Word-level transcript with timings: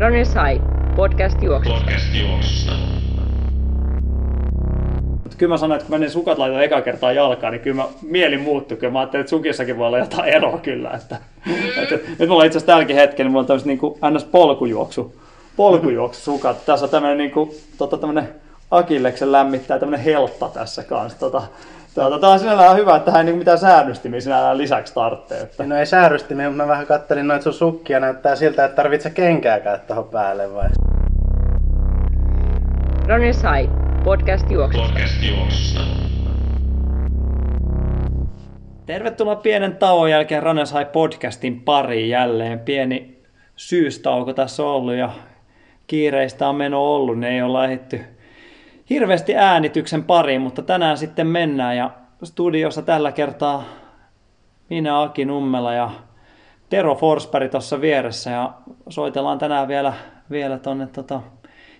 Ronny 0.00 0.24
Sai, 0.24 0.60
podcast 0.96 1.42
juoksusta. 1.42 1.80
Podcast 1.80 2.14
juoksusta. 2.14 2.72
Kyllä 5.38 5.54
mä 5.54 5.56
sanoin, 5.56 5.80
että 5.80 5.88
kun 5.88 5.98
mä 5.98 6.04
ne 6.04 6.08
sukat 6.08 6.38
laitoin 6.38 6.62
eka 6.62 6.80
kertaa 6.80 7.12
jalkaan, 7.12 7.52
niin 7.52 7.60
kyllä 7.60 7.76
mä, 7.76 7.88
mieli 8.02 8.38
muuttui. 8.38 8.76
Kyllä 8.76 8.92
mä 8.92 8.98
ajattelin, 8.98 9.20
että 9.20 9.30
sukissakin 9.30 9.78
voi 9.78 9.86
olla 9.86 9.98
jotain 9.98 10.28
eroa 10.28 10.58
kyllä. 10.58 10.90
Että, 10.90 11.16
että, 11.82 11.98
nyt 12.18 12.28
mulla 12.28 12.44
itse 12.44 12.58
asiassa 12.58 12.72
tälläkin 12.72 12.96
hetkellä, 12.96 13.26
niin 13.26 13.32
mulla 13.32 13.40
on 13.40 13.46
tämmöiset 13.46 13.66
niin 13.66 13.78
kuin 13.78 13.98
ns. 14.10 14.24
polkujuoksu, 14.24 15.14
polkujuoksu 15.56 16.20
sukat. 16.20 16.66
Tässä 16.66 16.86
on 16.86 16.90
tämmöinen, 16.90 17.18
niin 17.18 17.30
kuin, 17.30 17.50
tota, 17.78 17.96
tämmöinen 17.96 18.28
Akilleksen 18.70 19.32
lämmittää 19.32 19.78
tämmöinen 19.78 20.04
heltta 20.04 20.48
tässä 20.48 20.82
kanssa. 20.82 21.18
Tota, 21.18 21.42
Tämä 21.94 22.32
on 22.32 22.38
sinällään 22.38 22.76
hyvä, 22.76 22.96
että 22.96 23.10
hän 23.10 23.18
ei 23.18 23.24
niin 23.24 23.38
mitään 23.38 23.58
säännöstimiä 23.58 24.20
sinällään 24.20 24.58
lisäksi 24.58 24.94
tarvitsee. 24.94 25.40
Että... 25.40 25.66
No 25.66 25.76
ei 25.76 25.86
säärystimiä, 25.86 26.48
mutta 26.48 26.62
mä 26.62 26.68
vähän 26.68 26.86
kattelin 26.86 27.28
noita 27.28 27.42
sun 27.42 27.54
sukkia, 27.54 28.00
näyttää 28.00 28.36
siltä, 28.36 28.64
että 28.64 28.76
tarvitsee 28.76 29.12
kenkääkään 29.12 29.80
tuohon 29.86 30.08
päälle 30.08 30.54
vai? 30.54 30.68
Ronny 33.08 33.32
Sai, 33.32 33.70
podcast 34.04 34.50
juoksusta. 34.50 34.88
Podcast 34.88 35.22
juoksusta. 35.22 35.80
Tervetuloa 38.86 39.36
pienen 39.36 39.76
tauon 39.76 40.10
jälkeen 40.10 40.42
Ranesai 40.42 40.84
podcastin 40.84 41.60
pariin 41.60 42.08
jälleen. 42.08 42.60
Pieni 42.60 43.22
syystauko 43.56 44.32
tässä 44.32 44.62
on 44.62 44.68
ollut 44.68 44.94
ja 44.94 45.10
kiireistä 45.86 46.48
on 46.48 46.56
meno 46.56 46.94
ollut, 46.94 47.18
ne 47.18 47.28
ei 47.28 47.42
ole 47.42 47.62
lähdetty 47.62 48.04
hirveästi 48.90 49.36
äänityksen 49.36 50.04
pariin, 50.04 50.40
mutta 50.40 50.62
tänään 50.62 50.98
sitten 50.98 51.26
mennään. 51.26 51.76
Ja 51.76 51.90
studiossa 52.24 52.82
tällä 52.82 53.12
kertaa 53.12 53.64
minä 54.70 55.02
Aki 55.02 55.24
Nummela 55.24 55.72
ja 55.72 55.90
Tero 56.68 56.94
Forsberg 56.94 57.50
tuossa 57.50 57.80
vieressä. 57.80 58.30
Ja 58.30 58.52
soitellaan 58.88 59.38
tänään 59.38 59.68
vielä, 59.68 59.92
vielä 60.30 60.58
tonne 60.58 60.86
tota, 60.86 61.20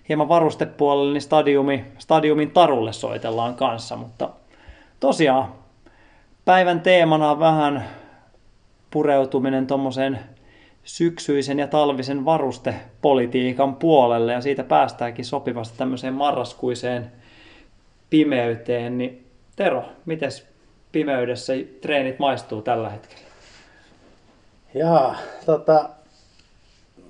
hieman 0.09 0.29
varustepuolelle, 0.29 1.13
niin 1.13 1.21
stadiumi, 1.21 1.85
stadiumin 1.97 2.51
tarulle 2.51 2.93
soitellaan 2.93 3.55
kanssa, 3.55 3.95
mutta 3.95 4.29
tosiaan 4.99 5.53
päivän 6.45 6.81
teemana 6.81 7.31
on 7.31 7.39
vähän 7.39 7.83
pureutuminen 8.91 9.67
tuommoiseen 9.67 10.19
syksyisen 10.89 11.59
ja 11.59 11.67
talvisen 11.67 12.25
varustepolitiikan 12.25 13.75
puolelle 13.75 14.33
ja 14.33 14.41
siitä 14.41 14.63
päästäänkin 14.63 15.25
sopivasti 15.25 15.77
tämmöiseen 15.77 16.13
marraskuiseen 16.13 17.11
pimeyteen. 18.09 18.97
Niin 18.97 19.25
Tero, 19.55 19.85
miten 20.05 20.31
pimeydessä 20.91 21.53
treenit 21.81 22.19
maistuu 22.19 22.61
tällä 22.61 22.89
hetkellä? 22.89 23.23
Jaa, 24.73 25.15
tota, 25.45 25.89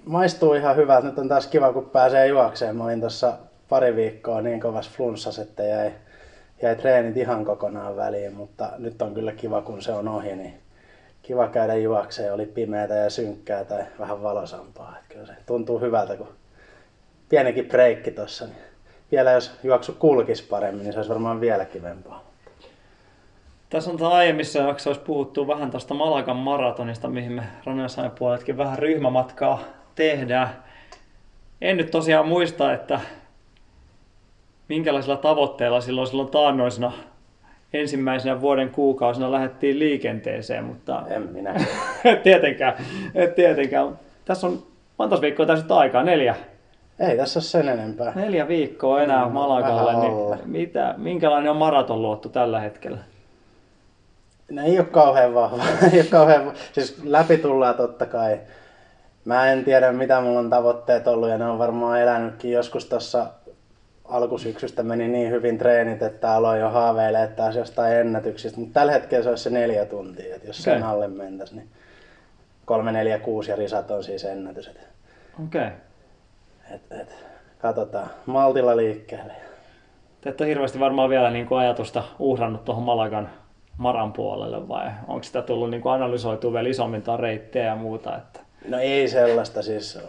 maistuu 0.05 0.53
ihan 0.53 0.75
hyvältä. 0.75 1.07
Nyt 1.07 1.19
on 1.19 1.27
taas 1.27 1.47
kiva, 1.47 1.73
kun 1.73 1.89
pääsee 1.89 2.27
juokseen. 2.27 2.75
Mä 2.75 2.83
olin 2.83 2.99
tuossa 2.99 3.33
pari 3.69 3.95
viikkoa 3.95 4.41
niin 4.41 4.59
kovas 4.59 4.89
flunssas, 4.89 5.39
että 5.39 5.63
jäi, 5.63 5.91
jäi 6.61 6.75
treenit 6.75 7.17
ihan 7.17 7.45
kokonaan 7.45 7.95
väliin, 7.95 8.33
mutta 8.33 8.71
nyt 8.77 9.01
on 9.01 9.13
kyllä 9.13 9.31
kiva, 9.31 9.61
kun 9.61 9.81
se 9.81 9.91
on 9.91 10.07
ohi, 10.07 10.35
niin 10.35 10.53
kiva 11.29 11.47
käydä 11.47 11.75
juokseen. 11.75 12.33
Oli 12.33 12.45
pimeätä 12.45 12.93
ja 12.93 13.09
synkkää 13.09 13.63
tai 13.63 13.83
vähän 13.99 14.23
valosampaa. 14.23 14.95
Että 14.97 15.13
kyllä 15.13 15.25
se 15.25 15.33
tuntuu 15.45 15.79
hyvältä, 15.79 16.15
kun 16.15 16.27
pienikin 17.29 17.65
breikki 17.65 18.11
tuossa. 18.11 18.45
Niin 18.45 18.57
vielä 19.11 19.31
jos 19.31 19.51
juoksu 19.63 19.93
kulkisi 19.93 20.43
paremmin, 20.43 20.83
niin 20.83 20.93
se 20.93 20.99
olisi 20.99 21.09
varmaan 21.09 21.41
vielä 21.41 21.65
kivempaa. 21.65 22.23
Tässä 23.69 23.91
on 23.91 24.03
aiemmissa 24.03 24.59
jaksoissa 24.59 25.03
puhuttu 25.03 25.47
vähän 25.47 25.71
tuosta 25.71 25.93
Malagan 25.93 26.35
maratonista, 26.35 27.07
mihin 27.07 27.31
me 27.31 27.43
Ranesain 27.65 28.11
puoletkin 28.11 28.57
vähän 28.57 28.79
ryhmämatkaa 28.79 29.63
tehdään. 29.95 30.63
En 31.61 31.77
nyt 31.77 31.91
tosiaan 31.91 32.27
muista, 32.27 32.73
että 32.73 32.99
minkälaisilla 34.67 35.17
tavoitteilla 35.17 35.81
silloin, 35.81 36.07
silloin 36.07 36.31
taannoisena 36.31 36.91
ensimmäisenä 37.73 38.41
vuoden 38.41 38.69
kuukausina 38.69 39.31
lähdettiin 39.31 39.79
liikenteeseen, 39.79 40.63
mutta 40.63 41.03
En 41.09 41.21
minä. 41.21 41.55
et 42.05 42.23
tietenkään, 42.23 42.73
et 43.15 43.35
tietenkään. 43.35 43.99
Tässä 44.25 44.47
on 44.47 44.63
monta 44.97 45.21
viikkoa 45.21 45.45
tässä 45.45 45.63
nyt 45.63 45.71
aikaa, 45.71 46.03
neljä, 46.03 46.35
Ei 46.99 47.17
tässä 47.17 47.39
ole 47.39 47.43
sen 47.43 47.69
enempää. 47.69 48.11
neljä 48.15 48.47
viikkoa 48.47 49.01
enää 49.01 49.25
Mm, 49.25 49.31
Malagalle, 49.31 49.91
alle. 49.91 50.35
niin 50.35 50.39
mitä, 50.45 50.93
minkälainen 50.97 51.51
on 51.51 51.57
maratonluotto 51.57 52.29
tällä 52.29 52.59
hetkellä? 52.59 52.97
No 54.51 54.61
ei 54.65 54.79
ole 54.79 54.85
kauhean 54.87 55.33
vahva. 55.33 55.63
ei 55.93 55.99
ole 55.99 56.07
kauhean 56.09 56.45
vahva. 56.45 56.57
Siis 56.73 57.01
läpi 57.03 57.37
tullaan 57.37 57.75
totta 57.75 58.05
kai. 58.05 58.39
Mä 59.25 59.51
en 59.51 59.63
tiedä 59.63 59.91
mitä 59.91 60.21
mulla 60.21 60.39
on 60.39 60.49
tavoitteet 60.49 61.07
ollut 61.07 61.29
ja 61.29 61.37
ne 61.37 61.45
on 61.49 61.59
varmaan 61.59 62.01
elänytkin 62.01 62.51
joskus 62.51 62.85
tuossa 62.85 63.25
alkusyksystä 64.09 64.83
meni 64.83 65.07
niin 65.07 65.31
hyvin 65.31 65.57
treenit, 65.57 66.01
että 66.01 66.33
aloin 66.33 66.61
jo 66.61 66.69
haaveilemaan 66.69 67.35
taas 67.35 67.55
jostain 67.55 67.93
ennätyksistä. 67.93 68.59
Mutta 68.59 68.73
tällä 68.73 68.91
hetkellä 68.91 69.23
se 69.23 69.29
olisi 69.29 69.43
se 69.43 69.49
neljä 69.49 69.85
tuntia, 69.85 70.35
että 70.35 70.47
jos 70.47 70.59
Okei. 70.59 70.73
sen 70.73 70.83
alle 70.83 71.07
mentäisi, 71.07 71.55
niin 71.55 71.69
kolme, 72.65 72.91
neljä, 72.91 73.19
kuusi 73.19 73.51
ja 73.51 73.55
risat 73.55 73.91
on 73.91 74.03
siis 74.03 74.25
ennätys. 74.25 74.67
Okei. 74.67 74.81
Okay. 75.45 75.67
et, 76.75 76.81
et, 77.01 77.15
katsotaan, 77.59 78.09
maltilla 78.25 78.77
liikkeelle. 78.77 79.33
Te 80.21 80.29
ette 80.29 80.43
ole 80.43 80.49
hirveästi 80.49 80.79
varmaan 80.79 81.09
vielä 81.09 81.31
niin 81.31 81.47
kuin 81.47 81.59
ajatusta 81.59 82.03
uhrannut 82.19 82.65
tuohon 82.65 82.83
Malagan 82.83 83.29
maran 83.77 84.13
puolelle 84.13 84.67
vai 84.67 84.91
onko 85.07 85.23
sitä 85.23 85.41
tullut 85.41 85.69
niin 85.69 85.81
kuin 85.81 85.93
analysoitua 85.93 86.53
vielä 86.53 86.69
isommin 86.69 87.03
reittejä 87.19 87.65
ja 87.65 87.75
muuta? 87.75 88.17
Että... 88.17 88.39
No 88.67 88.77
ei 88.79 89.07
sellaista 89.07 89.61
siis. 89.61 89.99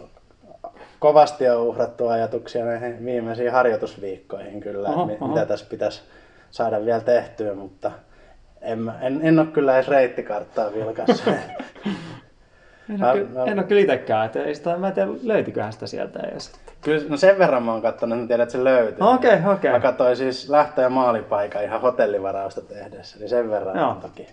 Kovasti 1.01 1.49
on 1.49 1.61
uhrattu 1.61 2.07
ajatuksia 2.07 2.65
näihin 2.65 3.05
viimeisiin 3.05 3.51
harjoitusviikkoihin 3.51 4.59
kyllä, 4.61 4.89
Oho, 4.89 5.11
että 5.11 5.25
oho. 5.25 5.33
mitä 5.33 5.45
tässä 5.45 5.65
pitäisi 5.69 6.01
saada 6.51 6.85
vielä 6.85 6.99
tehtyä, 7.01 7.53
mutta 7.53 7.91
en, 8.61 8.91
en, 9.01 9.19
en 9.23 9.39
ole 9.39 9.47
kyllä 9.47 9.75
edes 9.75 9.87
reittikarttaa 9.87 10.73
vilkassa. 10.73 11.31
En 12.89 13.03
ole, 13.03 13.23
mä- 13.23 13.43
en 13.51 13.59
ole 13.59 13.67
kyllä 13.67 13.81
itsekään, 13.81 14.25
että 14.25 14.43
ei 14.43 14.55
sitä, 14.55 14.77
mä 14.77 14.87
en 14.87 14.93
tiedä 14.93 15.11
löytyiköhän 15.23 15.73
sitä 15.73 15.87
sieltä 15.87 16.19
edes. 16.19 16.51
kyllä, 16.81 17.09
no 17.09 17.17
sen 17.17 17.39
verran 17.39 17.63
mä 17.63 17.71
oon 17.71 17.81
katsonut, 17.81 18.13
että 18.15 18.23
mä 18.23 18.27
tiedän, 18.27 18.43
että 18.43 18.51
se 18.51 18.63
löytyy. 18.63 18.97
Okei, 19.07 19.39
okei. 19.53 19.71
Mä 19.71 19.79
katsoin 19.79 20.17
siis 20.17 20.49
lähtö- 20.49 20.81
ja 20.81 20.89
maalipaikan 20.89 21.63
ihan 21.63 21.81
hotellivarausta 21.81 22.61
tehdessä, 22.61 23.19
niin 23.19 23.29
sen 23.29 23.49
verran 23.51 23.77
Joo. 23.77 23.87
oon 23.87 24.01
toki 24.01 24.27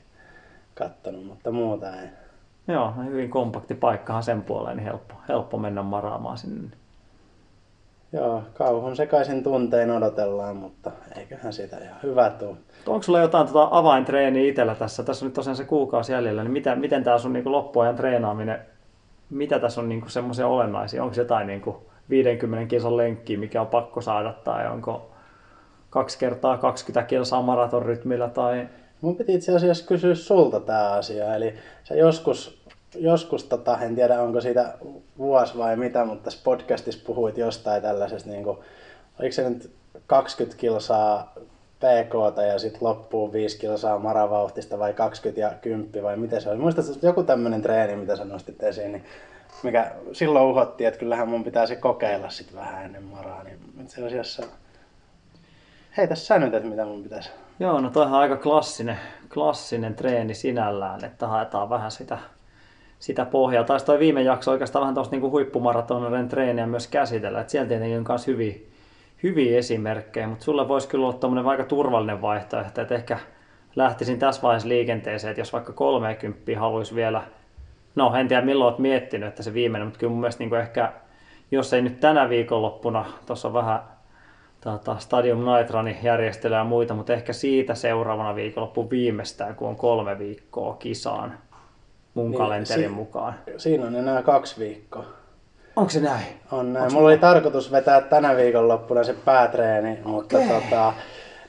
kattonut, 0.75 1.25
mutta 1.27 1.51
muuta 1.51 1.87
ei. 1.87 2.09
Joo, 2.69 2.93
hyvin 3.05 3.31
kompakti 3.31 3.75
paikkahan 3.75 4.23
sen 4.23 4.43
puoleen, 4.43 4.77
niin 4.77 4.85
helppo, 4.85 5.15
helppo 5.29 5.59
mennä 5.59 5.83
maraamaan 5.83 6.39
sinne. 6.39 6.71
Joo, 8.13 8.43
kauhun 8.55 8.97
sekaisin 8.97 9.43
tuntein 9.43 9.91
odotellaan, 9.91 10.57
mutta 10.57 10.91
eiköhän 11.17 11.53
siitä 11.53 11.77
ihan 11.79 11.97
hyvä 12.03 12.31
tuu. 12.31 12.57
Onko 12.87 13.03
sulla 13.03 13.21
jotain 13.21 13.47
tota 13.47 13.69
avaintreeniä 13.71 14.49
itsellä 14.49 14.75
tässä? 14.75 15.03
Tässä 15.03 15.25
on 15.25 15.27
nyt 15.27 15.35
tosiaan 15.35 15.57
se 15.57 15.65
kuukausi 15.65 16.13
jäljellä, 16.13 16.43
niin 16.43 16.53
mitä, 16.53 16.77
miten 16.77 17.05
tämä 17.05 17.19
sun 17.19 17.33
niinku 17.33 17.53
loppuajan 17.53 17.97
treenaaminen, 17.97 18.59
mitä 19.31 19.59
tässä 19.59 19.81
on 19.81 19.89
niinku 19.89 20.09
semmoisia 20.09 20.47
olennaisia? 20.47 21.05
Onko 21.05 21.17
jotain 21.17 21.47
niinku 21.47 21.83
50 22.11 22.71
kilsan 22.71 22.97
lenkkiä, 22.97 23.39
mikä 23.39 23.61
on 23.61 23.67
pakko 23.67 24.01
saada, 24.01 24.33
tai 24.33 24.69
onko 24.69 25.11
kaksi 25.91 26.19
kertaa 26.19 26.59
20 26.59 27.09
kilsaa 27.09 27.43
maratonrytmillä, 27.43 28.29
tai 28.29 28.69
Mun 29.01 29.17
piti 29.17 29.35
itse 29.35 29.57
asiassa 29.57 29.87
kysyä 29.87 30.15
sulta 30.15 30.61
tämä 30.61 30.91
asia. 30.91 31.35
Eli 31.35 31.55
sä 31.85 31.95
joskus, 31.95 32.58
joskus 32.95 33.45
tota, 33.45 33.79
en 33.79 33.95
tiedä 33.95 34.23
onko 34.23 34.41
siitä 34.41 34.75
vuosi 35.19 35.59
vai 35.59 35.77
mitä, 35.77 36.05
mutta 36.05 36.25
tässä 36.25 36.41
podcastissa 36.45 37.05
puhuit 37.07 37.39
jostain 37.39 37.83
tällaisesta, 37.83 38.31
niin 38.31 38.45
kuin, 38.45 38.59
oliko 39.21 39.33
se 39.33 39.51
nyt 39.51 39.71
20 40.07 40.61
kilsaa 40.61 41.35
PK 41.79 42.43
ja 42.53 42.59
sitten 42.59 42.83
loppuun 42.83 43.33
5 43.33 43.59
kilsaa 43.59 43.99
maravauhtista 43.99 44.79
vai 44.79 44.93
20 44.93 45.41
ja 45.41 45.51
10 45.61 46.03
vai 46.03 46.17
miten 46.17 46.41
se 46.41 46.49
oli. 46.49 46.59
Muistatko 46.59 46.93
joku 47.03 47.23
tämmöinen 47.23 47.63
treeni, 47.63 47.97
mitä 47.97 48.17
sä 48.17 48.25
nostit 48.25 48.63
esiin, 48.63 48.93
niin 48.93 49.05
mikä 49.63 49.93
silloin 50.13 50.47
uhottiin, 50.47 50.89
että 50.89 51.01
kyllähän 51.01 51.29
mun 51.29 51.45
pitäisi 51.45 51.77
kokeilla 51.77 52.31
sit 52.31 52.55
vähän 52.55 52.85
ennen 52.85 53.03
maraa, 53.03 53.45
niin 53.45 53.59
itse 53.83 54.07
asiassa 54.07 54.43
heitä 55.97 56.15
sä 56.15 56.39
nyt, 56.39 56.55
että 56.55 56.69
mitä 56.69 56.85
mun 56.85 57.03
pitäisi. 57.03 57.31
Joo, 57.61 57.81
no 57.81 57.91
toihan 57.91 58.21
aika 58.21 58.37
klassinen, 58.37 58.99
klassinen 59.35 59.95
treeni 59.95 60.35
sinällään, 60.35 61.05
että 61.05 61.27
haetaan 61.27 61.71
vähän 61.71 61.91
sitä, 61.91 62.19
sitä 62.99 63.25
pohjaa. 63.25 63.65
Taisi 63.65 63.87
toi 63.87 63.99
viime 63.99 64.23
jakso 64.23 64.51
oikeastaan 64.51 64.81
vähän 64.81 64.95
tuosta 64.95 65.15
niinku 65.15 65.31
huippumaratoneiden 65.31 66.29
treeniä 66.29 66.67
myös 66.67 66.87
käsitellä, 66.87 67.41
että 67.41 67.51
siellä 67.51 67.69
tietenkin 67.69 67.99
on 67.99 68.05
myös 68.09 68.27
hyviä, 68.27 68.55
hyviä 69.23 69.59
esimerkkejä, 69.59 70.29
mutta 70.29 70.45
sulle 70.45 70.69
voisi 70.69 70.89
kyllä 70.89 71.07
olla 71.07 71.19
tommonen 71.19 71.47
aika 71.47 71.65
turvallinen 71.65 72.23
vaihtoehto, 72.23 72.81
että 72.81 72.95
ehkä 72.95 73.19
lähtisin 73.77 74.19
tässä 74.19 74.43
vaiheessa 74.43 74.69
liikenteeseen, 74.69 75.31
että 75.31 75.41
jos 75.41 75.53
vaikka 75.53 75.73
30 75.73 76.61
haluaisi 76.61 76.95
vielä, 76.95 77.23
no 77.95 78.15
en 78.15 78.29
tiedä 78.29 78.47
milloin 78.47 78.69
olet 78.69 78.79
miettinyt, 78.79 79.29
että 79.29 79.43
se 79.43 79.55
viimeinen, 79.55 79.87
mutta 79.87 80.01
kyllä 80.01 80.11
mun 80.11 80.21
mielestä 80.21 80.43
niinku 80.43 80.55
ehkä, 80.55 80.93
jos 81.51 81.73
ei 81.73 81.83
nyt 81.83 82.01
tänä 82.01 82.29
viikonloppuna, 82.29 83.05
tuossa 83.27 83.49
on 83.49 83.55
vähän 83.55 83.81
tota, 84.61 84.99
Stadium 84.99 85.39
Night 85.39 85.71
Runin 85.71 85.97
järjestelyä 86.03 86.59
ja 86.59 86.65
muita, 86.65 86.95
mutta 86.95 87.13
ehkä 87.13 87.33
siitä 87.33 87.75
seuraavana 87.75 88.35
viikonloppu 88.35 88.91
viimeistään, 88.91 89.55
kun 89.55 89.69
on 89.69 89.77
kolme 89.77 90.19
viikkoa 90.19 90.75
kisaan 90.75 91.39
mun 92.19 92.31
Niin, 92.31 92.39
kalenterin 92.39 92.85
si- 92.85 92.89
mukaan. 92.95 93.35
Siinä 93.57 93.87
on 93.87 93.97
enää 93.97 94.23
kaksi 94.23 94.61
viikkoa. 94.61 95.05
Onko 95.77 95.91
se 95.91 96.01
näin? 96.01 96.27
On 96.53 96.73
näin. 96.73 96.93
Mulla 96.93 97.09
oli 97.09 97.19
tarkoitus 97.19 97.73
vetää 97.73 98.01
tänä 98.01 98.37
viikonloppuna 98.37 99.05
se 99.05 99.15
päätreeni, 99.25 99.99
mutta 100.05 100.37
Okei. 100.37 100.49
tota, 100.49 100.93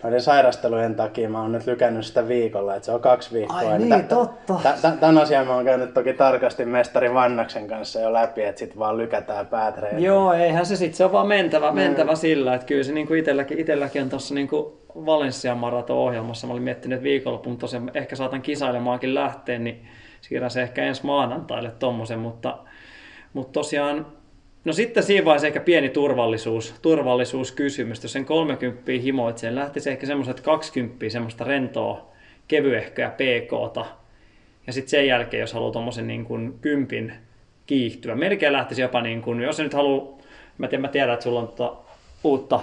noiden 0.03 0.21
sairastelujen 0.21 0.95
takia 0.95 1.29
mä 1.29 1.41
oon 1.41 1.51
nyt 1.51 1.67
lykännyt 1.67 2.05
sitä 2.05 2.27
viikolla, 2.27 2.75
että 2.75 2.85
se 2.85 2.91
on 2.91 2.99
kaksi 3.01 3.33
viikkoa. 3.33 3.57
Ai 3.57 3.77
niin, 3.79 3.89
tä- 3.89 4.15
totta. 4.15 4.53
tä- 4.63 4.73
tä- 4.81 4.91
Tämän 4.99 5.17
asian 5.17 5.47
mä 5.47 5.55
oon 5.55 5.65
käynyt 5.65 5.93
toki 5.93 6.13
tarkasti 6.13 6.65
mestari 6.65 7.13
Vannaksen 7.13 7.67
kanssa 7.67 7.99
jo 7.99 8.13
läpi, 8.13 8.43
että 8.43 8.59
sit 8.59 8.79
vaan 8.79 8.97
lykätään 8.97 9.47
päätreeni. 9.47 10.03
Joo, 10.03 10.33
eihän 10.33 10.65
se 10.65 10.75
sitten, 10.75 10.97
se 10.97 11.05
on 11.05 11.11
vaan 11.11 11.27
mentävä, 11.27 11.71
mentävä 11.71 12.15
sillä, 12.15 12.53
että 12.55 12.67
kyllä 12.67 12.83
se 12.83 12.93
niinku 12.93 13.13
itselläkin, 13.13 13.59
itselläkin 13.59 14.01
on 14.01 14.09
tuossa 14.09 14.35
niinku 14.35 14.79
Valenssian 14.95 15.57
maraton-ohjelmassa, 15.57 16.47
mä 16.47 16.53
olin 16.53 16.63
miettinyt, 16.63 16.95
että 16.95 17.03
viikonloppuun 17.03 17.57
tosiaan 17.57 17.91
ehkä 17.93 18.15
saatan 18.15 18.41
kisailemaankin 18.41 19.15
lähteä, 19.15 19.59
niin 19.59 19.85
siirrän 20.21 20.51
se 20.51 20.61
ehkä 20.61 20.83
ensi 20.83 21.05
maanantaille 21.05 21.71
tommosen, 21.79 22.19
mutta, 22.19 22.57
mutta 23.33 23.51
tosiaan, 23.51 24.05
no 24.65 24.73
sitten 24.73 25.03
siinä 25.03 25.25
vaiheessa 25.25 25.47
ehkä 25.47 25.59
pieni 25.59 25.89
turvallisuus, 25.89 26.75
turvallisuuskysymys, 26.81 28.03
jos 28.03 28.13
sen 28.13 28.25
30 28.25 28.91
himoitsee, 29.03 29.55
lähtisi 29.55 29.89
ehkä 29.89 30.07
semmoiset 30.07 30.41
20 30.41 31.09
semmoista 31.09 31.43
rentoa, 31.43 32.11
kevyehköä 32.47 33.09
PKta, 33.09 33.85
ja 34.67 34.73
sitten 34.73 34.89
sen 34.89 35.07
jälkeen, 35.07 35.41
jos 35.41 35.53
haluaa 35.53 35.71
tuommoisen 35.71 36.07
niin 36.07 36.25
kuin 36.25 36.59
kympin 36.61 37.13
kiihtyä, 37.65 38.15
melkein 38.15 38.53
lähtisi 38.53 38.81
jopa 38.81 39.01
niin 39.01 39.21
kuin, 39.21 39.41
jos 39.41 39.59
nyt 39.59 39.73
haluaa, 39.73 40.17
mä 40.57 40.67
tiedän, 40.67 40.81
mä 40.81 40.87
tiedän 40.87 41.13
että 41.13 41.23
sulla 41.23 41.39
on 41.39 41.47
tota 41.47 41.75
uutta 42.23 42.59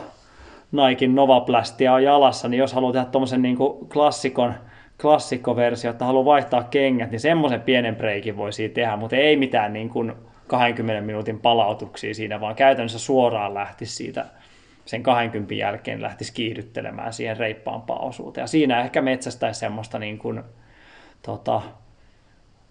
Nike 0.72 1.06
Novaplastia 1.06 1.92
on 1.92 2.04
jalassa, 2.04 2.48
niin 2.48 2.58
jos 2.58 2.72
haluaa 2.72 2.92
tehdä 2.92 3.06
tuommoisen 3.06 3.42
niin 3.42 3.56
kuin 3.56 3.88
klassikon, 3.88 4.54
klassikkoversio, 5.02 5.90
että 5.90 6.04
haluaa 6.04 6.24
vaihtaa 6.24 6.64
kengät, 6.64 7.10
niin 7.10 7.20
semmoisen 7.20 7.60
pienen 7.60 7.96
breikin 7.96 8.36
voi 8.36 8.52
siitä 8.52 8.74
tehdä, 8.74 8.96
mutta 8.96 9.16
ei 9.16 9.36
mitään 9.36 9.72
niin 9.72 9.88
kuin 9.88 10.12
20 10.46 11.02
minuutin 11.02 11.40
palautuksia 11.40 12.14
siinä, 12.14 12.40
vaan 12.40 12.54
käytännössä 12.54 12.98
suoraan 12.98 13.54
lähtisi 13.54 13.94
siitä 13.94 14.26
sen 14.84 15.02
20 15.02 15.54
jälkeen 15.54 16.02
lähtisi 16.02 16.32
kiihdyttelemään 16.32 17.12
siihen 17.12 17.36
reippaampaan 17.36 18.04
osuuteen. 18.04 18.42
Ja 18.42 18.46
siinä 18.46 18.80
ehkä 18.80 19.02
metsästäisi 19.02 19.60
semmoista 19.60 19.98
niin 19.98 20.18
kuin, 20.18 20.42
tota, 21.22 21.62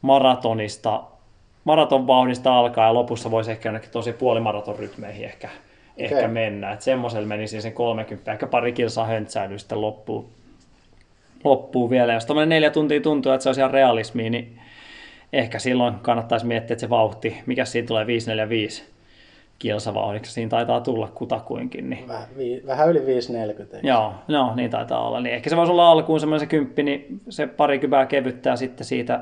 maratonista, 0.01 1.03
maratonvauhdista 1.63 2.59
alkaa 2.59 2.85
ja 2.85 2.93
lopussa 2.93 3.31
voisi 3.31 3.51
ehkä 3.51 3.69
jonnekin 3.69 3.91
tosi 3.91 4.13
puolimaraton 4.13 4.79
rytmeihin 4.79 5.25
ehkä, 5.25 5.47
Okei. 5.47 6.05
ehkä 6.05 6.27
mennä. 6.27 6.71
Että 6.71 6.85
semmoisella 6.85 7.27
menisi 7.27 7.61
sen 7.61 7.73
30, 7.73 8.31
ehkä 8.31 8.47
pari 8.47 8.71
kilsaa 8.71 9.05
höntsäilyä 9.05 9.57
sitten 9.57 9.81
loppuu, 9.81 10.29
loppuu 11.45 11.89
vielä. 11.89 12.13
Jos 12.13 12.25
tämmöinen 12.25 12.49
neljä 12.49 12.69
tuntia 12.69 13.01
tuntuu, 13.01 13.31
että 13.31 13.43
se 13.43 13.49
on 13.49 13.55
ihan 13.57 13.71
realismia, 13.71 14.29
niin 14.29 14.59
ehkä 15.33 15.59
silloin 15.59 15.93
kannattaisi 16.01 16.45
miettiä, 16.45 16.73
että 16.73 16.81
se 16.81 16.89
vauhti, 16.89 17.37
mikä 17.45 17.65
siinä 17.65 17.87
tulee 17.87 18.07
545 18.07 18.83
kilsavauhdiksi, 19.59 20.31
siinä 20.31 20.49
taitaa 20.49 20.81
tulla 20.81 21.07
kutakuinkin, 21.07 21.89
niin 21.89 22.07
Vähän, 22.07 22.27
vi, 22.37 22.63
vähän 22.67 22.89
yli 22.89 23.05
540. 23.05 23.77
eikö? 23.77 23.87
Joo, 23.87 24.13
no 24.27 24.55
niin 24.55 24.69
taitaa 24.69 25.07
olla. 25.07 25.19
Niin 25.21 25.35
ehkä 25.35 25.49
se 25.49 25.57
voisi 25.57 25.71
olla 25.71 25.91
alkuun 25.91 26.19
semmoinen 26.19 26.39
se 26.39 26.45
kymppi, 26.45 26.83
niin 26.83 27.21
se 27.29 27.47
parikymppää 27.47 28.05
kevyttää 28.05 28.55
sitten 28.55 28.85
siitä 28.85 29.19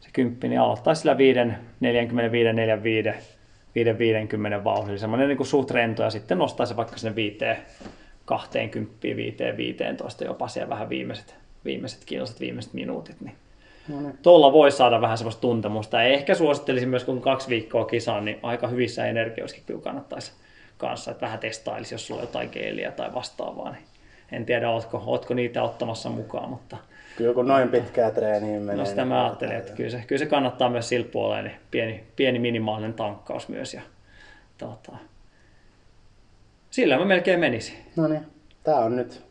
se 0.00 0.08
kymppi, 0.12 0.48
niin 0.48 0.60
aloittaisi 0.60 1.00
sillä 1.00 1.18
5, 1.18 1.40
45, 1.80 2.52
45, 2.52 3.10
5, 3.74 3.98
50 3.98 4.64
vauhdilla. 4.64 4.98
Semmoinen 4.98 5.28
niin 5.28 5.36
kuin 5.36 5.46
suht 5.46 5.70
rento 5.70 6.02
ja 6.02 6.10
sitten 6.10 6.38
nostaa 6.38 6.66
se 6.66 6.76
vaikka 6.76 6.96
sinne 6.96 7.14
5, 7.14 7.38
20, 8.24 8.96
5, 9.02 9.36
15 9.56 10.24
jopa 10.24 10.48
siellä 10.48 10.68
vähän 10.68 10.88
viimeiset, 10.88 11.36
viimeiset 11.64 12.04
kilsat, 12.04 12.40
viimeiset 12.40 12.72
minuutit. 12.72 13.20
Niin 13.20 13.34
No 13.88 14.00
niin. 14.00 14.18
Tuolla 14.22 14.52
voi 14.52 14.70
saada 14.72 15.00
vähän 15.00 15.18
semmoista 15.18 15.40
tuntemusta. 15.40 15.96
Ja 16.02 16.08
ehkä 16.08 16.34
suosittelisin 16.34 16.88
myös, 16.88 17.04
kun 17.04 17.20
kaksi 17.20 17.48
viikkoa 17.48 17.84
kisaan, 17.84 18.24
niin 18.24 18.38
aika 18.42 18.68
hyvissä 18.68 19.06
energioissakin 19.06 19.64
kyllä 19.66 19.80
kannattaisi 19.80 20.32
kanssa, 20.78 21.10
että 21.10 21.26
vähän 21.26 21.38
testailisi, 21.38 21.94
jos 21.94 22.06
sulla 22.06 22.20
on 22.20 22.26
jotain 22.26 22.48
geeliä 22.52 22.90
tai 22.90 23.14
vastaavaa. 23.14 23.72
Niin 23.72 23.84
en 24.32 24.46
tiedä, 24.46 24.70
ootko, 24.70 25.02
ootko 25.06 25.34
niitä 25.34 25.62
ottamassa 25.62 26.08
mukaan, 26.08 26.48
mutta 26.48 26.76
Kyllä 27.16 27.34
kun 27.34 27.48
noin 27.48 27.68
pitkää 27.68 28.10
treeniä 28.10 28.60
menee. 28.60 28.76
no 28.76 28.84
sitä 28.84 29.00
niin 29.02 29.08
mä 29.08 29.24
ajattelin, 29.24 29.56
että 29.56 29.72
kyllä 29.72 29.90
se, 29.90 30.04
kyllä 30.06 30.18
se 30.18 30.26
kannattaa 30.26 30.70
myös 30.70 30.88
sillä 30.88 31.06
puolella, 31.12 31.42
niin 31.42 31.56
pieni, 31.70 32.04
pieni 32.16 32.38
minimaalinen 32.38 32.94
tankkaus 32.94 33.48
myös. 33.48 33.74
Ja, 33.74 33.82
tota, 34.58 34.92
sillä 36.70 36.98
mä 36.98 37.04
melkein 37.04 37.40
menisin. 37.40 37.76
No 37.96 38.08
niin, 38.08 38.26
tää 38.64 38.76
on 38.78 38.96
nyt, 38.96 39.22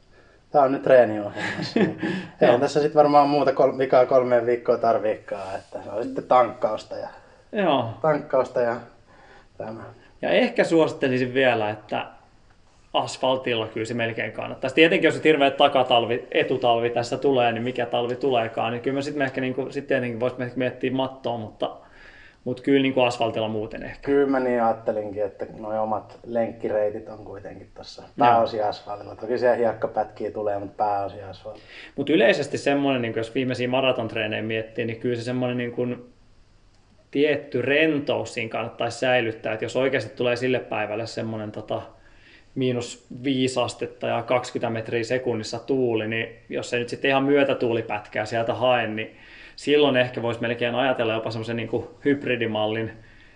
tää 0.51 0.61
on 0.61 0.71
nyt 0.71 0.83
treeniohjelmassa. 0.83 1.79
Ei 2.41 2.59
tässä 2.59 2.79
sitten 2.79 2.99
varmaan 2.99 3.29
muuta 3.29 3.53
kol, 3.53 3.77
vikaa 3.77 4.05
kolmeen 4.05 4.45
viikkoa 4.45 4.77
tarviikaan, 4.77 5.55
että 5.55 5.83
se 5.83 5.89
on 5.89 6.03
sitten 6.03 6.23
tankkausta 6.23 6.95
ja, 6.95 7.07
Joo, 7.51 7.89
tankkausta 8.01 8.61
ja 8.61 8.75
tämä. 9.57 9.83
Ja 10.21 10.29
ehkä 10.29 10.63
suosittelisin 10.63 11.33
vielä, 11.33 11.69
että 11.69 12.05
asfaltilla 12.93 13.67
kyllä 13.67 13.85
se 13.85 13.93
melkein 13.93 14.31
kannattaisi. 14.31 14.75
Tietenkin 14.75 15.07
jos 15.07 15.15
se 15.15 15.23
hirveä 15.23 15.51
takatalvi, 15.51 16.27
etutalvi 16.31 16.89
tässä 16.89 17.17
tulee, 17.17 17.51
niin 17.51 17.63
mikä 17.63 17.85
talvi 17.85 18.15
tuleekaan, 18.15 18.71
niin 18.71 18.81
kyllä 18.81 18.95
mä 18.95 19.01
sitten 19.01 19.21
ehkä 19.21 19.41
niin 19.41 19.53
kuin, 19.53 19.73
sit 19.73 19.87
tietenkin 19.87 20.19
voisi 20.19 20.35
miettiä 20.55 20.91
mattoa, 20.91 21.37
mutta, 21.37 21.71
mutta 22.43 22.63
kyllä 22.63 22.81
niin 22.81 22.93
kuin 22.93 23.07
asfaltilla 23.07 23.47
muuten 23.47 23.83
ehkä. 23.83 23.99
Kyllä 24.01 24.27
mä 24.27 24.39
niin 24.39 24.63
ajattelinkin, 24.63 25.23
että 25.23 25.45
nuo 25.59 25.83
omat 25.83 26.19
lenkkireitit 26.25 27.09
on 27.09 27.25
kuitenkin 27.25 27.71
tuossa 27.73 28.03
pääosin 28.17 28.65
asfaltilla. 28.65 29.15
Toki 29.15 29.37
siellä 29.37 29.57
hiekkapätkiä 29.57 30.31
tulee, 30.31 30.59
mutta 30.59 30.75
pääosin 30.77 31.25
asfaltilla. 31.25 31.65
Mutta 31.95 32.13
yleisesti 32.13 32.57
semmoinen, 32.57 33.01
niin 33.01 33.13
jos 33.15 33.35
viimeisiä 33.35 33.67
maratontreenejä 33.67 34.41
miettii, 34.41 34.85
niin 34.85 34.99
kyllä 34.99 35.15
se 35.15 35.23
semmoinen 35.23 35.57
niin 35.57 35.71
kuin 35.71 36.13
tietty 37.11 37.61
rentous 37.61 38.33
siinä 38.33 38.49
kannattaisi 38.49 38.99
säilyttää. 38.99 39.53
Että 39.53 39.65
jos 39.65 39.75
oikeasti 39.75 40.15
tulee 40.15 40.35
sille 40.35 40.59
päivälle 40.59 41.07
semmoinen 41.07 41.51
tota, 41.51 41.81
miinus 42.55 43.07
5 43.23 43.59
astetta 43.59 44.07
ja 44.07 44.23
20 44.23 44.69
metriä 44.69 45.03
sekunnissa 45.03 45.59
tuuli, 45.59 46.07
niin 46.07 46.27
jos 46.49 46.69
se 46.69 46.79
nyt 46.79 46.89
sitten 46.89 47.09
ihan 47.09 47.23
myötätuulipätkää 47.23 48.25
sieltä 48.25 48.53
hae, 48.53 48.87
niin 48.87 49.17
silloin 49.61 49.97
ehkä 49.97 50.21
voisi 50.21 50.41
melkein 50.41 50.75
ajatella 50.75 51.13
jopa 51.13 51.31
semmoisen 51.31 51.55
niin 51.55 51.67
kuin 51.67 51.87
hybridimallin, 52.05 52.91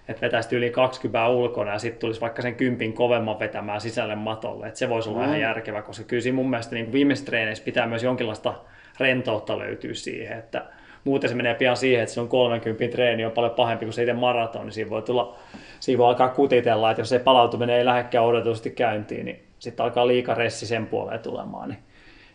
että 0.07 0.21
vetäisi 0.21 0.55
yli 0.55 0.69
20 0.69 1.29
ulkona 1.29 1.71
ja 1.71 1.79
sitten 1.79 1.99
tulisi 1.99 2.21
vaikka 2.21 2.41
sen 2.41 2.55
kympin 2.55 2.93
kovemman 2.93 3.39
vetämään 3.39 3.81
sisälle 3.81 4.15
matolle. 4.15 4.67
Että 4.67 4.79
se 4.79 4.89
voisi 4.89 5.09
olla 5.09 5.19
mm. 5.19 5.25
ihan 5.25 5.39
järkevä, 5.39 5.81
koska 5.81 6.03
kyllä 6.03 6.21
siinä 6.21 6.35
mun 6.35 6.49
mielestä 6.49 6.75
niin 6.75 6.85
kuin 6.85 6.93
viimeisissä 6.93 7.25
treeneissä 7.25 7.63
pitää 7.63 7.87
myös 7.87 8.03
jonkinlaista 8.03 8.53
rentoutta 8.99 9.59
löytyä 9.59 9.93
siihen, 9.93 10.37
että 10.37 10.65
muuten 11.03 11.29
se 11.29 11.35
menee 11.35 11.53
pian 11.53 11.77
siihen, 11.77 12.03
että 12.03 12.13
se 12.13 12.21
on 12.21 12.29
30 12.29 12.95
treeni 12.95 13.25
on 13.25 13.31
paljon 13.31 13.53
pahempi 13.53 13.85
kuin 13.85 13.93
se 13.93 14.01
itse 14.01 14.13
maraton, 14.13 14.61
niin 14.61 14.73
siinä 14.73 14.89
voi 14.89 15.01
tulla, 15.01 15.35
siinä 15.79 15.97
voi 15.97 16.07
alkaa 16.07 16.29
kutitella, 16.29 16.91
että 16.91 17.01
jos 17.01 17.09
se 17.09 17.19
palautuminen 17.19 17.75
ei 17.75 17.85
lähdekään 17.85 18.25
odotusti 18.25 18.69
käyntiin, 18.69 19.25
niin 19.25 19.43
sitten 19.59 19.83
alkaa 19.83 20.07
liika 20.07 20.33
ressi 20.33 20.65
sen 20.65 20.87
puoleen 20.87 21.19
tulemaan, 21.19 21.69
niin, 21.69 21.79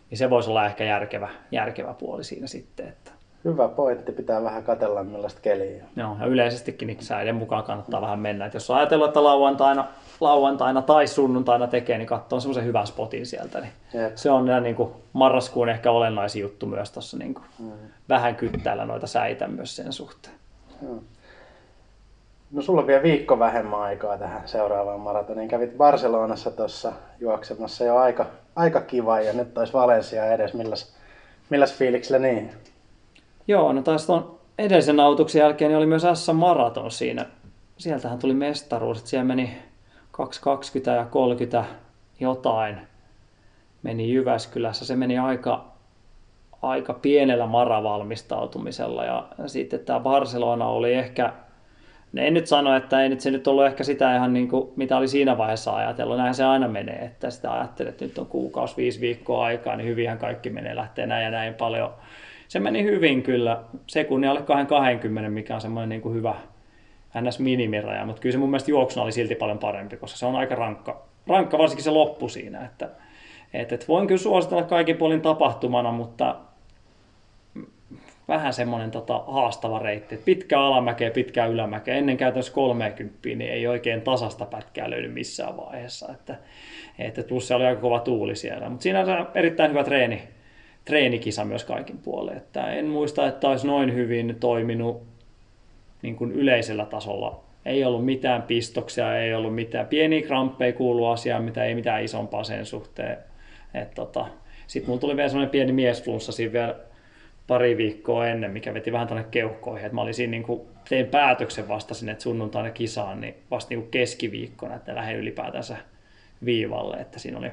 niin 0.09 0.17
se 0.17 0.29
voisi 0.29 0.49
olla 0.49 0.65
ehkä 0.65 0.83
järkevä, 0.83 1.29
järkevä 1.51 1.93
puoli 1.93 2.23
siinä 2.23 2.47
sitten, 2.47 2.87
että 2.87 3.20
Hyvä 3.45 3.67
pointti, 3.67 4.11
pitää 4.11 4.43
vähän 4.43 4.63
katella 4.63 5.03
millaista 5.03 5.41
keliä. 5.41 5.83
Joo, 5.95 6.17
ja 6.19 6.25
yleisestikin 6.25 6.87
niin 6.87 7.03
säiden 7.03 7.35
mukaan 7.35 7.63
kannattaa 7.63 8.01
vähän 8.01 8.19
mennä. 8.19 8.45
Et 8.45 8.53
jos 8.53 8.69
on 8.69 8.77
ajatellut, 8.77 9.07
että 9.07 9.23
lauantaina, 9.23 9.85
lauantaina 10.19 10.81
tai 10.81 11.07
sunnuntaina 11.07 11.67
tekee, 11.67 11.97
niin 11.97 12.07
katsoo 12.07 12.39
semmoisen 12.39 12.65
hyvän 12.65 12.87
spotin 12.87 13.25
sieltä. 13.25 13.59
Niin 13.59 13.71
Jep. 13.93 14.15
se 14.15 14.31
on 14.31 14.45
niin 14.63 14.75
kuin 14.75 14.89
marraskuun 15.13 15.69
ehkä 15.69 15.91
olennaisin 15.91 16.41
juttu 16.41 16.65
myös 16.65 16.91
tuossa 16.91 17.17
niin 17.17 17.33
kuin 17.33 17.43
Mm. 17.59 17.71
vähän 18.09 18.35
kyttäällä 18.35 18.85
noita 18.85 19.07
säitä 19.07 19.47
myös 19.47 19.75
sen 19.75 19.93
suhteen. 19.93 20.35
No 22.51 22.61
sulla 22.61 22.81
on 22.81 22.87
vielä 22.87 23.03
viikko 23.03 23.39
vähemmän 23.39 23.79
aikaa 23.81 24.17
tähän 24.17 24.41
seuraavaan 24.45 24.99
maratoniin. 24.99 25.47
Kävit 25.49 25.77
Barcelonassa 25.77 26.51
tuossa 26.51 26.93
juoksemassa 27.19 27.83
jo 27.83 27.97
aika, 27.97 28.25
aika 28.55 28.81
kiva 28.81 29.19
ja 29.21 29.33
nyt 29.33 29.53
taisi 29.53 29.73
Valencia 29.73 30.25
edes. 30.33 30.53
Milläs, 30.53 30.93
milläs 31.49 31.73
fiiliksellä 31.73 32.19
niin? 32.19 32.51
Joo, 33.51 33.73
no 33.73 33.81
taas 33.81 34.05
tuon 34.05 34.39
edellisen 34.57 34.95
nautuksen 34.95 35.39
jälkeen 35.39 35.69
niin 35.69 35.77
oli 35.77 35.85
myös 35.85 36.05
S-maraton 36.13 36.91
siinä. 36.91 37.25
Sieltähän 37.77 38.19
tuli 38.19 38.33
mestaruus, 38.33 38.97
että 38.97 39.09
siellä 39.09 39.25
meni 39.25 39.57
2.20 40.17 40.91
ja 40.95 41.05
30 41.05 41.65
jotain 42.19 42.77
meni 43.83 44.13
Jyväskylässä. 44.13 44.85
Se 44.85 44.95
meni 44.95 45.17
aika, 45.17 45.65
aika 46.61 46.93
pienellä 46.93 47.45
maravalmistautumisella 47.45 49.05
ja 49.05 49.27
sitten 49.45 49.79
tämä 49.79 49.99
Barcelona 49.99 50.67
oli 50.67 50.93
ehkä, 50.93 51.33
ne 52.11 52.27
en 52.27 52.33
nyt 52.33 52.47
sano, 52.47 52.75
että 52.75 53.03
ei 53.03 53.09
nyt 53.09 53.21
se 53.21 53.31
nyt 53.31 53.47
ollut 53.47 53.65
ehkä 53.65 53.83
sitä 53.83 54.15
ihan 54.15 54.33
niin 54.33 54.47
kuin, 54.47 54.69
mitä 54.75 54.97
oli 54.97 55.07
siinä 55.07 55.37
vaiheessa 55.37 55.75
ajatellut. 55.75 56.17
Näin 56.17 56.33
se 56.33 56.43
aina 56.43 56.67
menee, 56.67 56.99
että 57.05 57.29
sitä 57.29 57.53
ajattelee, 57.53 57.89
että 57.89 58.05
nyt 58.05 58.17
on 58.17 58.27
kuukausi, 58.27 58.77
viisi 58.77 59.01
viikkoa 59.01 59.45
aikaa, 59.45 59.75
niin 59.75 59.87
hyvinhän 59.87 60.17
kaikki 60.17 60.49
menee, 60.49 60.75
lähtee 60.75 61.07
näin 61.07 61.23
ja 61.23 61.31
näin 61.31 61.53
paljon. 61.53 61.93
Se 62.51 62.59
meni 62.59 62.83
hyvin 62.83 63.23
kyllä, 63.23 63.63
sekunnin 63.87 64.29
alle 64.29 64.41
20, 64.67 65.29
mikä 65.29 65.55
on 65.55 65.61
semmoinen 65.61 65.89
niin 65.89 66.01
kuin 66.01 66.15
hyvä 66.15 66.35
ns. 67.21 67.39
minimiraja, 67.39 68.05
mutta 68.05 68.21
kyllä 68.21 68.33
se 68.33 68.37
mun 68.37 68.49
mielestä 68.49 68.71
juoksuna 68.71 69.03
oli 69.03 69.11
silti 69.11 69.35
paljon 69.35 69.59
parempi, 69.59 69.97
koska 69.97 70.17
se 70.17 70.25
on 70.25 70.35
aika 70.35 70.55
rankka, 70.55 71.05
rankka 71.27 71.57
varsinkin 71.57 71.83
se 71.83 71.89
loppu 71.89 72.29
siinä, 72.29 72.65
että 72.65 72.89
et, 73.53 73.71
et 73.71 73.87
voin 73.87 74.07
kyllä 74.07 74.21
suositella 74.21 74.63
kaikin 74.63 74.97
puolin 74.97 75.21
tapahtumana, 75.21 75.91
mutta 75.91 76.35
vähän 78.27 78.53
semmoinen 78.53 78.91
tota, 78.91 79.23
haastava 79.27 79.79
reitti. 79.79 80.17
Pitkä 80.17 80.59
alamäkeä, 80.59 81.11
pitkä 81.11 81.45
ylämäkeä. 81.45 81.95
Ennen 81.95 82.17
käytännössä 82.17 82.53
30 82.53 83.19
niin 83.23 83.41
ei 83.41 83.67
oikein 83.67 84.01
tasasta 84.01 84.45
pätkää 84.45 84.89
löydy 84.89 85.07
missään 85.07 85.57
vaiheessa. 85.57 86.11
Että, 86.13 86.35
että 86.99 87.23
plus 87.23 87.47
se 87.47 87.55
oli 87.55 87.65
aika 87.65 87.81
kova 87.81 87.99
tuuli 87.99 88.35
siellä. 88.35 88.69
Mutta 88.69 88.83
siinä 88.83 88.99
on 88.99 89.27
erittäin 89.35 89.71
hyvä 89.71 89.83
treeni, 89.83 90.21
treenikisa 90.85 91.45
myös 91.45 91.63
kaikin 91.63 91.97
puolin. 91.97 92.37
Että 92.37 92.73
en 92.73 92.85
muista, 92.85 93.27
että 93.27 93.49
olisi 93.49 93.67
noin 93.67 93.93
hyvin 93.93 94.35
toiminut 94.39 95.03
niin 96.01 96.15
kuin 96.15 96.31
yleisellä 96.31 96.85
tasolla. 96.85 97.43
Ei 97.65 97.83
ollut 97.83 98.05
mitään 98.05 98.41
pistoksia, 98.41 99.19
ei 99.19 99.33
ollut 99.33 99.55
mitään. 99.55 99.87
Pieniä 99.87 100.21
kramppeja 100.21 100.73
kuulu 100.73 101.05
asiaan, 101.05 101.43
mitä 101.43 101.65
ei 101.65 101.75
mitään 101.75 102.03
isompaa 102.03 102.43
sen 102.43 102.65
suhteen. 102.65 103.17
tota, 103.95 104.25
Sitten 104.67 104.89
mulla 104.89 105.01
tuli 105.01 105.15
vielä 105.15 105.29
semmoinen 105.29 105.51
pieni 105.51 105.71
miesflunssa 105.71 106.31
siinä 106.31 106.53
vielä 106.53 106.75
pari 107.47 107.77
viikkoa 107.77 108.27
ennen, 108.27 108.51
mikä 108.51 108.73
veti 108.73 108.91
vähän 108.91 109.07
tuonne 109.07 109.25
keuhkoihin. 109.31 109.85
Et 109.85 109.91
mä 109.91 110.01
olin 110.01 110.13
siinä, 110.13 110.31
niin 110.31 110.43
kuin, 110.43 110.61
tein 110.89 111.05
päätöksen 111.05 111.67
vasta 111.67 111.93
sinne, 111.93 112.11
että 112.11 112.21
sunnuntaina 112.21 112.69
kisaan, 112.69 113.21
niin 113.21 113.35
vasta 113.51 113.69
niin 113.69 113.81
kuin 113.81 113.91
keskiviikkona, 113.91 114.75
että 114.75 114.95
lähden 114.95 115.19
ylipäätänsä 115.19 115.77
viivalle. 116.45 116.97
Että 116.97 117.19
siinä 117.19 117.37
oli, 117.37 117.51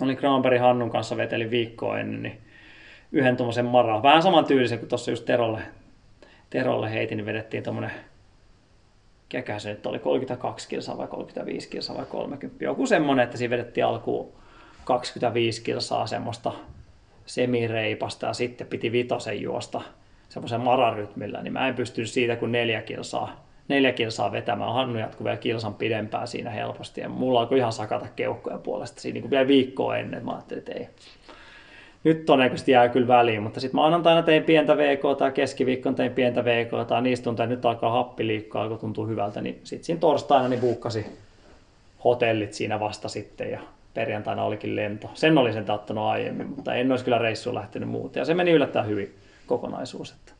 oli 0.00 0.16
Granberg 0.16 0.60
Hannun 0.60 0.90
kanssa 0.90 1.16
veteli 1.16 1.50
viikkoa 1.50 1.98
ennen, 1.98 2.22
niin 2.22 2.38
yhden 3.12 3.36
tuommoisen 3.36 3.64
maraa. 3.64 4.02
Vähän 4.02 4.22
saman 4.22 4.44
tyylisen 4.44 4.78
kuin 4.78 4.88
tuossa 4.88 5.10
just 5.10 5.24
Terolle, 5.24 5.60
Terolle 6.50 6.92
heitin, 6.92 7.16
niin 7.16 7.26
vedettiin 7.26 7.62
tuommoinen 7.62 7.92
mikäkään 9.32 9.60
se 9.60 9.70
nyt 9.70 9.86
oli, 9.86 9.98
32 9.98 10.68
kilsaa 10.68 10.98
vai 10.98 11.06
35 11.06 11.68
kilsaa 11.68 11.96
vai 11.96 12.06
30. 12.06 12.64
Joku 12.64 12.86
semmoinen, 12.86 13.24
että 13.24 13.36
siinä 13.36 13.50
vedettiin 13.50 13.86
alkuun 13.86 14.32
25 14.84 15.62
kilsaa 15.62 16.06
semmoista 16.06 16.52
semireipasta 17.26 18.26
ja 18.26 18.32
sitten 18.32 18.66
piti 18.66 18.92
vitosen 18.92 19.42
juosta 19.42 19.80
semmoisen 20.28 20.60
mararytmillä, 20.60 21.42
niin 21.42 21.52
mä 21.52 21.68
en 21.68 21.74
pystynyt 21.74 22.10
siitä 22.10 22.36
kuin 22.36 22.52
neljä 22.52 22.82
kilsaa, 22.82 23.44
neljä 23.68 23.92
kilsaa 23.92 24.32
vetämään. 24.32 24.72
Hannu 24.72 24.98
jatkui 24.98 25.24
vielä 25.24 25.36
kilsan 25.36 25.74
pidempään 25.74 26.28
siinä 26.28 26.50
helposti 26.50 27.00
ja 27.00 27.08
mulla 27.08 27.40
alkoi 27.40 27.58
ihan 27.58 27.72
sakata 27.72 28.06
keuhkojen 28.16 28.58
puolesta 28.58 29.00
siinä 29.00 29.14
niin 29.14 29.22
kuin 29.22 29.30
vielä 29.30 29.48
viikkoa 29.48 29.96
ennen. 29.96 30.24
Mä 30.24 30.32
ajattelin, 30.32 30.58
että 30.58 30.72
ei, 30.72 30.88
nyt 32.04 32.26
todennäköisesti 32.26 32.72
jää 32.72 32.88
kyllä 32.88 33.08
väliin, 33.08 33.42
mutta 33.42 33.60
sitten 33.60 33.76
maanantaina 33.76 34.22
tein 34.22 34.44
pientä 34.44 34.76
VK 34.76 35.18
tai 35.18 35.32
keskiviikkona 35.32 35.96
tein 35.96 36.12
pientä 36.12 36.44
VK 36.44 36.88
tai 36.88 37.02
niistä 37.02 37.24
tuntuu, 37.24 37.42
että 37.42 37.54
nyt 37.54 37.66
alkaa 37.66 37.92
happi 37.92 38.26
liikkua, 38.26 38.62
alkoi 38.62 38.78
tuntuu 38.78 39.06
hyvältä, 39.06 39.40
niin 39.40 39.60
sitten 39.64 39.84
siinä 39.84 40.00
torstaina 40.00 40.48
niin 40.48 40.60
buukkasi 40.60 41.06
hotellit 42.04 42.52
siinä 42.52 42.80
vasta 42.80 43.08
sitten 43.08 43.50
ja 43.50 43.60
perjantaina 43.94 44.44
olikin 44.44 44.76
lento. 44.76 45.10
Sen 45.14 45.38
olin 45.38 45.52
sen 45.52 45.70
ottanut 45.70 46.04
aiemmin, 46.04 46.46
mutta 46.46 46.74
en 46.74 46.90
olisi 46.90 47.04
kyllä 47.04 47.18
reissuun 47.18 47.54
lähtenyt 47.54 47.88
muuten. 47.88 48.20
Ja 48.20 48.24
se 48.24 48.34
meni 48.34 48.50
yllättäen 48.50 48.86
hyvin 48.86 49.14
kokonaisuus. 49.46 50.12
Että 50.12 50.32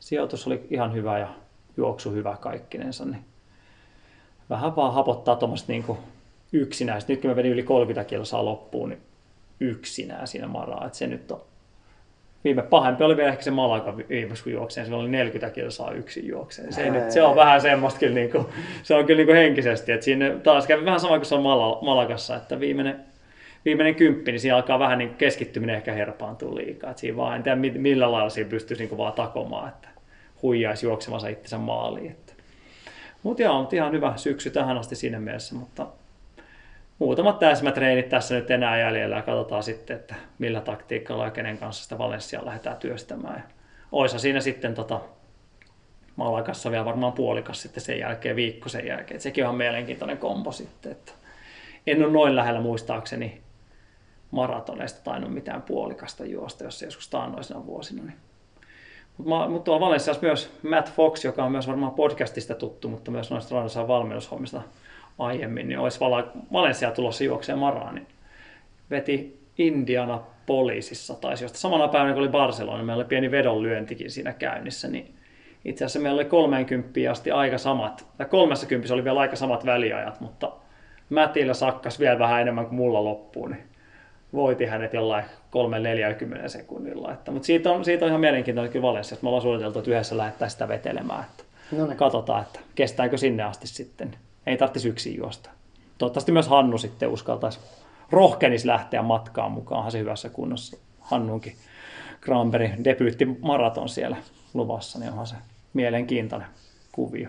sijoitus 0.00 0.46
oli 0.46 0.66
ihan 0.70 0.94
hyvä 0.94 1.18
ja 1.18 1.28
juoksu 1.76 2.10
hyvä 2.10 2.36
kaikkinensa. 2.40 3.04
Niin 3.04 3.24
vähän 4.50 4.76
vaan 4.76 4.94
hapottaa 4.94 5.36
tuommoista 5.36 5.72
niin 5.72 5.84
yksinään. 6.52 7.00
Nyt 7.08 7.20
kun 7.20 7.30
mä 7.30 7.36
vedin 7.36 7.52
yli 7.52 7.62
30 7.62 8.08
kilsaa 8.08 8.44
loppuun, 8.44 8.88
niin 8.88 9.00
yksinään 9.60 10.26
siinä 10.26 10.46
maraa. 10.46 10.86
Että 10.86 10.98
se 10.98 11.06
nyt 11.06 11.30
on 11.30 11.40
viime 12.44 12.62
pahempi 12.62 13.04
oli 13.04 13.16
vielä 13.16 13.30
ehkä 13.30 13.42
se 13.42 13.50
Malaga 13.50 13.96
viimeksi 13.96 14.42
kun 14.42 14.52
juokseen, 14.52 14.86
se 14.86 14.94
oli 14.94 15.08
40 15.08 15.54
kilsaa 15.54 15.90
yksin 15.92 16.28
juokseen. 16.28 16.72
Se, 16.72 16.90
nyt, 16.90 17.10
se 17.10 17.22
on 17.22 17.36
vähän 17.36 17.60
semmoista 17.60 18.00
kyllä, 18.00 18.14
niin 18.14 18.30
kuin, 18.30 18.46
se 18.82 18.94
on 18.94 19.06
kyllä 19.06 19.18
niin 19.18 19.26
kuin 19.26 19.36
henkisesti, 19.36 19.92
että 19.92 20.04
siinä 20.04 20.30
taas 20.30 20.66
kävi 20.66 20.84
vähän 20.84 21.00
sama 21.00 21.16
kuin 21.16 21.26
se 21.26 21.34
on 21.34 21.42
Malagassa, 21.82 22.36
että 22.36 22.60
viimeinen, 22.60 23.00
viimeinen 23.64 23.94
kymppi, 23.94 24.32
niin 24.32 24.40
siinä 24.40 24.56
alkaa 24.56 24.78
vähän 24.78 24.98
niin 24.98 25.14
keskittyminen 25.14 25.76
ehkä 25.76 25.92
herpaantua 25.92 26.54
liikaa. 26.54 26.90
Että 26.90 27.00
siinä 27.00 27.16
vaan, 27.16 27.36
en 27.36 27.42
tiedä 27.42 27.56
millä 27.56 28.12
lailla 28.12 28.30
siinä 28.30 28.50
pystyisi 28.50 28.82
niin 28.82 28.88
kuin 28.88 28.98
vaan 28.98 29.12
takomaan, 29.12 29.68
että 29.68 29.88
huijaisi 30.42 30.86
juoksemassa 30.86 31.28
itsensä 31.28 31.58
maaliin. 31.58 32.10
Että. 32.10 32.32
Mutta 33.22 33.42
joo, 33.42 33.60
mutta 33.60 33.76
ihan 33.76 33.92
hyvä 33.92 34.12
syksy 34.16 34.50
tähän 34.50 34.78
asti 34.78 34.96
siinä 34.96 35.20
mielessä, 35.20 35.54
mutta 35.54 35.86
muutamat 36.98 37.38
täsmätreenit 37.38 38.08
tässä 38.08 38.34
nyt 38.34 38.50
enää 38.50 38.80
jäljellä 38.80 39.16
ja 39.16 39.22
katsotaan 39.22 39.62
sitten, 39.62 39.96
että 39.96 40.14
millä 40.38 40.60
taktiikalla 40.60 41.24
ja 41.24 41.30
kenen 41.30 41.58
kanssa 41.58 41.82
sitä 41.82 41.98
Valencia 41.98 42.44
lähdetään 42.44 42.76
työstämään. 42.76 43.44
Oisa 43.92 44.18
siinä 44.18 44.40
sitten 44.40 44.74
tota, 44.74 45.00
Malakassa 46.16 46.70
vielä 46.70 46.84
varmaan 46.84 47.12
puolikas 47.12 47.62
sitten 47.62 47.82
sen 47.82 47.98
jälkeen, 47.98 48.36
viikko 48.36 48.68
sen 48.68 48.86
jälkeen. 48.86 49.16
Et 49.16 49.22
sekin 49.22 49.46
on 49.46 49.54
mielenkiintoinen 49.54 50.18
kombo 50.18 50.52
sitten. 50.52 50.92
Että 50.92 51.12
en 51.86 52.04
ole 52.04 52.12
noin 52.12 52.36
lähellä 52.36 52.60
muistaakseni 52.60 53.40
maratoneista 54.30 55.00
tainnut 55.04 55.34
mitään 55.34 55.62
puolikasta 55.62 56.24
juosta, 56.24 56.64
jos 56.64 56.78
se 56.78 56.86
joskus 56.86 57.08
taannoisena 57.08 57.66
vuosina. 57.66 58.02
Niin. 58.02 58.16
Mutta 59.18 59.48
mut 59.48 59.64
tuolla 59.64 59.86
Valensiassa 59.86 60.22
myös 60.22 60.50
Matt 60.62 60.92
Fox, 60.92 61.24
joka 61.24 61.44
on 61.44 61.52
myös 61.52 61.68
varmaan 61.68 61.92
podcastista 61.92 62.54
tuttu, 62.54 62.88
mutta 62.88 63.10
myös 63.10 63.30
noista 63.30 63.54
Rannosan 63.54 63.88
valmennushommista 63.88 64.62
aiemmin, 65.18 65.68
niin 65.68 65.78
olisi 65.78 66.00
Valencia 66.52 66.90
tulossa 66.90 67.24
juokseen 67.24 67.58
maraan, 67.58 67.94
niin 67.94 68.06
veti 68.90 69.40
Indiana 69.58 70.20
poliisissa, 70.46 71.14
tai 71.14 71.34
josta 71.40 71.58
samana 71.58 71.88
päivänä 71.88 72.12
kun 72.12 72.22
oli 72.22 72.28
Barcelona, 72.28 72.84
meillä 72.84 73.00
oli 73.00 73.08
pieni 73.08 73.30
vedonlyöntikin 73.30 74.10
siinä 74.10 74.32
käynnissä, 74.32 74.88
niin 74.88 75.14
itse 75.64 75.84
asiassa 75.84 76.00
meillä 76.00 76.18
oli 76.18 76.24
30 76.24 77.00
asti 77.10 77.30
aika 77.30 77.58
samat, 77.58 78.06
tai 78.16 78.26
30 78.26 78.94
oli 78.94 79.04
vielä 79.04 79.20
aika 79.20 79.36
samat 79.36 79.66
väliajat, 79.66 80.20
mutta 80.20 80.52
Mätillä 81.10 81.54
sakkas 81.54 82.00
vielä 82.00 82.18
vähän 82.18 82.40
enemmän 82.40 82.66
kuin 82.66 82.74
mulla 82.74 83.04
loppuun, 83.04 83.50
niin 83.50 83.64
voiti 84.32 84.66
hänet 84.66 84.92
jollain 84.92 85.24
3-40 86.44 86.48
sekunnilla. 86.48 87.12
Että, 87.12 87.30
mutta 87.30 87.46
siitä 87.46 87.72
on, 87.72 87.84
siitä 87.84 88.04
on 88.04 88.08
ihan 88.08 88.20
mielenkiintoinen 88.20 88.72
kyllä 88.72 89.00
että 89.00 89.18
me 89.22 89.28
ollaan 89.28 89.42
suunniteltu, 89.42 89.78
että 89.78 89.90
yhdessä 89.90 90.16
lähettää 90.16 90.48
sitä 90.48 90.68
vetelemään. 90.68 91.24
Että 91.24 91.44
no 91.72 91.86
niin. 91.86 91.96
Katsotaan, 91.96 92.42
että 92.42 92.60
kestääkö 92.74 93.16
sinne 93.16 93.42
asti 93.42 93.66
sitten 93.66 94.16
ei 94.46 94.56
tarvitsisi 94.56 94.88
yksin 94.88 95.16
juosta. 95.16 95.50
Toivottavasti 95.98 96.32
myös 96.32 96.48
Hannu 96.48 96.78
sitten 96.78 97.08
uskaltaisi 97.08 97.60
rohkenis 98.10 98.64
lähteä 98.64 99.02
matkaan 99.02 99.52
mukaan 99.52 99.90
se 99.90 99.98
hyvässä 99.98 100.28
kunnossa. 100.28 100.76
Hannunkin 101.00 101.52
Granbergin 102.20 102.84
debyytti 102.84 103.24
maraton 103.24 103.88
siellä 103.88 104.16
luvassa, 104.54 104.98
niin 104.98 105.10
onhan 105.10 105.26
se 105.26 105.34
mielenkiintoinen 105.74 106.48
kuvio. 106.92 107.28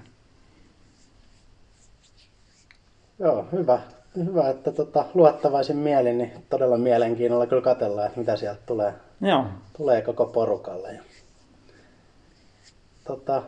Joo, 3.20 3.48
hyvä. 3.51 3.79
Hyvä, 4.15 4.50
että 4.50 4.72
tota, 4.72 5.05
luottavaisin 5.13 5.77
mielin, 5.77 6.17
niin 6.17 6.31
todella 6.50 6.77
mielenkiinnolla 6.77 7.48
kyllä 7.48 7.62
katsellaan, 7.62 8.07
että 8.07 8.19
mitä 8.19 8.36
sieltä 8.36 8.62
tulee, 8.65 8.93
Joo. 9.22 9.45
tulee 9.77 10.01
koko 10.01 10.25
porukalle. 10.25 10.93
Ja, 10.93 11.01
tota, 13.07 13.43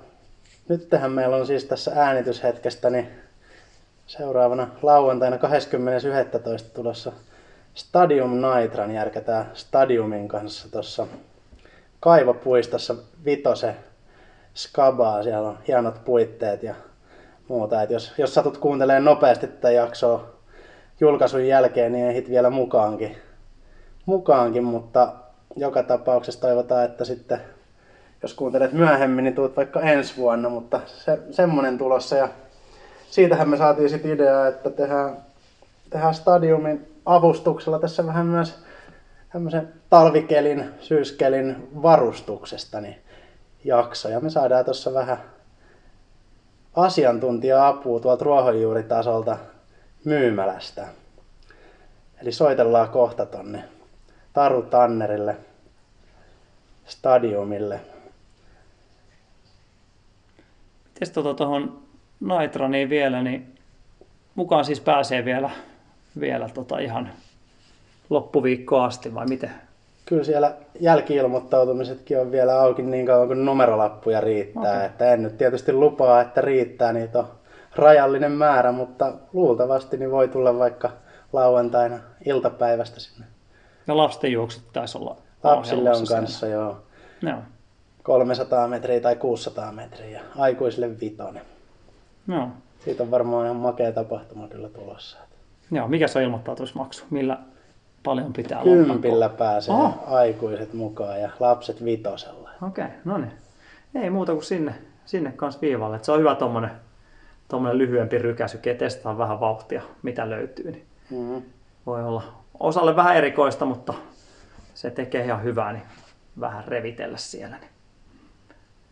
nyt 0.69 0.89
tähän 0.89 1.11
meillä 1.11 1.35
on 1.35 1.47
siis 1.47 1.65
tässä 1.65 1.91
äänityshetkestä 1.95 2.89
niin 2.89 3.07
seuraavana 4.07 4.67
lauantaina 4.81 5.37
20.11. 5.37 5.41
tulossa 6.73 7.11
Stadium 7.73 8.31
Nitran 8.31 8.91
järkätään 8.91 9.51
Stadiumin 9.53 10.27
kanssa 10.27 10.71
tuossa 10.71 11.07
kaivopuistossa 11.99 12.95
Vitose 13.25 13.75
Skabaa. 14.53 15.23
Siellä 15.23 15.49
on 15.49 15.57
hienot 15.67 16.05
puitteet 16.05 16.63
ja 16.63 16.75
muuta. 17.47 17.81
Et 17.81 17.89
jos, 17.89 18.13
jos 18.17 18.33
satut 18.33 18.57
kuuntelemaan 18.57 19.05
nopeasti 19.05 19.47
tätä 19.47 19.71
jaksoa 19.71 20.36
julkaisun 20.99 21.47
jälkeen, 21.47 21.91
niin 21.91 22.05
ehit 22.05 22.29
vielä 22.29 22.49
mukaankin. 22.49 23.17
mukaankin, 24.05 24.63
mutta 24.63 25.13
joka 25.55 25.83
tapauksessa 25.83 26.41
toivotaan, 26.41 26.85
että 26.85 27.05
sitten 27.05 27.41
jos 28.21 28.33
kuuntelet 28.33 28.73
myöhemmin, 28.73 29.23
niin 29.23 29.35
tuut 29.35 29.57
vaikka 29.57 29.81
ensi 29.81 30.17
vuonna, 30.17 30.49
mutta 30.49 30.79
se, 30.85 31.19
semmonen 31.31 31.77
tulossa 31.77 32.15
ja 32.15 32.29
siitähän 33.09 33.49
me 33.49 33.57
saatiin 33.57 33.89
sitten 33.89 34.11
idea, 34.11 34.47
että 34.47 34.69
tehdään, 34.69 35.17
tehdään 35.89 36.13
stadiumin 36.13 37.01
avustuksella 37.05 37.79
tässä 37.79 38.05
vähän 38.05 38.25
myös 38.25 38.59
tämmöisen 39.31 39.73
talvikelin, 39.89 40.65
syyskelin 40.79 41.69
varustuksesta 41.81 42.81
niin 42.81 42.97
jakso. 43.63 44.09
Ja 44.09 44.19
me 44.19 44.29
saadaan 44.29 44.65
tuossa 44.65 44.93
vähän 44.93 45.17
asiantuntija-apua 46.75 47.99
tuolta 47.99 48.25
ruohonjuuritasolta 48.25 49.37
myymälästä. 50.07 50.87
Eli 52.21 52.31
soitellaan 52.31 52.89
kohta 52.89 53.25
tonne 53.25 53.63
Taru 54.33 54.61
Tannerille 54.61 55.35
stadiumille. 56.85 57.79
Miten 60.85 61.13
tuota 61.13 61.33
tuohon 61.33 61.81
Nitraniin 62.19 62.89
vielä, 62.89 63.23
niin 63.23 63.55
mukaan 64.35 64.65
siis 64.65 64.79
pääsee 64.79 65.25
vielä, 65.25 65.49
vielä 66.19 66.49
tota 66.49 66.79
ihan 66.79 67.09
loppuviikkoa 68.09 68.85
asti 68.85 69.13
vai 69.13 69.25
miten? 69.25 69.51
Kyllä 70.05 70.23
siellä 70.23 70.55
jälkiilmoittautumisetkin 70.79 72.19
on 72.19 72.31
vielä 72.31 72.61
auki 72.61 72.81
niin 72.81 73.05
kauan 73.05 73.27
kuin 73.27 73.45
numerolappuja 73.45 74.21
riittää. 74.21 74.75
Okay. 74.75 74.85
Että 74.85 75.13
en 75.13 75.23
nyt 75.23 75.37
tietysti 75.37 75.73
lupaa, 75.73 76.21
että 76.21 76.41
riittää, 76.41 76.93
niitä 76.93 77.19
on 77.19 77.27
rajallinen 77.75 78.31
määrä, 78.31 78.71
mutta 78.71 79.13
luultavasti 79.33 79.97
niin 79.97 80.11
voi 80.11 80.27
tulla 80.27 80.59
vaikka 80.59 80.89
lauantaina 81.33 81.99
iltapäivästä 82.25 82.99
sinne. 82.99 83.25
Ja 83.87 83.97
lasten 83.97 84.31
juoksut 84.31 84.63
taisi 84.73 84.97
olla 84.97 85.17
Lapsille 85.43 85.91
on 85.91 86.07
kanssa, 86.07 86.47
joo. 86.47 86.77
Joo. 87.21 87.39
300 88.03 88.67
metriä 88.67 88.99
tai 88.99 89.15
600 89.15 89.71
metriä 89.71 90.09
ja 90.09 90.21
aikuisille 90.37 90.99
vitonen. 90.99 91.41
Joo. 92.27 92.47
Siitä 92.79 93.03
on 93.03 93.11
varmaan 93.11 93.45
ihan 93.45 93.57
makea 93.57 93.91
tapahtuma 93.91 94.47
kyllä 94.47 94.69
tulossa. 94.69 95.17
Joo, 95.71 95.87
mikä 95.87 96.07
se 96.07 96.19
on 96.19 96.25
ilmoittautumismaksu? 96.25 97.05
Millä 97.09 97.37
paljon 98.03 98.33
pitää 98.33 98.57
lompakkoa? 98.57 98.85
Kympillä 98.93 99.29
pääsee 99.29 99.75
Oh. 99.75 99.93
aikuiset 100.07 100.73
mukaan 100.73 101.21
ja 101.21 101.29
lapset 101.39 101.85
vitosella. 101.85 102.49
Okei, 102.67 102.85
no 103.05 103.17
niin. 103.17 103.31
Ei 103.95 104.09
muuta 104.09 104.31
kuin 104.33 104.43
sinne, 104.43 104.75
sinne 105.05 105.31
kanssa 105.31 105.61
viivalle. 105.61 105.95
Et 105.95 106.03
se 106.03 106.11
on 106.11 106.19
hyvä 106.19 106.35
tommonen, 106.35 106.71
tommonen 107.47 107.77
lyhyempi 107.77 108.17
rykäsy, 108.17 108.57
testaa 108.77 109.17
vähän 109.17 109.39
vauhtia, 109.39 109.81
mitä 110.03 110.29
löytyy. 110.29 110.71
Niin 110.71 110.87
Mm. 111.09 111.41
voi 111.85 112.03
olla 112.03 112.23
osalle 112.59 112.95
vähän 112.95 113.15
erikoista, 113.15 113.65
mutta 113.65 113.93
se 114.73 114.91
tekee 114.91 115.25
ihan 115.25 115.43
hyvää, 115.43 115.73
niin 115.73 115.83
vähän 116.39 116.63
revitellä 116.67 117.17
siellä. 117.17 117.57
Niin 117.57 117.69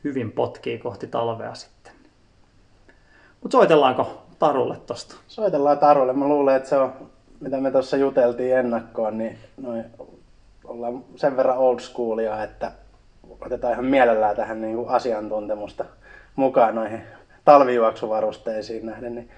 hyvin 0.03 0.31
potkii 0.31 0.77
kohti 0.77 1.07
talvea 1.07 1.53
sitten. 1.53 1.93
Mutta 3.41 3.57
soitellaanko 3.57 4.25
Tarulle 4.39 4.77
tosta? 4.85 5.15
Soitellaan 5.27 5.79
Tarulle. 5.79 6.13
Mä 6.13 6.27
luulen, 6.27 6.55
että 6.55 6.69
se 6.69 6.77
on, 6.77 6.93
mitä 7.39 7.57
me 7.57 7.71
tuossa 7.71 7.97
juteltiin 7.97 8.57
ennakkoon, 8.57 9.17
niin 9.17 9.37
noin, 9.57 9.85
ollaan 10.63 11.03
sen 11.15 11.37
verran 11.37 11.57
old 11.57 11.79
schoolia, 11.79 12.43
että 12.43 12.71
otetaan 13.41 13.73
ihan 13.73 13.85
mielellään 13.85 14.35
tähän 14.35 14.61
niin 14.61 14.75
kuin 14.75 14.89
asiantuntemusta 14.89 15.85
mukaan 16.35 16.75
noihin 16.75 17.01
talvijuoksuvarusteisiin 17.45 18.85
nähden. 18.85 19.15
Niin 19.15 19.29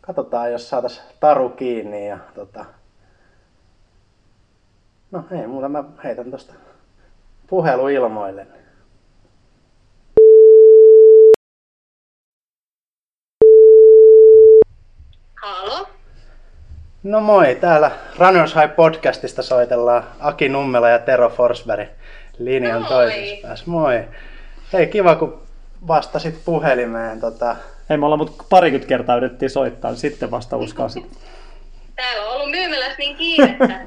katsotaan, 0.00 0.52
jos 0.52 0.70
saataisiin 0.70 1.06
Taru 1.20 1.48
kiinni 1.48 2.08
ja 2.08 2.18
tota... 2.34 2.64
No 5.10 5.24
ei 5.40 5.46
muuta, 5.46 5.68
mä 5.68 5.84
heitän 6.04 6.30
tosta 6.30 6.54
puhelu 7.46 7.88
ilmoille. 7.88 8.46
Halo? 15.42 15.88
No 17.02 17.20
moi, 17.20 17.54
täällä 17.54 17.90
Runners 18.18 18.54
High 18.54 18.74
podcastista 18.76 19.42
soitellaan 19.42 20.04
Aki 20.20 20.48
Nummela 20.48 20.88
ja 20.88 20.98
Tero 20.98 21.28
Forsberg 21.28 21.88
linjan 22.38 22.80
Moi. 22.80 22.88
toisessa 22.88 23.36
päässä. 23.42 23.64
Moi. 23.70 24.04
Hei, 24.72 24.86
kiva 24.86 25.14
kun 25.14 25.42
vastasit 25.88 26.44
puhelimeen. 26.44 27.20
Tota, 27.20 27.56
Ei 27.90 27.96
me 27.96 28.04
ollaan, 28.06 28.18
mutta 28.18 28.44
parikymmentä 28.50 28.88
kertaa 28.88 29.16
yritettiin 29.16 29.50
soittaa, 29.50 29.90
niin 29.90 29.98
sitten 29.98 30.30
vasta 30.30 30.56
uskalsit. 30.56 31.06
Täällä 31.96 32.28
on 32.28 32.34
ollut 32.34 32.50
myymälässä 32.50 32.98
niin 32.98 33.16
kiirettä. 33.16 33.80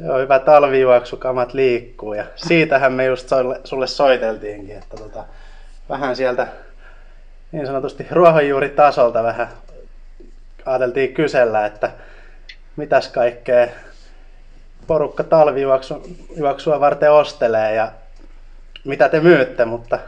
se 0.00 0.10
on 0.10 0.20
hyvä 0.20 0.38
talvijuoksu, 0.38 1.16
kamat 1.16 1.54
liikkuu 1.54 2.14
ja 2.14 2.24
siitähän 2.36 2.92
me 2.92 3.04
just 3.04 3.28
sulle, 3.28 3.60
sulle 3.64 3.86
soiteltiinkin, 3.86 4.76
että 4.76 4.96
tota, 4.96 5.24
vähän 5.88 6.16
sieltä 6.16 6.46
niin 7.52 7.66
sanotusti 7.66 8.06
ruohonjuuritasolta 8.10 9.22
vähän 9.22 9.48
ajateltiin 10.66 11.14
kysellä, 11.14 11.66
että 11.66 11.90
mitäs 12.76 13.08
kaikkea 13.08 13.68
porukka 14.86 15.24
talvijuoksua 15.24 16.80
varten 16.80 17.12
ostelee 17.12 17.74
ja 17.74 17.92
mitä 18.84 19.08
te 19.08 19.20
myytte, 19.20 19.64
mutta 19.64 19.98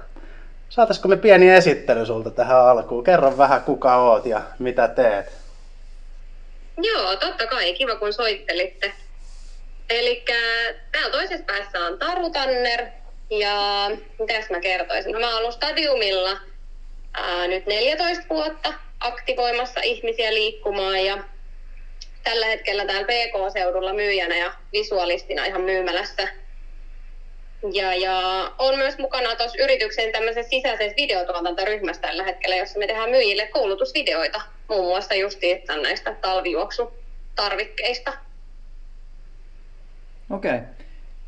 saataisiko 0.68 1.08
me 1.08 1.16
pieni 1.16 1.50
esittely 1.50 2.06
sulta 2.06 2.30
tähän 2.30 2.66
alkuun? 2.66 3.04
Kerro 3.04 3.38
vähän 3.38 3.62
kuka 3.62 3.96
oot 3.96 4.26
ja 4.26 4.42
mitä 4.58 4.88
teet. 4.88 5.32
Joo, 6.82 7.16
totta 7.16 7.46
kai. 7.46 7.74
Kiva 7.74 7.96
kun 7.96 8.12
soittelitte. 8.12 8.92
Eli 9.90 10.24
täällä 10.92 11.10
toisessa 11.10 11.44
päässä 11.46 11.80
on 11.80 11.98
Taru 11.98 12.30
Tanner. 12.30 12.86
Ja 13.30 13.54
mitäs 14.18 14.50
mä 14.50 14.60
kertoisin? 14.60 15.12
No, 15.12 15.20
mä 15.20 15.28
oon 15.28 15.38
ollut 15.38 15.54
Stadiumilla 15.54 16.38
ää, 17.14 17.46
nyt 17.46 17.66
14 17.66 18.24
vuotta 18.30 18.72
aktivoimassa 19.00 19.80
ihmisiä 19.80 20.34
liikkumaan 20.34 21.04
ja 21.04 21.24
tällä 22.24 22.46
hetkellä 22.46 22.84
täällä 22.84 23.06
PK-seudulla 23.06 23.92
myyjänä 23.92 24.36
ja 24.36 24.52
visualistina 24.72 25.44
ihan 25.44 25.60
myymälässä. 25.60 26.28
Ja, 27.72 27.94
ja 27.94 28.14
on 28.58 28.78
myös 28.78 28.98
mukana 28.98 29.36
tuossa 29.36 29.62
yrityksen 29.62 30.12
tämmöisessä 30.12 30.50
sisäisessä 30.50 30.96
videotuotantoryhmässä 30.96 32.02
tällä 32.02 32.24
hetkellä, 32.24 32.56
jossa 32.56 32.78
me 32.78 32.86
tehdään 32.86 33.10
myyjille 33.10 33.46
koulutusvideoita, 33.46 34.40
muun 34.68 34.84
muassa 34.84 35.14
justiin 35.14 35.62
näistä 35.82 36.14
talvijuoksutarvikkeista. 36.20 38.12
Okei. 40.30 40.58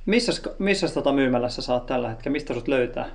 Missäs, 0.07 0.43
missäs 0.59 0.93
tota 0.93 1.13
myymälässä 1.13 1.63
saat 1.63 1.87
tällä 1.87 2.09
hetkellä? 2.09 2.33
Mistä 2.33 2.55
sut 2.55 2.69
löytää? 2.69 3.11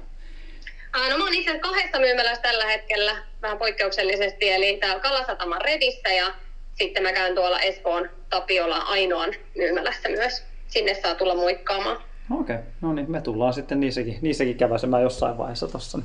Aa, 0.94 1.10
No 1.10 1.18
mä 1.18 1.24
oon 1.24 1.34
itse 1.34 1.60
kahdessa 1.60 2.00
myymälässä 2.00 2.42
tällä 2.42 2.66
hetkellä, 2.66 3.16
vähän 3.42 3.58
poikkeuksellisesti, 3.58 4.50
eli 4.50 4.78
täällä 4.78 5.00
Kalasataman 5.00 5.62
Redissä 5.62 6.10
ja 6.10 6.34
sitten 6.74 7.04
mä 7.04 7.14
käyn 7.14 7.36
tuolla 7.36 7.60
Espoon 7.60 8.10
Tapiola 8.30 8.78
ainoan 8.78 9.34
myymälässä 9.56 10.10
myös. 10.10 10.44
Sinne 10.68 10.94
saa 10.94 11.16
tulla 11.16 11.36
muikkaamaan. 11.36 12.04
Okei, 12.32 12.58
no 12.82 12.94
niin, 12.94 13.12
me 13.12 13.22
tullaan 13.22 13.54
sitten 13.54 13.80
niissäkin, 13.80 14.18
niissäkin 14.22 14.58
käväsemään 14.58 15.04
jossain 15.04 15.38
vaiheessa 15.38 15.68
tossa. 15.68 16.00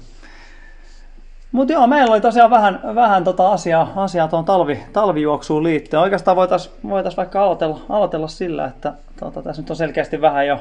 Mutta 1.52 1.72
joo, 1.72 1.87
meillä 1.87 2.12
oli 2.12 2.20
tosiaan 2.20 2.50
vähän, 2.50 2.80
vähän 2.94 3.24
tota 3.24 3.52
asiaa, 3.52 3.92
asiaa 3.96 4.28
tuon 4.28 4.44
talvi, 4.44 4.78
talvijuoksuun 4.92 5.62
liittyen. 5.62 6.02
Oikeastaan 6.02 6.37
voitaisiin 6.37 6.74
voitais 6.88 7.16
vaikka 7.16 7.42
aloitella, 7.42 7.80
aloitella 7.88 8.28
sillä, 8.28 8.64
että 8.64 8.92
tota, 9.20 9.42
tässä 9.42 9.62
nyt 9.62 9.70
on 9.70 9.76
selkeästi 9.76 10.20
vähän 10.20 10.46
jo 10.46 10.61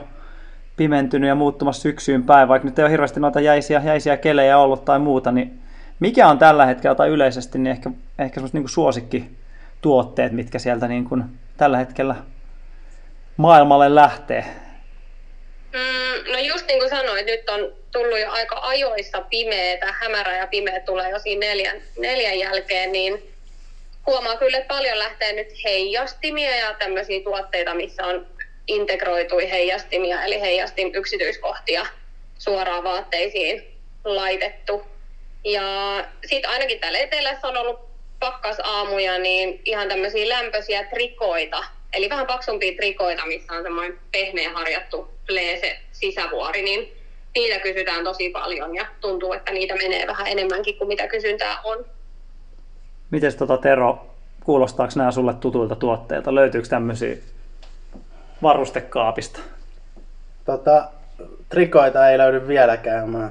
pimentynyt 0.78 1.28
ja 1.28 1.36
muuttumassa 1.36 1.82
syksyyn 1.82 2.24
päin, 2.24 2.48
vaikka 2.48 2.68
nyt 2.68 2.80
ei 2.80 2.84
ole 2.84 2.92
hirveästi 2.92 3.20
noita 3.20 3.42
jäisiä, 3.42 3.82
jäisiä 3.86 4.18
kelejä 4.18 4.58
ollut 4.58 4.86
tai 4.86 5.00
muuta, 5.00 5.32
niin 5.32 5.60
mikä 6.00 6.28
on 6.28 6.38
tällä 6.38 6.66
hetkellä 6.66 6.96
tai 6.96 7.10
yleisesti 7.10 7.60
niin 7.60 7.72
ehkä, 7.72 7.92
ehkä 8.20 8.36
semmoiset 8.36 8.54
niin 8.54 8.70
suosikkituotteet, 8.70 10.32
mitkä 10.32 10.60
sieltä 10.60 10.88
niin 10.88 11.06
kuin 11.06 11.24
tällä 11.58 11.78
hetkellä 11.78 12.16
maailmalle 13.38 13.96
lähtee? 13.96 14.61
Mm, 15.74 16.32
no 16.32 16.40
just 16.40 16.68
niin 16.68 16.80
kuin 16.80 16.90
sanoit, 16.90 17.26
nyt 17.26 17.50
on 17.50 17.74
tullut 17.92 18.20
jo 18.20 18.32
aika 18.32 18.60
ajoissa 18.62 19.22
pimeetä, 19.22 19.94
hämärä 20.00 20.38
ja 20.38 20.48
pimeä 20.48 20.80
tulee 20.80 21.10
jo 21.10 21.20
siinä 21.20 21.46
neljän, 21.46 21.82
neljän 21.98 22.40
jälkeen, 22.40 22.92
niin 22.92 23.34
huomaa 24.06 24.38
kyllä, 24.38 24.58
että 24.58 24.74
paljon 24.74 25.00
lähtee 25.00 25.34
nyt 25.34 25.64
heijastimia 25.64 26.56
ja 26.56 26.74
tämmöisiä 26.74 27.24
tuotteita, 27.24 27.74
missä 27.74 28.06
on 28.06 28.28
integroitui 28.68 29.50
heijastimia, 29.50 30.24
eli 30.24 30.42
heijastin 30.42 30.96
yksityiskohtia 30.96 31.86
suoraan 32.38 32.84
vaatteisiin 32.84 33.78
laitettu. 34.04 34.86
Ja 35.44 35.64
sitten 36.26 36.50
ainakin 36.50 36.80
täällä 36.80 37.00
etelässä 37.00 37.48
on 37.48 37.58
ollut 37.58 37.80
pakkasaamuja, 38.20 39.20
niin 39.20 39.62
ihan 39.66 39.88
tämmöisiä 39.88 40.30
lämpöisiä 40.30 40.84
trikoita, 40.84 41.64
eli 41.94 42.10
vähän 42.10 42.28
paksumpia 42.28 42.76
trikoita, 42.76 43.26
missä 43.26 43.54
on 43.54 43.64
semmoinen 43.64 44.00
pehmeä 44.12 44.54
harjattu 44.54 45.10
pleese 45.28 45.80
sisävuori, 45.92 46.62
niin 46.62 46.94
niitä 47.36 47.60
kysytään 47.60 48.04
tosi 48.04 48.30
paljon 48.30 48.76
ja 48.76 48.86
tuntuu, 49.02 49.34
että 49.34 49.52
niitä 49.52 49.76
menee 49.76 50.08
vähän 50.08 50.28
enemmänkin 50.28 50.78
kuin 50.78 50.88
mitä 50.88 51.08
kysyntää 51.08 51.58
on. 51.64 51.86
Miten 53.12 53.38
tota 53.38 53.58
Tero, 53.58 54.06
kuulostaako 54.44 54.94
nämä 54.96 55.12
sulle 55.12 55.34
tutuilta 55.34 55.76
tuotteilta? 55.76 56.36
Löytyykö 56.36 56.68
tämmöisiä 56.68 57.16
varustekaapista? 58.42 59.40
Tota, 60.46 60.90
trikoita 61.50 62.10
ei 62.10 62.18
löydy 62.18 62.48
vieläkään. 62.48 63.10
Mä 63.10 63.30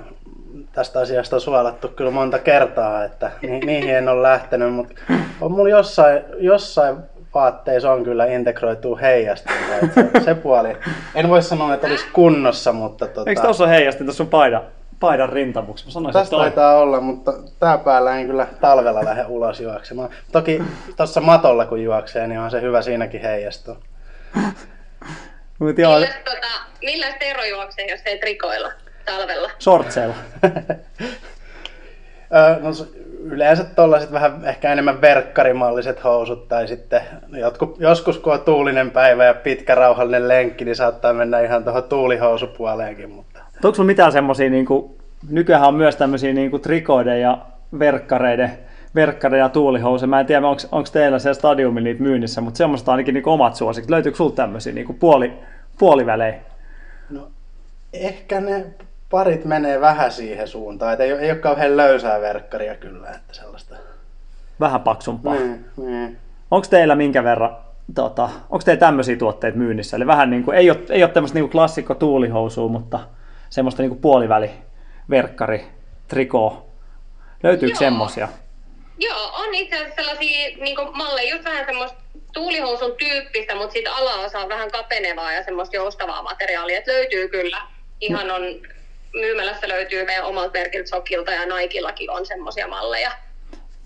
tästä 0.72 1.00
asiasta 1.00 1.36
on 1.36 1.40
suolattu 1.40 1.88
kyllä 1.88 2.10
monta 2.10 2.38
kertaa, 2.38 3.04
että 3.04 3.30
ni- 3.42 3.60
niihin 3.60 3.94
en 3.94 4.08
ole 4.08 4.22
lähtenyt, 4.22 4.74
mutta 4.74 4.94
on 5.40 5.52
mulla 5.52 5.68
jossain, 5.68 6.22
jossain 6.38 6.96
vaatteissa 7.34 7.92
on 7.92 8.04
kyllä 8.04 8.26
integroitu 8.26 8.96
heijastinta. 8.96 9.74
että 9.82 9.94
Se, 10.18 10.24
se 10.24 10.34
puoli, 10.34 10.76
en 11.14 11.28
voi 11.28 11.42
sanoa, 11.42 11.74
että 11.74 11.86
olisi 11.86 12.04
kunnossa, 12.12 12.72
mutta 12.72 13.06
tota, 13.06 13.30
Eikö 13.30 13.42
tuossa 13.42 13.66
heijasti 13.66 14.04
tuossa 14.04 14.16
sun 14.16 14.28
paidan, 14.30 14.62
paidan 15.00 15.28
rintamuksi? 15.28 15.84
Mä 15.84 15.90
sanoisin, 15.90 16.20
Tästä 16.20 16.36
taitaa 16.36 16.76
olla, 16.78 17.00
mutta 17.00 17.32
tää 17.60 17.78
päällä 17.78 18.16
en 18.16 18.26
kyllä 18.26 18.46
talvella 18.60 19.04
lähde 19.04 19.24
ulos 19.28 19.60
juoksemaan. 19.60 20.10
Toki 20.32 20.62
tuossa 20.96 21.20
matolla 21.20 21.66
kun 21.66 21.82
juoksee, 21.82 22.26
niin 22.26 22.40
on 22.40 22.50
se 22.50 22.60
hyvä 22.60 22.82
siinäkin 22.82 23.20
heijastua. 23.20 23.76
Mut 25.58 25.78
joo, 25.78 25.94
Milläs, 25.94 26.14
tota, 26.24 26.46
milläs 26.82 27.14
Tero 27.18 27.44
juoksee, 27.44 27.86
jos 27.90 28.00
ei 28.06 28.18
trikoilla 28.18 28.72
talvella? 29.04 29.50
shortseilla. 29.60 30.14
Öö, 32.34 32.58
no, 32.60 32.70
yleensä 33.24 33.64
tuollaiset 33.64 34.12
vähän 34.12 34.40
ehkä 34.44 34.72
enemmän 34.72 35.00
verkkarimalliset 35.00 36.04
housut 36.04 36.48
tai 36.48 36.68
sitten 36.68 37.00
jotkut, 37.32 37.76
joskus 37.78 38.18
kun 38.18 38.32
on 38.32 38.40
tuulinen 38.40 38.90
päivä 38.90 39.24
ja 39.24 39.34
pitkä 39.34 39.74
rauhallinen 39.74 40.28
lenkki, 40.28 40.64
niin 40.64 40.76
saattaa 40.76 41.12
mennä 41.12 41.40
ihan 41.40 41.64
tuohon 41.64 41.82
tuulihousupuoleenkin. 41.82 43.10
Mutta... 43.10 43.40
Onko 43.64 43.74
sulla 43.74 43.86
mitään 43.86 44.12
semmosia, 44.12 44.50
niinku, 44.50 44.96
nykyään 45.30 45.62
on 45.62 45.74
myös 45.74 45.96
tämmöisiä 45.96 46.32
niinku, 46.32 46.58
trikoiden 46.58 47.20
ja 47.20 47.38
verkkareiden, 47.78 48.50
verkkareiden 48.94 49.44
ja 49.44 49.48
tuulihousuja. 49.48 50.08
Mä 50.08 50.20
en 50.20 50.26
tiedä, 50.26 50.46
onko 50.46 50.88
teillä 50.92 51.18
siellä 51.18 51.34
stadiumilla 51.34 51.84
niitä 51.84 52.02
myynnissä, 52.02 52.40
mutta 52.40 52.58
semmoista 52.58 52.90
ainakin 52.90 53.14
niinku, 53.14 53.30
omat 53.30 53.54
suosikit. 53.54 53.90
Löytyykö 53.90 54.16
sulla 54.16 54.34
tämmöisiä 54.34 54.72
niinku, 54.72 54.92
puoli, 54.92 55.32
puolivälejä? 55.78 56.34
No, 57.10 57.28
ehkä 57.92 58.40
ne 58.40 58.66
parit 59.10 59.44
menee 59.44 59.80
vähän 59.80 60.12
siihen 60.12 60.48
suuntaan. 60.48 60.94
Et 60.94 61.00
ei, 61.00 61.10
ei 61.10 61.30
ole 61.30 61.38
kauhean 61.38 61.76
löysää 61.76 62.20
verkkaria 62.20 62.76
kyllä, 62.76 63.10
että 63.10 63.34
sellaista. 63.34 63.76
Vähän 64.60 64.80
paksumpaa. 64.80 65.34
Niin, 65.34 65.64
niin. 65.76 66.18
Onko 66.50 66.66
teillä 66.70 66.94
minkä 66.94 67.24
verran, 67.24 67.56
tota, 67.94 68.22
onko 68.22 68.62
teillä 68.64 68.80
tämmöisiä 68.80 69.16
tuotteita 69.16 69.58
myynnissä? 69.58 69.96
Eli 69.96 70.06
vähän 70.06 70.30
niin 70.30 70.44
kuin, 70.44 70.56
ei 70.56 70.70
ole, 70.70 70.78
ei 70.90 71.02
ole 71.02 71.10
tämmöistä 71.10 71.34
niin 71.36 71.44
kuin 71.44 71.52
klassikko 71.52 71.94
tuulihousua, 71.94 72.68
mutta 72.68 73.00
semmoista 73.50 73.82
niin 73.82 73.90
kuin 73.90 74.00
puoliväli, 74.00 74.50
verkkari, 75.10 75.66
trikoo. 76.08 76.66
Löytyykö 77.42 77.72
Joo. 77.72 77.78
semmoisia? 77.78 78.28
Joo, 78.98 79.30
on 79.32 79.54
itse 79.54 79.76
asiassa 79.76 79.94
sellaisia 79.94 80.56
niin 80.60 80.76
malleja, 80.92 81.30
just 81.30 81.44
vähän 81.44 81.66
semmoista 81.66 81.98
tuulihousun 82.32 82.92
tyyppistä, 82.98 83.54
mutta 83.54 83.72
siitä 83.72 83.94
alaosa 83.94 84.38
on 84.38 84.48
vähän 84.48 84.70
kapenevaa 84.70 85.32
ja 85.32 85.44
semmoista 85.44 85.76
joustavaa 85.76 86.22
materiaalia. 86.22 86.78
Et 86.78 86.86
löytyy 86.86 87.28
kyllä. 87.28 87.62
Ihan 88.00 88.30
on, 88.30 88.42
myymälässä 89.14 89.68
löytyy 89.68 90.04
meidän 90.04 90.24
omalta 90.24 90.58
merkiltä 90.58 90.88
Sokilta 90.88 91.32
ja 91.32 91.56
Nikellakin 91.56 92.10
on 92.10 92.26
semmoisia 92.26 92.68
malleja. 92.68 93.10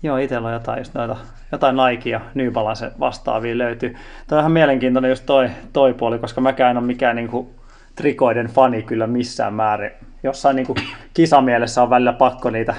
Joo, 0.03 0.17
itsellä 0.17 0.47
on 0.47 0.53
jotain, 0.53 0.79
just 0.79 0.93
noita, 0.93 1.17
jotain 1.51 1.75
Nike 1.75 2.21
New 2.33 2.51
Balance 2.51 2.91
vastaavia 2.99 3.57
löytyy. 3.57 3.97
Toi 4.27 4.37
on 4.37 4.41
ihan 4.41 4.51
mielenkiintoinen 4.51 5.09
just 5.09 5.25
toi, 5.25 5.49
toi 5.73 5.93
puoli, 5.93 6.19
koska 6.19 6.41
mäkään 6.41 6.71
en 6.71 6.77
ole 6.77 6.85
mikään 6.85 7.15
niin 7.15 7.27
kuin, 7.27 7.55
trikoiden 7.95 8.47
fani 8.47 8.83
kyllä 8.83 9.07
missään 9.07 9.53
määrin. 9.53 9.91
Jossain 10.23 10.55
niin 10.55 10.65
kuin, 10.65 10.77
kisamielessä 11.13 11.83
on 11.83 11.89
välillä 11.89 12.13
pakko 12.13 12.49
niitä, 12.49 12.75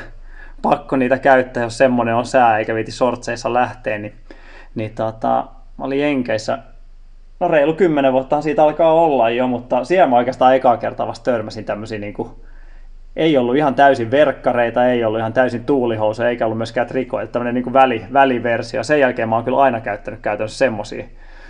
pakko 0.63 0.97
niitä 0.97 1.19
käyttää, 1.19 1.63
jos 1.63 1.79
semmoinen 1.79 2.15
on 2.15 2.27
sää 2.27 2.59
eikä 2.59 2.75
viiti 2.75 2.93
sortseissa 2.93 3.55
lähteä. 3.55 3.99
Niin, 3.99 4.15
niin 4.75 4.95
tota, 4.95 5.47
mä 5.79 5.85
olin 5.85 6.01
Jenkeissä, 6.01 6.59
no 7.41 7.49
reilu 7.49 7.75
kymmenen 7.75 8.13
vuotta 8.13 8.43
siitä 8.43 8.63
alkaa 8.63 8.93
olla 8.93 9.31
jo, 9.31 9.47
mutta 9.47 9.85
siellä 9.85 10.07
mä 10.07 10.17
oikeastaan 10.17 10.55
ekaa 10.55 10.77
kertaa 10.77 11.07
vasta 11.07 11.31
törmäsin 11.33 11.65
tämmöisiä 11.65 11.99
niin 11.99 12.15
kuin, 12.15 12.31
ei 13.17 13.37
ollut 13.37 13.57
ihan 13.57 13.75
täysin 13.75 14.11
verkkareita, 14.11 14.87
ei 14.87 15.05
ollut 15.05 15.21
ihan 15.21 15.33
täysin 15.33 15.65
tuulihousuja, 15.65 16.29
eikä 16.29 16.47
ollut 16.47 16.59
myöskään 16.59 16.87
trikoita, 16.87 17.33
tämmöinen 17.33 17.55
niin 17.55 17.65
kuin 17.65 17.75
väli, 17.75 18.05
väliversio. 18.13 18.83
Sen 18.83 19.01
jälkeen 19.01 19.29
mä 19.29 19.35
oon 19.35 19.45
kyllä 19.45 19.63
aina 19.63 19.81
käyttänyt 19.81 20.21
käytännössä 20.21 20.59
semmosia, 20.59 21.05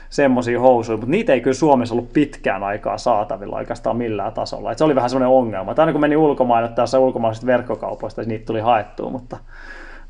semmosia 0.08 0.60
housuja, 0.60 0.96
mutta 0.96 1.10
niitä 1.10 1.32
ei 1.32 1.40
kyllä 1.40 1.54
Suomessa 1.54 1.94
ollut 1.94 2.12
pitkään 2.12 2.62
aikaa 2.62 2.98
saatavilla 2.98 3.56
oikeastaan 3.56 3.96
millään 3.96 4.32
tasolla. 4.32 4.72
Et 4.72 4.78
se 4.78 4.84
oli 4.84 4.94
vähän 4.94 5.10
semmoinen 5.10 5.36
ongelma. 5.36 5.74
Tai 5.74 5.82
aina 5.82 5.92
kun 5.92 6.00
meni 6.00 6.16
ulkomaille 6.16 6.68
tässä 6.68 6.98
ulkomaalaisista 6.98 7.46
verkkokaupoista, 7.46 8.20
niin 8.20 8.28
niitä 8.28 8.46
tuli 8.46 8.60
haettua, 8.60 9.10
mutta, 9.10 9.36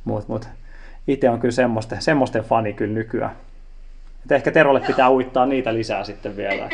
mutta, 0.04 0.32
mutta 0.32 0.48
itse 1.08 1.30
on 1.30 1.40
kyllä 1.40 1.54
semmoisten 1.98 2.44
fani 2.44 2.72
kyllä 2.72 2.94
nykyään. 2.94 3.32
Et 4.26 4.32
ehkä 4.32 4.50
Terolle 4.50 4.80
pitää 4.80 5.10
uittaa 5.10 5.46
niitä 5.46 5.74
lisää 5.74 6.04
sitten 6.04 6.36
vielä. 6.36 6.68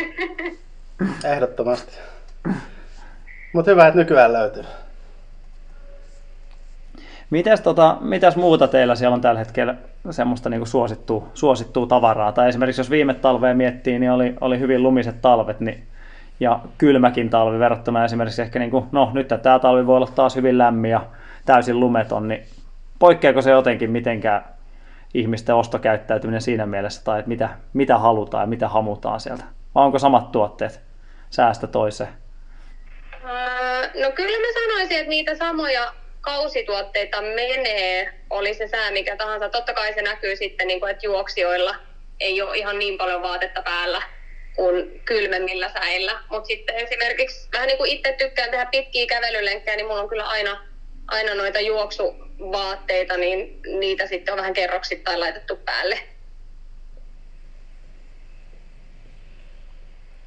Ehdottomasti. 1.32 1.98
Mutta 3.52 3.70
hyvä, 3.70 3.86
että 3.86 3.98
nykyään 3.98 4.32
löytyy. 4.32 4.64
Mites, 7.30 7.60
tota, 7.60 7.96
mitäs 8.00 8.36
muuta 8.36 8.68
teillä 8.68 8.94
siellä 8.94 9.14
on 9.14 9.20
tällä 9.20 9.38
hetkellä 9.38 9.74
semmoista 10.10 10.48
niin 10.48 10.66
suosittua, 10.66 11.28
suosittua 11.34 11.86
tavaraa? 11.86 12.32
Tai 12.32 12.48
esimerkiksi 12.48 12.80
jos 12.80 12.90
viime 12.90 13.14
talvea 13.14 13.54
miettii, 13.54 13.98
niin 13.98 14.12
oli, 14.12 14.34
oli 14.40 14.58
hyvin 14.58 14.82
lumiset 14.82 15.22
talvet 15.22 15.60
niin, 15.60 15.82
ja 16.40 16.60
kylmäkin 16.78 17.30
talvi 17.30 17.58
verrattuna 17.58 18.04
esimerkiksi 18.04 18.42
ehkä, 18.42 18.58
niin 18.58 18.70
kuin, 18.70 18.84
no 18.92 19.10
nyt 19.14 19.28
tämä 19.42 19.58
talvi 19.58 19.86
voi 19.86 19.96
olla 19.96 20.08
taas 20.14 20.36
hyvin 20.36 20.58
lämmin 20.58 20.90
ja 20.90 21.06
täysin 21.44 21.80
lumeton, 21.80 22.28
niin 22.28 22.42
poikkeako 22.98 23.42
se 23.42 23.50
jotenkin 23.50 23.90
mitenkään 23.90 24.44
ihmisten 25.14 25.54
ostokäyttäytyminen 25.54 26.40
siinä 26.40 26.66
mielessä, 26.66 27.04
tai 27.04 27.18
että 27.18 27.28
mitä, 27.28 27.48
mitä 27.72 27.98
halutaan 27.98 28.42
ja 28.42 28.46
mitä 28.46 28.68
hamutaan 28.68 29.20
sieltä? 29.20 29.44
Vai 29.74 29.84
onko 29.84 29.98
samat 29.98 30.32
tuotteet 30.32 30.80
säästä 31.30 31.66
toiseen? 31.66 32.10
Öö, 33.24 34.02
no 34.02 34.12
kyllä 34.14 34.38
mä 34.38 34.52
sanoisin, 34.54 34.96
että 34.96 35.08
niitä 35.08 35.34
samoja 35.34 35.92
kausituotteita 36.20 37.22
menee, 37.22 38.12
oli 38.30 38.54
se 38.54 38.68
sää 38.68 38.90
mikä 38.90 39.16
tahansa. 39.16 39.48
Totta 39.48 39.74
kai 39.74 39.94
se 39.94 40.02
näkyy 40.02 40.36
sitten, 40.36 40.66
niin 40.66 40.80
kuin, 40.80 40.90
että 40.90 41.06
juoksijoilla 41.06 41.74
ei 42.20 42.42
ole 42.42 42.56
ihan 42.56 42.78
niin 42.78 42.98
paljon 42.98 43.22
vaatetta 43.22 43.62
päällä 43.62 44.02
kuin 44.56 45.00
kylmemmillä 45.04 45.68
säillä. 45.68 46.12
Mutta 46.30 46.46
sitten 46.46 46.76
esimerkiksi 46.76 47.48
vähän 47.52 47.66
niin 47.66 47.78
kuin 47.78 47.90
itse 47.90 48.14
tykkään 48.18 48.50
tehdä 48.50 48.66
pitkiä 48.66 49.06
kävelylenkkejä, 49.06 49.76
niin 49.76 49.86
mulla 49.86 50.00
on 50.00 50.08
kyllä 50.08 50.28
aina, 50.28 50.66
aina 51.08 51.34
noita 51.34 51.60
juoksuvaatteita, 52.42 53.16
niin 53.16 53.60
niitä 53.78 54.06
sitten 54.06 54.32
on 54.32 54.38
vähän 54.38 54.52
kerroksittain 54.52 55.20
laitettu 55.20 55.56
päälle. 55.56 55.98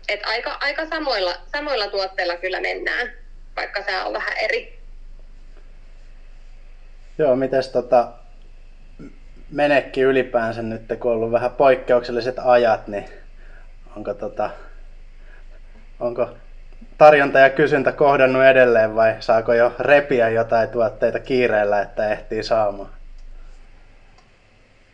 Et 0.08 0.19
aika, 0.25 0.58
aika 0.62 0.86
samoilla, 0.86 1.36
samoilla 1.51 1.88
tuotteilla 1.88 2.38
kyllä 2.38 2.62
mennään, 2.62 3.12
vaikka 3.56 3.84
se 3.84 4.01
on 4.01 4.13
vähän 4.13 4.38
eri. 4.38 4.80
Joo, 7.17 7.36
mites 7.36 7.69
tota, 7.69 8.12
menekki 9.51 10.01
ylipäänsä 10.01 10.62
nyt, 10.62 10.82
kun 10.99 11.12
on 11.12 11.17
ollut 11.17 11.32
vähän 11.32 11.51
poikkeukselliset 11.51 12.36
ajat, 12.39 12.88
niin 12.88 13.06
onko, 13.95 14.13
tota, 14.13 14.49
onko 15.99 16.30
tarjonta 16.98 17.40
ja 17.40 17.50
kysyntä 17.50 17.92
kohdannut 17.92 18.44
edelleen 18.44 18.96
vai 18.96 19.16
saako 19.20 19.54
jo 19.54 19.72
repiä 19.80 20.30
jotain 20.30 20.70
tuotteita 20.70 21.20
kiireellä, 21.20 21.82
että 21.82 22.12
ehtii 22.12 22.44
saamaan? 22.44 22.90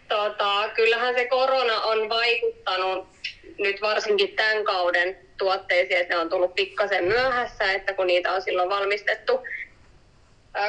Tota, 0.08 0.70
kyllähän 0.76 1.16
se 1.16 1.28
korona 1.28 1.82
on 1.82 2.10
vaikuttanut 2.10 3.08
nyt 3.60 3.82
varsinkin 3.82 4.36
tämän 4.36 4.64
kauden 4.64 5.18
tuotteisiin, 5.38 6.00
että 6.00 6.14
ne 6.14 6.20
on 6.20 6.30
tullut 6.30 6.56
pikkasen 6.56 7.04
myöhässä, 7.04 7.72
että 7.72 7.94
kun 7.94 8.08
niitä 8.08 8.32
on 8.32 8.42
silloin 8.42 8.70
valmistettu 8.70 9.44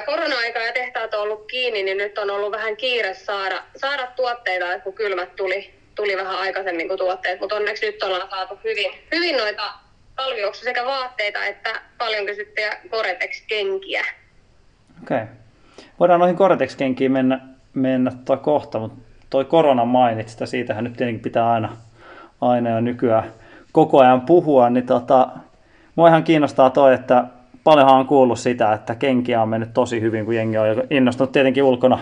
korona-aika 0.06 0.58
ja 0.58 0.72
tehtaat 0.72 1.14
on 1.14 1.20
ollut 1.20 1.46
kiinni, 1.46 1.82
niin 1.82 1.96
nyt 1.96 2.18
on 2.18 2.30
ollut 2.30 2.52
vähän 2.52 2.76
kiire 2.76 3.14
saada, 3.14 3.62
saada 3.76 4.06
tuotteita, 4.16 4.80
kun 4.80 4.94
kylmät 4.94 5.36
tuli, 5.36 5.74
tuli 5.94 6.16
vähän 6.16 6.38
aikaisemmin 6.38 6.88
kuin 6.88 6.98
tuotteet, 6.98 7.40
mutta 7.40 7.54
onneksi 7.56 7.86
nyt 7.86 8.02
ollaan 8.02 8.30
saatu 8.30 8.58
hyvin, 8.64 8.92
hyvin 9.12 9.36
noita 9.36 9.81
talvijuoksu 10.24 10.64
sekä 10.64 10.84
vaatteita 10.84 11.44
että 11.44 11.70
paljon 11.98 12.26
kysyttyjä 12.26 12.72
Gore-Tex-kenkiä. 12.90 14.04
Okei. 15.02 15.22
Okay. 15.22 15.26
Voidaan 16.00 16.20
noihin 16.20 16.36
Gore-Tex-kenkiin 16.36 17.12
mennä, 17.12 17.40
mennä 17.74 18.12
toi 18.24 18.36
kohta, 18.36 18.78
mutta 18.78 18.98
toi 19.30 19.44
korona 19.44 19.84
mainitsi, 19.84 20.46
siitähän 20.46 20.84
nyt 20.84 20.92
tietenkin 20.92 21.22
pitää 21.22 21.50
aina, 21.50 21.76
aina 22.40 22.70
ja 22.70 22.80
nykyään 22.80 23.32
koko 23.72 24.00
ajan 24.00 24.20
puhua, 24.20 24.70
niin 24.70 24.86
tota, 24.86 25.28
mua 25.96 26.08
ihan 26.08 26.24
kiinnostaa 26.24 26.70
toi, 26.70 26.94
että 26.94 27.24
paljonhan 27.64 27.98
on 27.98 28.06
kuullut 28.06 28.38
sitä, 28.38 28.72
että 28.72 28.94
kenkiä 28.94 29.42
on 29.42 29.48
mennyt 29.48 29.74
tosi 29.74 30.00
hyvin, 30.00 30.24
kun 30.24 30.34
jengi 30.34 30.58
on 30.58 30.66
innostunut 30.90 31.32
tietenkin 31.32 31.62
ulkona, 31.62 31.98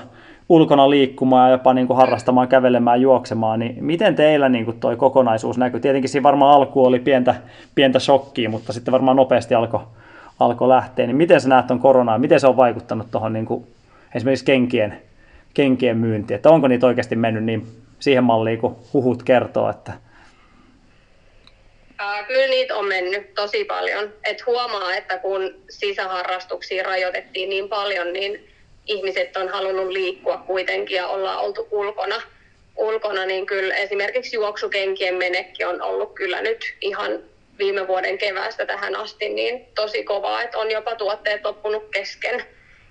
ulkona 0.50 0.90
liikkumaan 0.90 1.48
ja 1.50 1.54
jopa 1.54 1.74
niin 1.74 1.86
kuin 1.86 1.96
harrastamaan, 1.96 2.48
kävelemään, 2.48 3.00
juoksemaan, 3.00 3.60
niin 3.60 3.84
miten 3.84 4.16
teillä 4.16 4.48
niin 4.48 4.64
kuin 4.64 4.80
toi 4.80 4.96
kokonaisuus 4.96 5.58
näkyy? 5.58 5.80
Tietenkin 5.80 6.08
siinä 6.08 6.22
varmaan 6.22 6.56
alku 6.56 6.84
oli 6.84 6.98
pientä, 6.98 7.34
pientä 7.74 7.98
shokkia, 7.98 8.50
mutta 8.50 8.72
sitten 8.72 8.92
varmaan 8.92 9.16
nopeasti 9.16 9.54
alkoi 9.54 9.80
alko 10.40 10.68
lähteä, 10.68 11.06
niin 11.06 11.16
miten 11.16 11.40
sä 11.40 11.48
näet 11.48 11.66
tuon 11.66 11.80
koronaa, 11.80 12.18
miten 12.18 12.40
se 12.40 12.46
on 12.46 12.56
vaikuttanut 12.56 13.10
tuohon 13.10 13.32
niin 13.32 13.46
kuin 13.46 13.66
esimerkiksi 14.14 14.44
kenkien, 14.44 15.02
kenkien 15.54 15.96
myyntiin, 15.96 16.36
että 16.36 16.50
onko 16.50 16.68
niitä 16.68 16.86
oikeasti 16.86 17.16
mennyt 17.16 17.44
niin 17.44 17.66
siihen 17.98 18.24
malliin, 18.24 18.58
kun 18.58 18.76
huhut 18.92 19.22
kertoo, 19.22 19.70
että 19.70 19.92
kyllä 22.26 22.46
niitä 22.46 22.76
on 22.76 22.88
mennyt 22.88 23.34
tosi 23.34 23.64
paljon. 23.64 24.12
Et 24.24 24.46
huomaa, 24.46 24.94
että 24.94 25.18
kun 25.18 25.54
sisäharrastuksia 25.68 26.82
rajoitettiin 26.82 27.48
niin 27.48 27.68
paljon, 27.68 28.12
niin 28.12 28.49
ihmiset 28.86 29.36
on 29.36 29.48
halunnut 29.48 29.88
liikkua 29.88 30.36
kuitenkin 30.36 30.96
ja 30.96 31.06
ollaan 31.06 31.38
oltu 31.38 31.68
ulkona. 31.70 32.22
ulkona 32.76 33.26
niin 33.26 33.46
kyllä 33.46 33.74
esimerkiksi 33.74 34.36
juoksukenkien 34.36 35.14
menekki 35.14 35.64
on 35.64 35.82
ollut 35.82 36.14
kyllä 36.14 36.42
nyt 36.42 36.74
ihan 36.80 37.22
viime 37.58 37.86
vuoden 37.86 38.18
keväästä 38.18 38.66
tähän 38.66 38.96
asti 38.96 39.28
niin 39.28 39.66
tosi 39.74 40.04
kovaa, 40.04 40.42
että 40.42 40.58
on 40.58 40.70
jopa 40.70 40.94
tuotteet 40.94 41.44
loppunut 41.44 41.88
kesken. 41.92 42.44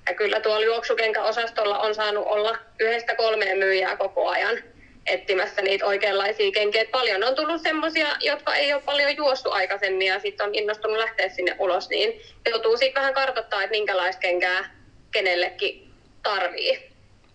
Ja 0.07 0.15
kyllä 0.15 0.39
tuolla 0.39 0.65
juoksukenkäosastolla 0.65 1.79
on 1.79 1.95
saanut 1.95 2.27
olla 2.27 2.57
yhdestä 2.79 3.15
kolmeen 3.15 3.57
myyjää 3.57 3.97
koko 3.97 4.27
ajan 4.27 4.63
etsimässä 5.05 5.61
niitä 5.61 5.85
oikeanlaisia 5.85 6.51
kenkiä. 6.51 6.85
Paljon 6.91 7.23
on 7.23 7.35
tullut 7.35 7.61
semmoisia, 7.61 8.07
jotka 8.19 8.55
ei 8.55 8.73
ole 8.73 8.81
paljon 8.85 9.15
juossut 9.17 9.53
aikaisemmin 9.53 10.07
ja 10.07 10.19
sitten 10.19 10.47
on 10.47 10.55
innostunut 10.55 10.97
lähteä 10.97 11.29
sinne 11.29 11.55
ulos, 11.59 11.89
niin 11.89 12.21
joutuu 12.49 12.77
sitten 12.77 13.01
vähän 13.01 13.13
kartoittaa, 13.13 13.63
että 13.63 13.77
minkälaista 13.77 14.19
kenkää 14.19 14.78
kenellekin 15.11 15.87
tarvii. 16.23 16.89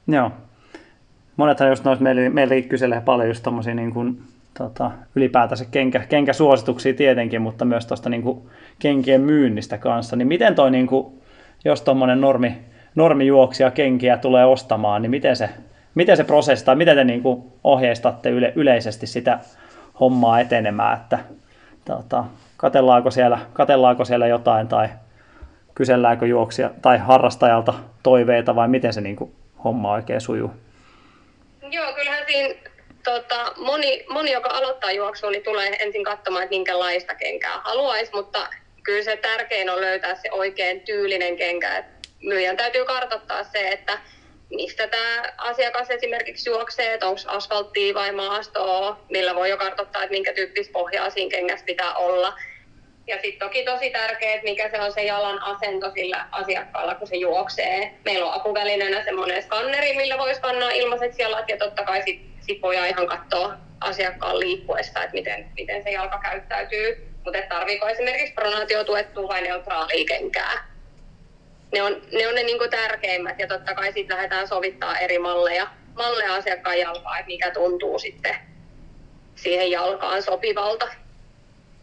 Joo. 0.06 0.30
Monethan 1.36 1.68
just 1.68 1.84
noissa 1.84 2.02
meillä, 2.02 2.30
meillä 2.30 2.62
kyselee 2.68 3.00
paljon 3.00 3.28
just 3.28 3.42
tommosia 3.42 3.74
niin 3.74 3.92
kuin, 3.92 4.22
tota, 4.58 4.90
ylipäätänsä 5.14 5.64
kenkä, 5.64 6.00
kenkäsuosituksia 6.08 6.94
tietenkin, 6.94 7.42
mutta 7.42 7.64
myös 7.64 7.86
tuosta 7.86 8.08
niin 8.10 8.22
kuin, 8.22 8.42
kenkien 8.78 9.20
myynnistä 9.20 9.78
kanssa. 9.78 10.16
Niin 10.16 10.28
miten 10.28 10.54
toi, 10.54 10.70
niin 10.70 10.86
kuin, 10.86 11.22
jos 11.64 11.82
tuommoinen 11.82 12.20
normi, 12.20 12.58
normijuoksija 12.94 13.70
kenkiä 13.70 14.16
tulee 14.16 14.44
ostamaan, 14.44 15.02
niin 15.02 15.10
miten 15.10 15.36
se, 15.36 15.50
miten 15.94 16.16
se 16.16 16.24
prosessi 16.24 16.64
tai 16.64 16.76
miten 16.76 16.96
te 16.96 17.04
niin 17.04 17.22
kuin, 17.22 17.42
ohjeistatte 17.64 18.30
yle, 18.30 18.52
yleisesti 18.56 19.06
sitä 19.06 19.38
hommaa 20.00 20.40
etenemään, 20.40 21.00
että 21.00 21.18
tota, 21.84 22.24
katellaanko 22.56 23.10
siellä, 23.10 23.38
katellaanko 23.52 24.04
siellä 24.04 24.26
jotain 24.26 24.68
tai 24.68 24.88
kyselläänkö 25.74 26.26
juoksia 26.26 26.70
tai 26.82 26.98
harrastajalta 26.98 27.74
toiveita 28.02 28.54
vai 28.54 28.68
miten 28.68 28.92
se 28.92 29.00
niin 29.00 29.16
kuin, 29.16 29.34
homma 29.64 29.92
oikein 29.92 30.20
sujuu? 30.20 30.50
Joo, 31.70 31.92
kyllähän 31.92 32.24
siinä 32.26 32.54
tota, 33.04 33.52
moni, 33.56 34.04
moni, 34.08 34.32
joka 34.32 34.48
aloittaa 34.48 34.92
juoksua, 34.92 35.30
niin 35.30 35.42
tulee 35.42 35.76
ensin 35.78 36.04
katsomaan, 36.04 36.42
että 36.42 36.54
minkälaista 36.54 37.14
kenkää 37.14 37.60
haluaisi, 37.60 38.12
mutta 38.14 38.48
kyllä 38.82 39.02
se 39.02 39.16
tärkein 39.16 39.70
on 39.70 39.80
löytää 39.80 40.14
se 40.14 40.32
oikein 40.32 40.80
tyylinen 40.80 41.36
kenkä. 41.36 41.78
Et 41.78 41.84
myyjän 42.22 42.56
täytyy 42.56 42.84
kartoittaa 42.84 43.44
se, 43.44 43.68
että 43.68 43.98
mistä 44.50 44.86
tämä 44.86 45.22
asiakas 45.38 45.90
esimerkiksi 45.90 46.50
juoksee, 46.50 46.94
että 46.94 47.06
onko 47.06 47.20
asfalttia 47.26 47.94
vai 47.94 48.12
maastoa, 48.12 49.00
millä 49.10 49.34
voi 49.34 49.50
jo 49.50 49.56
kartoittaa, 49.56 50.02
että 50.02 50.12
minkä 50.12 50.32
tyyppistä 50.32 50.72
pohjaa 50.72 51.10
siinä 51.10 51.30
kengässä 51.30 51.66
pitää 51.66 51.94
olla. 51.94 52.34
Ja 53.06 53.14
sitten 53.22 53.48
toki 53.48 53.64
tosi 53.64 53.90
tärkeää, 53.90 54.34
että 54.34 54.44
mikä 54.44 54.70
se 54.70 54.80
on 54.80 54.92
se 54.92 55.02
jalan 55.02 55.42
asento 55.42 55.90
sillä 55.90 56.26
asiakkaalla, 56.32 56.94
kun 56.94 57.08
se 57.08 57.16
juoksee. 57.16 57.94
Meillä 58.04 58.26
on 58.26 58.40
apuvälineenä 58.40 59.04
semmoinen 59.04 59.42
skanneri, 59.42 59.96
millä 59.96 60.18
voi 60.18 60.34
skannaa 60.34 60.70
ilmaiseksi 60.70 61.22
jalat 61.22 61.48
ja 61.48 61.56
totta 61.56 61.84
kai 61.84 62.02
sitten 62.02 62.34
sit 62.40 62.62
voidaan 62.62 62.88
ihan 62.88 63.06
katsoa 63.06 63.54
asiakkaan 63.80 64.40
liikkuessa, 64.40 65.02
että 65.02 65.14
miten, 65.14 65.50
miten 65.56 65.82
se 65.82 65.90
jalka 65.90 66.18
käyttäytyy. 66.18 67.08
Mutta 67.24 67.38
tarviiko 67.48 67.88
esimerkiksi 67.88 68.34
pronaatio 68.34 68.84
tuettua 68.84 69.28
vai 69.28 69.42
neutraalia 69.42 70.04
kenkää. 70.08 70.74
Ne 71.72 71.82
on 71.82 72.02
ne, 72.12 72.28
on 72.28 72.34
ne 72.34 72.42
niinku 72.42 72.68
tärkeimmät 72.68 73.38
ja 73.38 73.46
totta 73.46 73.74
kai 73.74 73.92
sitten 73.92 74.16
lähdetään 74.16 74.48
sovittaa 74.48 74.98
eri 74.98 75.18
malleja, 75.18 75.66
malleja 75.94 76.34
asiakkaan 76.34 76.78
jalkaa, 76.78 77.18
että 77.18 77.26
mikä 77.26 77.50
tuntuu 77.50 77.98
sitten 77.98 78.36
siihen 79.34 79.70
jalkaan 79.70 80.22
sopivalta. 80.22 80.86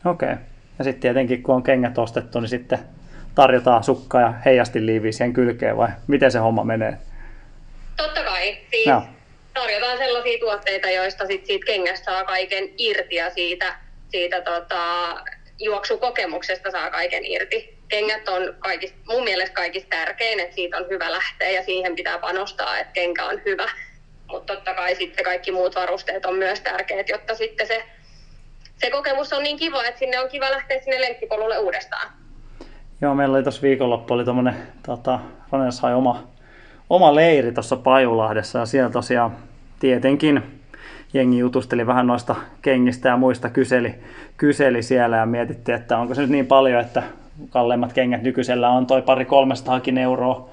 Okei. 0.06 0.30
Okay. 0.30 0.51
Ja 0.82 0.84
sitten 0.84 1.02
tietenkin 1.02 1.44
kun 1.44 1.56
on 1.56 1.64
kengät 1.64 1.98
ostettu, 1.98 2.40
niin 2.40 2.50
sitten 2.50 2.80
tarjotaan 3.36 3.84
sukka 3.84 4.20
ja 4.20 4.34
heijastiliiviä 4.46 5.12
siihen 5.12 5.34
kylkeen 5.34 5.78
vai 5.78 5.88
miten 6.08 6.32
se 6.32 6.40
homma 6.40 6.64
menee? 6.64 6.98
Totta 7.98 8.24
kai. 8.24 8.58
Siis 8.72 8.88
no. 8.88 9.04
tarjotaan 9.54 9.98
sellaisia 9.98 10.40
tuotteita, 10.40 10.90
joista 10.90 11.28
sit 11.28 11.46
siitä 11.46 11.66
kengästä 11.66 12.06
saa 12.06 12.24
kaiken 12.24 12.70
irti 12.78 13.16
ja 13.16 13.30
siitä, 13.30 13.76
siitä 14.10 14.42
tota, 14.42 14.84
juoksukokemuksesta 15.60 16.72
saa 16.72 16.90
kaiken 16.90 17.26
irti. 17.26 17.78
Kengät 17.88 18.30
on 18.30 18.56
kaikista, 18.60 18.98
mun 19.08 19.24
mielestä 19.24 19.56
kaikista 19.56 19.90
tärkein, 19.90 20.40
että 20.40 20.56
siitä 20.56 20.78
on 20.78 20.90
hyvä 20.90 21.12
lähteä 21.12 21.50
ja 21.50 21.64
siihen 21.64 21.96
pitää 21.96 22.18
panostaa, 22.18 22.80
että 22.80 22.94
kenkä 22.94 23.26
on 23.26 23.42
hyvä. 23.46 23.70
Mutta 24.28 24.56
totta 24.56 24.74
kai 24.74 24.96
sitten 24.96 25.26
kaikki 25.26 25.52
muut 25.52 25.76
varusteet 25.76 26.26
on 26.26 26.36
myös 26.36 26.62
tärkeät, 26.62 27.10
jotta 27.10 27.36
sitten 27.36 27.68
se 27.68 27.84
se 28.82 28.92
kokemus 28.92 29.34
on 29.34 29.44
niin 29.44 29.58
kiva, 29.58 29.86
että 29.86 30.00
sinne 30.00 30.20
on 30.20 30.30
kiva 30.30 30.52
lähteä 30.52 30.82
sinne 30.82 31.02
lenkkipolulle 31.02 31.58
uudestaan. 31.58 32.12
Joo, 33.02 33.16
meillä 33.16 33.36
oli 33.36 33.44
tuossa 33.44 33.62
viikonloppu 33.62 34.14
oli 34.14 34.24
tuommoinen, 34.24 34.56
tota, 34.86 35.20
sai 35.70 35.94
oma, 35.94 36.24
oma 36.90 37.16
leiri 37.16 37.52
tuossa 37.52 37.76
Pajulahdessa 37.76 38.60
ja 38.60 38.66
siellä 38.66 38.90
tosiaan 38.90 39.38
tietenkin 39.80 40.62
jengi 41.14 41.38
jutusteli 41.38 41.88
vähän 41.88 42.08
noista 42.08 42.36
kengistä 42.62 43.10
ja 43.10 43.18
muista, 43.18 43.50
kyseli, 43.50 43.96
kyseli 44.38 44.84
siellä 44.84 45.18
ja 45.18 45.26
mietittiin, 45.26 45.78
että 45.78 45.98
onko 45.98 46.16
se 46.16 46.22
nyt 46.22 46.30
niin 46.30 46.48
paljon, 46.48 46.82
että 46.82 47.04
kalleimmat 47.50 47.94
kengät 47.94 48.22
nykyisellä 48.22 48.70
on 48.70 48.88
toi 48.88 49.02
pari 49.02 49.26
300 49.26 49.82
euroa 50.02 50.50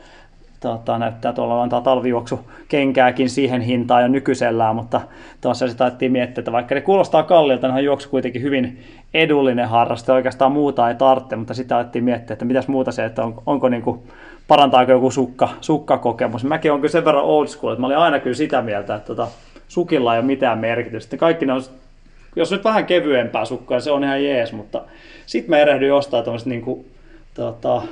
tota, 0.60 0.98
näyttää 0.98 1.32
tuolla 1.32 1.80
talvijuoksu 1.80 2.40
kenkääkin 2.68 3.30
siihen 3.30 3.60
hintaan 3.60 4.02
jo 4.02 4.08
nykyisellään, 4.08 4.76
mutta 4.76 5.00
tuossa 5.40 5.68
se 5.68 5.76
taittiin 5.76 6.12
miettiä, 6.12 6.40
että 6.40 6.52
vaikka 6.52 6.74
ne 6.74 6.80
kuulostaa 6.80 7.22
kalliilta, 7.22 7.68
niin 7.68 7.84
juoksu 7.84 8.08
kuitenkin 8.08 8.42
hyvin 8.42 8.84
edullinen 9.14 9.68
harraste, 9.68 10.12
oikeastaan 10.12 10.52
muuta 10.52 10.88
ei 10.88 10.94
tarvitse, 10.94 11.36
mutta 11.36 11.54
sitä 11.54 11.76
alettiin 11.76 12.04
miettiä, 12.04 12.32
että 12.32 12.44
mitäs 12.44 12.68
muuta 12.68 12.92
se, 12.92 13.04
että 13.04 13.24
on, 13.24 13.42
onko 13.46 13.68
niin 13.68 13.82
kuin, 13.82 14.00
parantaako 14.48 14.92
joku 14.92 15.10
sukka, 15.10 15.48
sukkakokemus. 15.60 16.44
Mäkin 16.44 16.70
olen 16.70 16.80
kyllä 16.80 16.92
sen 16.92 17.04
verran 17.04 17.24
old 17.24 17.46
school, 17.46 17.72
että 17.72 17.80
mä 17.80 17.86
olin 17.86 17.98
aina 17.98 18.18
kyllä 18.18 18.36
sitä 18.36 18.62
mieltä, 18.62 18.94
että 18.94 19.06
tota, 19.06 19.28
sukilla 19.68 20.14
ei 20.14 20.18
ole 20.18 20.26
mitään 20.26 20.58
merkitystä. 20.58 21.16
Kaikki 21.16 21.46
ne 21.46 21.52
on, 21.52 21.62
jos 22.36 22.52
nyt 22.52 22.64
vähän 22.64 22.86
kevyempää 22.86 23.44
sukkaa, 23.44 23.80
se 23.80 23.90
on 23.90 24.04
ihan 24.04 24.24
jees, 24.24 24.52
mutta 24.52 24.82
sitten 25.26 25.50
mä 25.50 25.58
erehdyin 25.58 25.92
ostaa 25.92 26.22
tuommoiset 26.22 26.48
niin 26.48 26.62
kuin, 26.62 26.86
tota, 27.34 27.82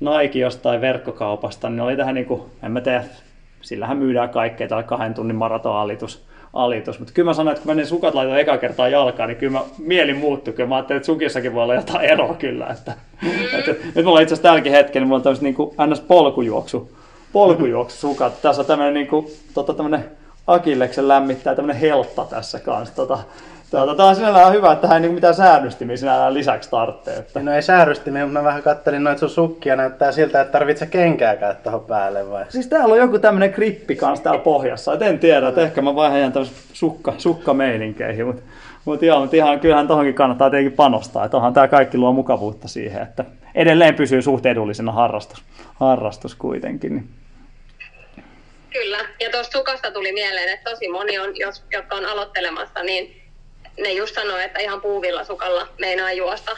Nike 0.00 0.38
jostain 0.38 0.80
verkkokaupasta, 0.80 1.70
niin 1.70 1.80
oli 1.80 1.96
tähän 1.96 2.14
niin 2.14 2.26
kuin, 2.26 2.42
en 2.62 2.72
mä 2.72 2.80
tiedä, 2.80 3.04
sillähän 3.60 3.96
myydään 3.96 4.28
kaikkea, 4.28 4.68
tai 4.68 4.82
kahden 4.82 5.14
tunnin 5.14 5.36
maratonalitus. 5.36 6.28
Alitus. 6.52 6.98
Mutta 6.98 7.12
kyllä 7.14 7.28
mä 7.28 7.34
sanoin, 7.34 7.52
että 7.52 7.64
kun 7.64 7.74
mä 7.74 7.80
ne 7.80 7.86
sukat 7.86 8.14
laitoin 8.14 8.40
eka 8.40 8.58
kertaa 8.58 8.88
jalkaan, 8.88 9.28
niin 9.28 9.36
kyllä 9.36 9.52
mä, 9.52 9.64
mieli 9.78 10.14
muuttui. 10.14 10.54
Kyllä 10.54 10.68
mä 10.68 10.74
ajattelin, 10.74 10.96
että 10.96 11.06
sukissakin 11.06 11.54
voi 11.54 11.62
olla 11.62 11.74
jotain 11.74 12.04
eroa 12.04 12.34
kyllä. 12.34 12.66
Että, 12.66 12.92
että, 13.58 13.74
nyt 13.94 14.04
mulla 14.04 14.20
itse 14.20 14.34
asiassa 14.34 14.48
tälläkin 14.48 14.72
hetkellä, 14.72 15.04
niin 15.04 15.08
mulla 15.08 15.16
on 15.16 15.22
tämmöistä 15.22 15.44
niin 15.44 15.92
ns. 15.92 16.00
polkujuoksu, 16.00 16.92
polkujuoksu 17.32 17.96
sukat. 17.96 18.42
Tässä 18.42 18.62
on 18.62 18.66
tämmöinen, 18.66 18.94
niin 18.94 19.06
kuin, 19.06 19.26
tota, 19.54 19.74
tämmöinen 19.74 20.04
Akilleksen 20.46 21.08
lämmittää 21.08 21.54
tämmöinen 21.54 21.80
heltta 21.80 22.24
tässä 22.24 22.60
kanssa. 22.60 22.96
Tota, 22.96 23.18
Tuota, 23.70 23.94
tämä 23.94 24.08
on 24.08 24.16
sinällään 24.16 24.52
hyvä, 24.52 24.72
että 24.72 24.86
hän 24.86 24.96
ei 24.96 25.00
niin 25.00 25.14
mitään 25.14 25.34
säännöstimiä 25.34 25.96
sinällään 25.96 26.34
lisäksi 26.34 26.70
tarvitsee. 26.70 27.16
Että... 27.16 27.40
No 27.40 27.52
ei 27.52 27.62
säännöstimiä, 27.62 28.26
mutta 28.26 28.40
mä 28.40 28.44
vähän 28.44 28.62
kattelin 28.62 29.04
noita 29.04 29.20
sun 29.20 29.30
sukkia, 29.30 29.76
näyttää 29.76 30.12
siltä, 30.12 30.40
että 30.40 30.52
tarvitsee 30.52 30.88
kenkääkään 30.88 31.56
tuohon 31.56 31.84
päälle 31.84 32.30
vai? 32.30 32.44
Siis 32.48 32.66
täällä 32.66 32.92
on 32.92 32.98
joku 32.98 33.18
tämmöinen 33.18 33.52
krippi 33.52 33.96
kanssa 33.96 34.22
täällä 34.22 34.42
pohjassa, 34.42 34.94
et 34.94 35.02
en 35.02 35.18
tiedä, 35.18 35.48
että 35.48 35.60
ehkä 35.60 35.82
mä 35.82 35.94
vaihan 35.94 36.32
tämmöisen 36.32 36.56
sukka, 36.72 37.14
sukkameininkeihin, 37.18 38.26
mutta 38.26 38.42
mutta 38.84 39.04
joo, 39.04 39.20
mutta 39.20 39.36
ihan, 39.36 39.60
kyllähän 39.60 39.86
tuohonkin 39.86 40.14
kannattaa 40.14 40.50
tietenkin 40.50 40.76
panostaa, 40.76 41.24
että 41.24 41.36
onhan 41.36 41.54
tämä 41.54 41.68
kaikki 41.68 41.98
luo 41.98 42.12
mukavuutta 42.12 42.68
siihen, 42.68 43.02
että 43.02 43.24
edelleen 43.54 43.94
pysyy 43.94 44.22
suht 44.22 44.46
edullisena 44.46 44.92
harrastus, 44.92 45.44
harrastus 45.74 46.34
kuitenkin. 46.34 46.94
Niin. 46.94 47.08
Kyllä, 48.72 48.98
ja 49.20 49.30
tuosta 49.30 49.58
sukasta 49.58 49.90
tuli 49.90 50.12
mieleen, 50.12 50.48
että 50.48 50.70
tosi 50.70 50.88
moni 50.88 51.18
on, 51.18 51.36
jos, 51.36 51.64
jotka 51.72 51.96
on 51.96 52.06
aloittelemassa, 52.06 52.82
niin 52.82 53.17
ne 53.78 53.92
just 53.92 54.14
sanoo, 54.14 54.38
että 54.38 54.60
ihan 54.60 54.80
puuvilla 54.80 55.24
sukalla 55.24 55.68
meinaa 55.78 56.12
juosta. 56.12 56.56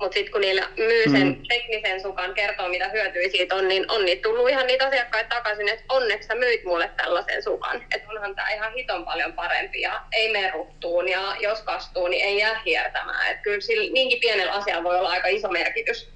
Mutta 0.00 0.14
sitten 0.14 0.32
kun 0.32 0.40
niillä 0.40 0.68
myy 0.76 1.04
sen 1.10 1.26
mm. 1.26 1.42
teknisen 1.48 2.00
sukan, 2.00 2.34
kertoo 2.34 2.68
mitä 2.68 2.88
hyötyä 2.88 3.28
siitä 3.30 3.54
on, 3.54 3.68
niin 3.68 3.90
on 3.90 4.04
niitä 4.04 4.22
tullut 4.22 4.48
ihan 4.48 4.66
niitä 4.66 4.86
asiakkaita 4.86 5.28
takaisin, 5.28 5.68
että 5.68 5.84
onneksi 5.88 6.28
sä 6.28 6.34
myit 6.34 6.64
mulle 6.64 6.90
tällaisen 6.96 7.42
sukan. 7.42 7.84
Että 7.94 8.08
onhan 8.08 8.34
tämä 8.34 8.50
ihan 8.50 8.72
hiton 8.74 9.04
paljon 9.04 9.32
parempi 9.32 9.80
ja 9.80 10.02
ei 10.12 10.32
meruttuun 10.32 11.08
ja 11.08 11.36
jos 11.40 11.62
kastuu, 11.62 12.08
niin 12.08 12.24
ei 12.24 12.38
jää 12.38 12.62
hiertämään. 12.66 13.30
Että 13.30 13.42
kyllä 13.42 13.60
sillä 13.60 13.92
niinkin 13.92 14.20
pienellä 14.20 14.52
asialla 14.52 14.84
voi 14.84 14.98
olla 14.98 15.10
aika 15.10 15.28
iso 15.28 15.48
merkitys. 15.48 16.08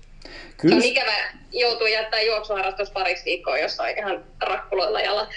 Kyllä. 0.57 0.73
Se 0.73 0.77
on 0.77 0.83
ikävä 0.83 1.15
joutua 1.53 1.89
jättää 1.89 2.21
juoksuharrastus 2.21 2.91
pariksi 2.91 3.25
viikkoa 3.25 3.59
jossain 3.59 3.99
ihan 3.99 4.25
rakkuloilla 4.43 5.01
jalat. 5.01 5.31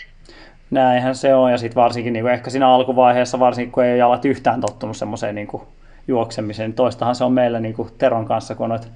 Näinhän 0.71 1.15
se 1.15 1.35
on, 1.35 1.51
ja 1.51 1.57
sitten 1.57 1.83
varsinkin 1.83 2.13
niin 2.13 2.23
kuin 2.23 2.33
ehkä 2.33 2.49
siinä 2.49 2.69
alkuvaiheessa, 2.69 3.39
varsinkin 3.39 3.71
kun 3.71 3.83
ei 3.83 3.99
jalat 3.99 4.25
yhtään 4.25 4.61
tottunut 4.61 4.97
semmoiseen 4.97 5.35
niin 5.35 5.47
kuin 5.47 5.63
juoksemiseen, 6.07 6.69
niin 6.69 6.75
toistahan 6.75 7.15
se 7.15 7.23
on 7.23 7.31
meillä 7.31 7.59
niin 7.59 7.73
kuin 7.73 7.89
Teron 7.97 8.25
kanssa, 8.25 8.55
kun 8.55 8.69
noita 8.69 8.87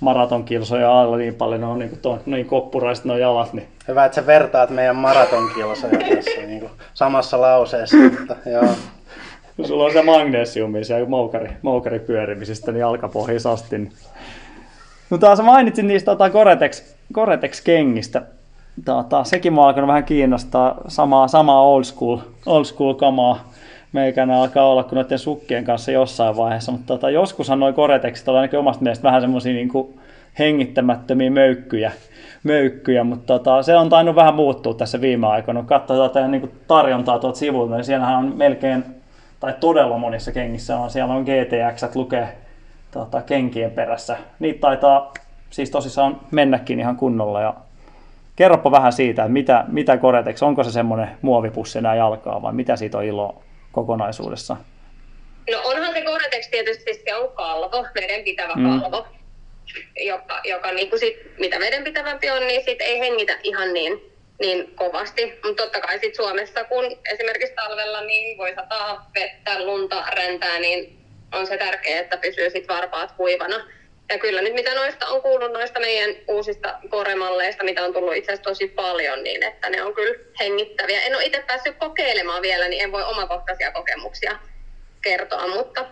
maratonkilsoja 0.00 1.00
alla 1.00 1.16
niin 1.16 1.34
paljon, 1.34 1.60
ne 1.60 1.66
on 1.66 1.78
niin, 1.78 1.98
kuin 2.02 2.20
niin 2.26 2.46
koppuraiset 2.46 3.04
nuo 3.04 3.16
jalat. 3.16 3.52
Niin... 3.52 3.68
Hyvä, 3.88 4.04
että 4.04 4.14
sä 4.14 4.26
vertaat 4.26 4.70
meidän 4.70 4.96
maratonkilsoja 4.96 5.98
tässä 5.98 6.40
niin 6.46 6.60
kuin 6.60 6.72
samassa 6.94 7.40
lauseessa, 7.40 7.96
mutta 7.96 8.36
joo. 8.46 8.74
Sulla 9.64 9.84
on 9.84 9.92
se 9.92 10.02
magnesiumi 10.02 10.84
siellä 10.84 11.08
moukari, 11.08 11.50
moukari 11.62 11.98
pyörimisestä 11.98 12.72
niin 12.72 12.80
jalkapohjissa 12.80 13.52
asti. 13.52 13.78
Niin. 13.78 13.92
No 15.10 15.18
taas 15.18 15.42
mainitsin 15.42 15.88
niistä 15.88 16.10
tota 16.10 16.30
Goretex, 16.30 16.94
Goretex-kengistä 17.14 18.22
tota, 18.84 19.24
sekin 19.24 19.52
mua 19.52 19.66
alkanut 19.66 19.88
vähän 19.88 20.04
kiinnostaa. 20.04 20.80
Samaa, 20.88 21.28
samaa 21.28 21.62
old 21.62 21.84
school, 21.84 22.18
old 22.46 22.64
school 22.64 22.94
kamaa 22.94 23.50
meikänä 23.92 24.40
alkaa 24.40 24.64
olla 24.64 24.82
kuin 24.82 24.96
noiden 24.96 25.18
sukkien 25.18 25.64
kanssa 25.64 25.90
jossain 25.90 26.36
vaiheessa, 26.36 26.72
mutta 26.72 26.86
tota, 26.86 27.10
joskushan 27.10 27.60
noin 27.60 27.74
koreteksit 27.74 28.28
on 28.28 28.36
ainakin 28.36 28.58
omasta 28.58 28.82
mielestä 28.82 29.02
vähän 29.02 29.20
semmoisia 29.20 29.52
niin 29.52 30.00
hengittämättömiä 30.38 31.30
möykkyjä, 31.30 31.92
möykkyjä 32.42 33.04
mutta 33.04 33.38
tota, 33.38 33.62
se 33.62 33.76
on 33.76 33.88
tainnut 33.88 34.16
vähän 34.16 34.34
muuttua 34.34 34.74
tässä 34.74 35.00
viime 35.00 35.26
aikoina. 35.26 35.62
Kun 35.62 35.80
tuota, 35.86 36.28
niin 36.28 36.52
tarjontaa 36.68 37.18
tuolta 37.18 37.38
sivulta, 37.38 37.74
niin 37.74 37.84
siellähän 37.84 38.18
on 38.18 38.32
melkein, 38.36 38.84
tai 39.40 39.54
todella 39.60 39.98
monissa 39.98 40.32
kengissä 40.32 40.78
on, 40.78 40.90
siellä 40.90 41.14
on 41.14 41.22
GTX, 41.22 41.94
lukee 41.94 42.38
tota, 42.90 43.22
kenkien 43.22 43.70
perässä. 43.70 44.16
Niitä 44.38 44.60
taitaa 44.60 45.12
siis 45.50 45.70
tosissaan 45.70 46.20
mennäkin 46.30 46.80
ihan 46.80 46.96
kunnolla 46.96 47.40
ja 47.40 47.54
Kerropa 48.40 48.70
vähän 48.70 48.92
siitä, 48.92 49.22
että 49.22 49.32
mitä, 49.32 49.64
mitä 49.68 49.96
Goretex, 49.96 50.42
onko 50.42 50.64
se 50.64 50.72
semmoinen 50.72 51.08
muovipussi 51.22 51.78
enää 51.78 51.94
jalkaa 51.94 52.42
vai 52.42 52.52
mitä 52.52 52.76
siitä 52.76 52.98
on 52.98 53.04
ilo 53.04 53.42
kokonaisuudessa? 53.72 54.56
No 55.50 55.60
onhan 55.64 55.92
se 55.92 56.00
Goretex 56.02 56.48
tietysti 56.50 56.94
se 56.94 57.14
on 57.14 57.32
kalvo, 57.32 57.86
vedenpitävä 57.94 58.54
mm. 58.54 58.80
kalvo, 58.80 59.06
joka, 60.06 60.40
joka 60.44 60.72
niin 60.72 60.88
kuin 60.90 61.00
sit, 61.00 61.16
mitä 61.38 61.58
vedenpitävämpi 61.58 62.30
on, 62.30 62.46
niin 62.46 62.64
sit 62.64 62.80
ei 62.80 63.00
hengitä 63.00 63.38
ihan 63.42 63.72
niin, 63.74 64.12
niin 64.40 64.74
kovasti. 64.74 65.38
Mutta 65.44 65.62
totta 65.62 65.80
kai 65.80 65.98
sit 65.98 66.14
Suomessa, 66.14 66.64
kun 66.64 66.84
esimerkiksi 67.12 67.54
talvella 67.54 68.00
niin 68.00 68.38
voi 68.38 68.54
sataa 68.54 69.10
vettä, 69.14 69.66
lunta, 69.66 70.04
räntää, 70.16 70.58
niin 70.58 70.98
on 71.32 71.46
se 71.46 71.56
tärkeä, 71.56 72.00
että 72.00 72.16
pysyy 72.16 72.50
sit 72.50 72.68
varpaat 72.68 73.12
kuivana. 73.12 73.56
Ja 74.10 74.18
kyllä 74.18 74.42
nyt 74.42 74.54
mitä 74.54 74.74
noista 74.74 75.06
on 75.06 75.22
kuullut 75.22 75.52
noista 75.52 75.80
meidän 75.80 76.16
uusista 76.28 76.78
koremalleista, 76.88 77.64
mitä 77.64 77.84
on 77.84 77.92
tullut 77.92 78.16
itse 78.16 78.32
asiassa 78.32 78.50
tosi 78.50 78.68
paljon, 78.68 79.24
niin 79.24 79.42
että 79.42 79.70
ne 79.70 79.82
on 79.82 79.94
kyllä 79.94 80.18
hengittäviä. 80.40 81.00
En 81.00 81.14
ole 81.14 81.24
itse 81.24 81.44
päässyt 81.46 81.76
kokeilemaan 81.76 82.42
vielä, 82.42 82.68
niin 82.68 82.82
en 82.82 82.92
voi 82.92 83.02
omakohtaisia 83.04 83.72
kokemuksia 83.72 84.38
kertoa, 85.02 85.48
mutta 85.48 85.86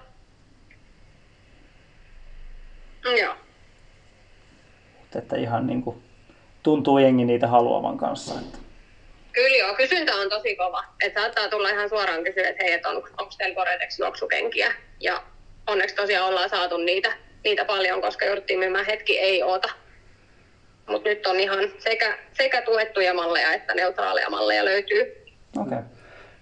joo. 3.20 3.34
Että 5.16 5.36
ihan 5.36 5.66
niin 5.66 5.82
kuin, 5.82 6.02
tuntuu 6.62 6.98
jengi 6.98 7.24
niitä 7.24 7.46
haluavan 7.46 7.98
kanssa. 7.98 8.40
Että. 8.40 8.58
Kyllä 9.32 9.56
joo, 9.56 9.74
kysyntä 9.74 10.14
on 10.14 10.28
tosi 10.28 10.56
kova. 10.56 10.84
Et 11.04 11.14
saattaa 11.14 11.48
tulla 11.48 11.70
ihan 11.70 11.88
suoraan 11.88 12.24
kysyä, 12.24 12.48
että 12.48 12.64
hei, 12.64 12.72
et 12.72 12.86
on, 12.86 12.96
onko 12.96 13.32
teillä 13.38 13.54
Koretex 13.54 13.98
juoksukenkiä? 13.98 14.74
Ja 15.00 15.22
onneksi 15.66 15.96
tosiaan 15.96 16.28
ollaan 16.28 16.50
saatu 16.50 16.76
niitä, 16.76 17.12
niitä 17.44 17.64
paljon, 17.64 18.00
koska 18.00 18.24
jouduttiin 18.24 18.58
myymään 18.58 18.86
hetki 18.86 19.18
ei 19.18 19.42
oota. 19.42 19.68
Mutta 20.88 21.08
nyt 21.08 21.26
on 21.26 21.40
ihan 21.40 21.58
sekä, 21.78 22.18
sekä 22.32 22.62
tuettuja 22.62 23.14
malleja 23.14 23.52
että 23.52 23.74
neutraaleja 23.74 24.30
malleja 24.30 24.64
löytyy. 24.64 25.24
Okay. 25.58 25.78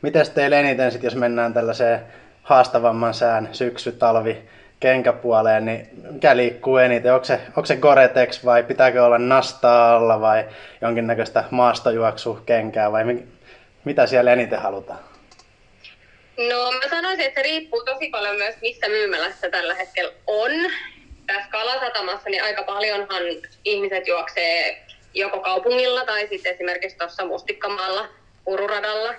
Mites 0.03 0.31
teille 0.31 0.61
eniten 0.61 0.93
sit, 0.93 1.03
jos 1.03 1.17
mennään 1.17 1.55
tällaiseen 1.55 2.01
haastavamman 2.43 3.15
sään 3.15 3.49
syksy, 3.53 3.93
talvi, 3.93 4.43
kenkäpuoleen, 4.81 5.65
niin 5.65 5.89
mikä 6.11 6.37
liikkuu 6.37 6.77
eniten? 6.77 7.15
Onko 7.15 7.25
se, 7.25 7.41
onko 7.49 7.67
se 7.67 7.77
Gore-Tex 7.77 8.45
vai 8.45 8.63
pitääkö 8.63 9.05
olla 9.05 9.19
nastaa 9.19 9.97
alla 9.97 10.21
vai 10.21 10.45
jonkinnäköistä 10.81 11.45
maastojuoksukenkää 11.51 12.93
vai 12.93 13.05
mi, 13.05 13.27
mitä 13.85 14.07
siellä 14.07 14.33
eniten 14.33 14.61
halutaan? 14.61 14.99
No 16.37 16.73
mä 16.73 16.91
sanoisin, 16.91 17.25
että 17.27 17.41
se 17.41 17.43
riippuu 17.43 17.85
tosi 17.85 18.11
paljon 18.11 18.37
myös 18.37 18.55
missä 18.61 18.89
myymälässä 18.89 19.51
tällä 19.51 19.75
hetkellä 19.75 20.13
on. 20.27 20.51
Tässä 21.27 21.51
Kalasatamassa 21.51 22.31
niin 22.31 22.45
aika 22.45 22.63
paljonhan 22.63 23.23
ihmiset 23.65 24.07
juoksee 24.07 24.87
joko 25.15 25.41
kaupungilla 25.41 26.05
tai 26.05 26.29
sitten 26.29 26.55
esimerkiksi 26.55 26.97
tuossa 26.97 27.25
Mustikkamalla 27.25 28.09
ururadalla. 28.47 29.15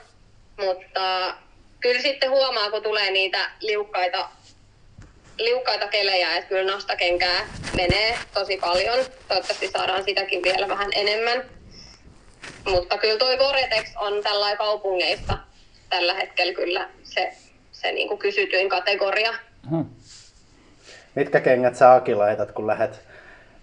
Mutta 0.58 1.36
kyllä 1.80 2.02
sitten 2.02 2.30
huomaa, 2.30 2.72
kun 2.72 2.84
tulee 2.84 3.12
niitä 3.12 3.52
liukkaita 3.62 4.30
liukkaita 5.38 5.88
kelejä, 5.88 6.38
että 6.38 6.50
kyllä 6.50 6.72
nastakenkää 6.72 7.48
menee 7.76 8.18
tosi 8.34 8.58
paljon. 8.58 9.06
Toivottavasti 9.28 9.68
saadaan 9.68 10.04
sitäkin 10.04 10.44
vielä 10.44 10.68
vähän 10.68 10.90
enemmän. 10.96 11.50
Mutta 12.66 12.98
kyllä 12.98 13.18
toi 13.18 13.38
Gore-Tex 13.38 13.90
on 13.96 14.24
tällä 14.24 14.56
kaupungeista 14.56 15.38
tällä 15.90 16.14
hetkellä 16.14 16.54
kyllä 16.54 16.90
se, 17.04 17.34
se 17.72 17.92
niin 17.92 18.08
kuin 18.08 18.18
kysytyin 18.18 18.70
kategoria. 18.70 19.34
Hmm. 19.70 19.86
Mitkä 21.16 21.40
kengät 21.40 21.76
sä 21.76 21.94
Aki 21.94 22.16
laitat, 22.16 22.52
kun 22.52 22.68
lähdet 22.68 23.02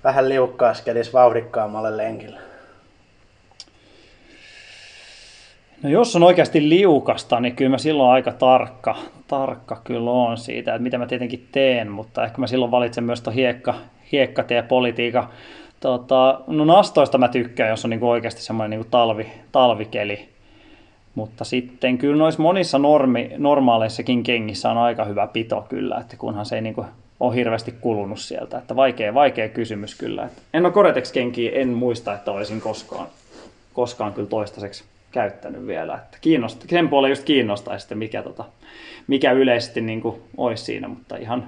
vähän 0.05 0.29
liukkaaskelis 0.29 1.13
vauhdikkaammalle 1.13 1.97
lenkille? 1.97 2.41
No 5.83 5.91
jos 5.91 6.17
on 6.17 6.23
oikeasti 6.23 6.69
liukasta, 6.69 7.41
niin 7.41 7.57
kyllä 7.57 7.71
mä 7.71 7.79
silloin 7.79 8.11
aika 8.11 8.33
tarkka, 8.33 8.97
tarkka 9.27 9.81
kyllä 9.85 10.11
on 10.11 10.39
siitä, 10.39 10.75
että 10.75 10.83
mitä 10.83 10.99
mä 10.99 11.07
tietenkin 11.07 11.49
teen, 11.53 11.91
mutta 11.91 12.25
ehkä 12.25 12.39
mä 12.39 12.47
silloin 12.47 12.71
valitsen 12.71 13.05
myös 13.05 13.21
tuon 13.21 13.35
hiekka, 13.35 13.75
hiekkatiepolitiikan. 14.13 15.29
Tota, 15.81 16.41
no 16.47 16.65
nastoista 16.65 17.19
mä 17.19 17.29
tykkään, 17.29 17.71
jos 17.71 17.85
on 17.85 17.91
niinku 17.91 18.11
oikeasti 18.11 18.43
semmoinen 18.43 18.71
niinku 18.71 18.91
talvi, 18.91 19.33
talvikeli. 19.53 20.34
Mutta 21.15 21.45
sitten 21.45 21.99
kyllä 21.99 22.17
noissa 22.17 22.43
monissa 22.43 22.79
normi, 22.79 23.31
normaaleissakin 23.39 24.23
kengissä 24.23 24.71
on 24.71 24.79
aika 24.79 25.05
hyvä 25.05 25.27
pito 25.27 25.67
kyllä, 25.69 25.99
että 26.01 26.17
kunhan 26.17 26.47
se 26.47 26.55
ei 26.55 26.63
niinku 26.63 26.85
ole 27.21 27.35
hirveästi 27.35 27.75
kulunut 27.81 28.19
sieltä. 28.19 28.59
Että 28.59 28.77
vaikea, 28.77 29.15
vaikea 29.15 29.49
kysymys 29.49 29.95
kyllä. 29.95 30.25
Että 30.25 30.43
en 30.55 30.65
ole 30.65 30.73
Koretex-kenkiä, 30.73 31.53
en 31.55 31.69
muista, 31.69 32.15
että 32.15 32.33
olisin 32.33 32.61
koskaan, 32.61 33.07
koskaan 33.73 34.13
kyllä 34.13 34.29
toistaiseksi 34.29 34.85
käyttänyt 35.13 35.67
vielä. 35.67 35.95
Että 35.95 36.19
kiinnost, 36.21 36.65
sen 36.71 36.89
puoleen 36.89 37.11
just 37.11 37.25
kiinnostaisi 37.25 37.83
sitten, 37.83 37.99
mikä, 37.99 38.23
tota, 38.23 38.45
mikä 39.07 39.33
yleisesti 39.33 39.81
niin 39.81 40.01
kuin 40.01 40.17
olisi 40.37 40.65
siinä, 40.65 40.89
mutta 40.89 41.17
ihan 41.17 41.47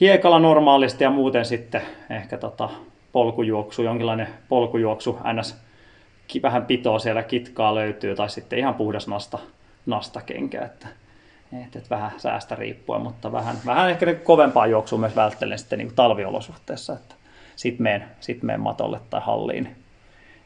hiekalla 0.00 0.38
normaalisti 0.38 1.04
ja 1.04 1.10
muuten 1.10 1.44
sitten 1.44 1.82
ehkä 2.10 2.38
tota, 2.38 2.70
polkujuoksu, 3.12 3.82
jonkinlainen 3.82 4.28
polkujuoksu, 4.48 5.18
ns. 5.32 5.63
Vähän 6.42 6.66
pitoa 6.66 6.98
siellä 6.98 7.22
kitkaa 7.22 7.74
löytyy, 7.74 8.14
tai 8.14 8.30
sitten 8.30 8.58
ihan 8.58 8.74
puhdas 8.74 9.08
nasta, 9.08 9.38
nastakenkä, 9.86 10.64
että, 10.64 10.88
että, 11.64 11.78
että 11.78 11.90
vähän 11.90 12.12
säästä 12.16 12.54
riippuen, 12.54 13.02
mutta 13.02 13.32
vähän, 13.32 13.56
vähän 13.66 13.90
ehkä 13.90 14.14
kovempaa 14.14 14.66
juoksua 14.66 14.98
myös 14.98 15.16
välttelen 15.16 15.58
sitten 15.58 15.78
niin 15.78 15.94
talviolosuhteessa, 15.94 16.92
että 16.92 17.14
sitten 17.56 17.82
menen, 17.82 18.08
sit 18.20 18.42
menen 18.42 18.60
matolle 18.60 19.00
tai 19.10 19.20
halliin. 19.24 19.76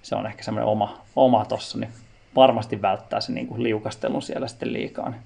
Se 0.03 0.15
on 0.15 0.27
ehkä 0.27 0.43
semmoinen 0.43 0.69
oma, 0.69 1.05
oma 1.17 1.45
tossa, 1.45 1.79
niin 1.79 1.91
varmasti 2.37 2.83
välttää 2.83 3.21
se 3.21 3.33
niin 3.33 3.47
kuin 3.47 3.63
liukastelun 3.63 4.23
siellä 4.23 4.49
sitten 4.49 4.73
liikaa. 4.73 5.09
Niin 5.09 5.23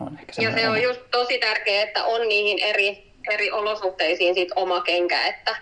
on 0.00 0.18
ehkä 0.18 0.42
ja 0.42 0.54
se 0.54 0.68
on 0.68 0.82
just 0.82 1.00
tosi 1.10 1.38
tärkeää, 1.38 1.82
että 1.82 2.04
on 2.04 2.28
niihin 2.28 2.58
eri, 2.58 3.12
eri 3.30 3.50
olosuhteisiin 3.50 4.34
sit 4.34 4.48
oma 4.56 4.80
kenkä, 4.80 5.26
että 5.26 5.56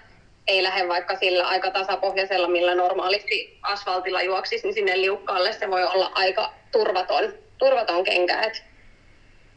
ei 0.49 0.63
lähde 0.63 0.89
vaikka 0.89 1.17
sillä 1.17 1.49
aika 1.49 1.71
tasapohjaisella, 1.71 2.49
millä 2.49 2.75
normaalisti 2.75 3.59
asfaltilla 3.63 4.23
juoksisi, 4.23 4.67
niin 4.67 4.75
sinne 4.75 5.01
liukkaalle 5.01 5.53
se 5.53 5.71
voi 5.71 5.85
olla 5.85 6.11
aika 6.15 6.53
turvaton, 6.73 7.33
turvaton 7.59 8.05
kenkä. 8.05 8.43
Et 8.43 8.65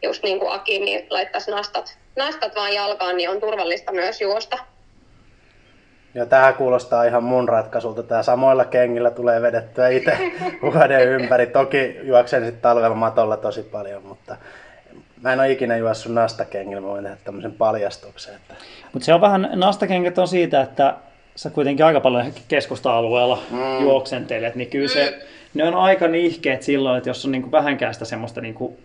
just 0.03 0.23
niin 0.23 0.39
kuin 0.39 0.51
Aki, 0.51 0.79
niin 0.79 1.07
laittaisi 1.09 1.51
nastat, 1.51 1.97
nastat 2.15 2.55
vaan 2.55 2.73
jalkaan, 2.73 3.17
niin 3.17 3.29
on 3.29 3.39
turvallista 3.39 3.91
myös 3.91 4.21
juosta. 4.21 4.57
Ja 6.13 6.25
tämä 6.25 6.53
kuulostaa 6.53 7.03
ihan 7.03 7.23
mun 7.23 7.49
ratkaisulta. 7.49 8.03
Tämä 8.03 8.23
samoilla 8.23 8.65
kengillä 8.65 9.11
tulee 9.11 9.41
vedettyä 9.41 9.89
itse 9.89 10.17
vuoden 10.61 11.07
ympäri. 11.07 11.47
Toki 11.47 11.97
juoksen 12.03 12.45
sitten 12.45 12.61
talvella 12.61 12.95
matolla 12.95 13.37
tosi 13.37 13.63
paljon, 13.63 14.03
mutta 14.03 14.37
mä 15.21 15.33
en 15.33 15.39
ole 15.39 15.51
ikinä 15.51 15.77
juossut 15.77 16.13
nastakengillä. 16.13 16.81
Mä 16.81 16.87
voin 16.87 17.03
tehdä 17.03 17.17
tämmöisen 17.23 17.51
paljastuksen. 17.51 18.35
Että... 18.35 18.53
Mutta 18.93 19.05
se 19.05 19.13
on 19.13 19.21
vähän, 19.21 19.49
nastakengät 19.53 20.17
on 20.17 20.27
siitä, 20.27 20.61
että 20.61 20.95
sä 21.35 21.49
kuitenkin 21.49 21.85
aika 21.85 21.99
paljon 21.99 22.33
keskusta-alueella 22.47 23.39
mm. 23.51 23.81
juoksentelet, 23.81 24.55
niin 24.55 24.69
kyllä 24.69 24.87
se, 24.87 25.19
ne 25.53 25.63
on 25.63 25.75
aika 25.75 26.07
nihkeet 26.07 26.61
silloin, 26.61 26.97
että 26.97 27.09
jos 27.09 27.25
on 27.25 27.31
niinku 27.31 27.51
vähänkään 27.51 27.93
sitä 27.93 28.05
semmoista 28.05 28.41
niinku 28.41 28.77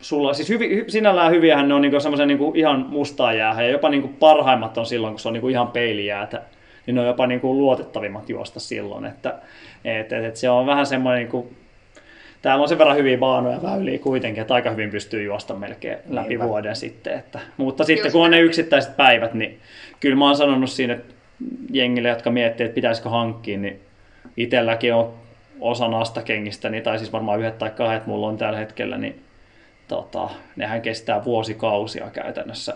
sulla, 0.00 0.34
siis 0.34 0.48
hyvi, 0.48 0.84
sinällään 0.88 1.32
hyviähän 1.32 1.68
ne 1.68 1.74
on 1.74 1.82
niinku 1.82 2.00
semmoisen 2.00 2.28
niinku 2.28 2.52
ihan 2.54 2.86
mustaa 2.88 3.32
jäähän 3.32 3.64
ja 3.64 3.70
jopa 3.70 3.88
niinku 3.88 4.08
parhaimmat 4.08 4.78
on 4.78 4.86
silloin, 4.86 5.12
kun 5.12 5.20
se 5.20 5.28
on 5.28 5.32
niinku 5.32 5.48
ihan 5.48 5.68
peilijäätä 5.68 6.42
niin 6.86 6.94
ne 6.94 7.00
on 7.00 7.06
jopa 7.06 7.26
niin 7.26 7.40
kuin 7.40 7.58
luotettavimmat 7.58 8.28
juosta 8.30 8.60
silloin. 8.60 9.04
Että, 9.04 9.34
et, 9.84 10.12
et, 10.12 10.24
et 10.24 10.36
se 10.36 10.50
on 10.50 10.66
vähän 10.66 10.86
semmoinen, 10.86 11.18
niin 11.18 11.30
kuin, 11.30 11.56
täällä 12.44 12.62
on 12.62 12.68
sen 12.68 12.78
verran 12.78 12.96
hyviä 12.96 13.18
baanoja 13.18 13.62
väyliä 13.62 13.98
kuitenkin, 13.98 14.40
että 14.40 14.54
aika 14.54 14.70
hyvin 14.70 14.90
pystyy 14.90 15.22
juosta 15.22 15.54
melkein 15.54 15.98
läpi 16.08 16.28
Niinpä. 16.28 16.48
vuoden 16.48 16.76
sitten. 16.76 17.18
Että, 17.18 17.40
mutta 17.56 17.84
sitten 17.84 18.04
Just 18.04 18.12
kun 18.12 18.24
on 18.24 18.30
ne 18.30 18.40
yksittäiset 18.40 18.96
päivät, 18.96 19.34
niin 19.34 19.58
kyllä 20.00 20.16
mä 20.16 20.26
oon 20.26 20.36
sanonut 20.36 20.70
siinä 20.70 20.98
jengille, 21.70 22.08
jotka 22.08 22.30
miettii, 22.30 22.66
että 22.66 22.74
pitäisikö 22.74 23.08
hankkia, 23.08 23.58
niin 23.58 23.80
itselläkin 24.36 24.94
on 24.94 25.14
osa 25.60 25.88
nastakengistä, 25.88 26.68
niin, 26.68 26.82
tai 26.82 26.98
siis 26.98 27.12
varmaan 27.12 27.38
yhdet 27.38 27.58
tai 27.58 27.70
kahdet 27.70 28.06
mulla 28.06 28.28
on 28.28 28.38
tällä 28.38 28.58
hetkellä, 28.58 28.98
niin 28.98 29.22
tota, 29.88 30.30
nehän 30.56 30.82
kestää 30.82 31.24
vuosikausia 31.24 32.10
käytännössä 32.10 32.74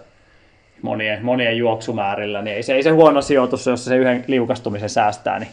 monien, 0.83 1.25
monien 1.25 1.57
juoksumäärillä, 1.57 2.43
niin 2.43 2.57
ei 2.57 2.63
se, 2.63 2.75
ei 2.75 2.83
se 2.83 2.91
huono 2.91 3.23
sijoitus, 3.23 3.67
jos 3.67 3.85
se 3.85 3.97
yhden 3.97 4.25
liukastumisen 4.27 4.91
säästää, 4.91 5.39
niin, 5.39 5.51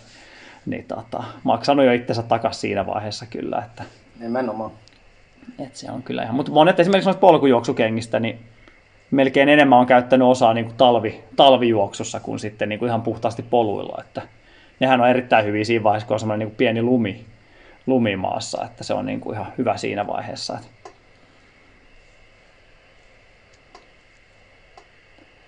niin 0.65 0.83
tota, 0.83 1.23
maksanut 1.43 1.85
jo 1.85 1.91
itsensä 1.91 2.23
takaisin 2.23 2.61
siinä 2.61 2.85
vaiheessa 2.85 3.25
kyllä. 3.25 3.63
Että, 3.65 3.83
Nimenomaan. 4.19 4.71
Että 5.59 5.79
se 5.79 5.91
on 5.91 6.03
kyllä 6.03 6.23
ihan, 6.23 6.35
mutta 6.35 6.51
monet 6.51 6.79
esimerkiksi 6.79 7.07
noista 7.07 7.19
polkujuoksukengistä, 7.19 8.19
niin 8.19 8.39
melkein 9.11 9.49
enemmän 9.49 9.79
on 9.79 9.85
käyttänyt 9.85 10.27
osaa 10.27 10.53
niin 10.53 10.65
kuin 10.65 10.77
talvi, 10.77 11.23
talvijuoksussa 11.35 12.19
kuin 12.19 12.39
sitten 12.39 12.69
niin 12.69 12.79
kuin 12.79 12.89
ihan 12.89 13.01
puhtaasti 13.01 13.43
poluilla, 13.43 14.01
että 14.01 14.21
nehän 14.79 15.01
on 15.01 15.09
erittäin 15.09 15.45
hyviä 15.45 15.63
siinä 15.63 15.83
vaiheessa, 15.83 16.07
kun 16.07 16.13
on 16.13 16.19
semmoinen 16.19 16.39
niin 16.39 16.49
kuin 16.49 16.57
pieni 16.57 16.81
lumi, 16.81 17.25
lumimaassa, 17.87 18.65
että 18.65 18.83
se 18.83 18.93
on 18.93 19.05
niin 19.05 19.19
kuin 19.19 19.35
ihan 19.35 19.53
hyvä 19.57 19.77
siinä 19.77 20.07
vaiheessa. 20.07 20.57
Että 20.57 20.89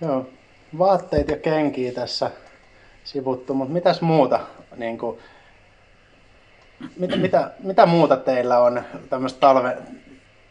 Joo, 0.00 0.26
vaatteet 0.78 1.28
ja 1.28 1.36
kenkiä 1.36 1.92
tässä 1.92 2.30
sivuttu, 3.04 3.54
mutta 3.54 3.74
mitäs 3.74 4.00
muuta, 4.00 4.40
niin 4.76 4.98
kuin, 4.98 5.18
mitä, 6.96 7.16
mitä, 7.16 7.50
mitä 7.58 7.86
muuta 7.86 8.16
teillä 8.16 8.58
on 8.58 8.82
tämmöistä 9.10 9.40
talve, 9.40 9.76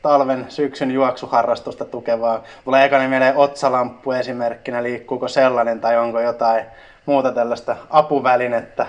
talven, 0.01 0.45
syksyn 0.49 0.91
juoksuharrastusta 0.91 1.85
tukevaa? 1.85 2.43
Tulee 2.65 2.85
ekana 2.85 3.07
mieleen 3.07 3.37
otsalamppu 3.37 4.11
esimerkkinä, 4.11 4.83
liikkuuko 4.83 5.27
sellainen 5.27 5.81
tai 5.81 5.97
onko 5.97 6.21
jotain 6.21 6.65
muuta 7.05 7.31
tällaista 7.31 7.77
apuvälinettä, 7.89 8.87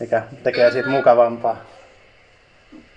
mikä 0.00 0.22
tekee 0.42 0.70
siitä 0.70 0.88
mukavampaa? 0.88 1.56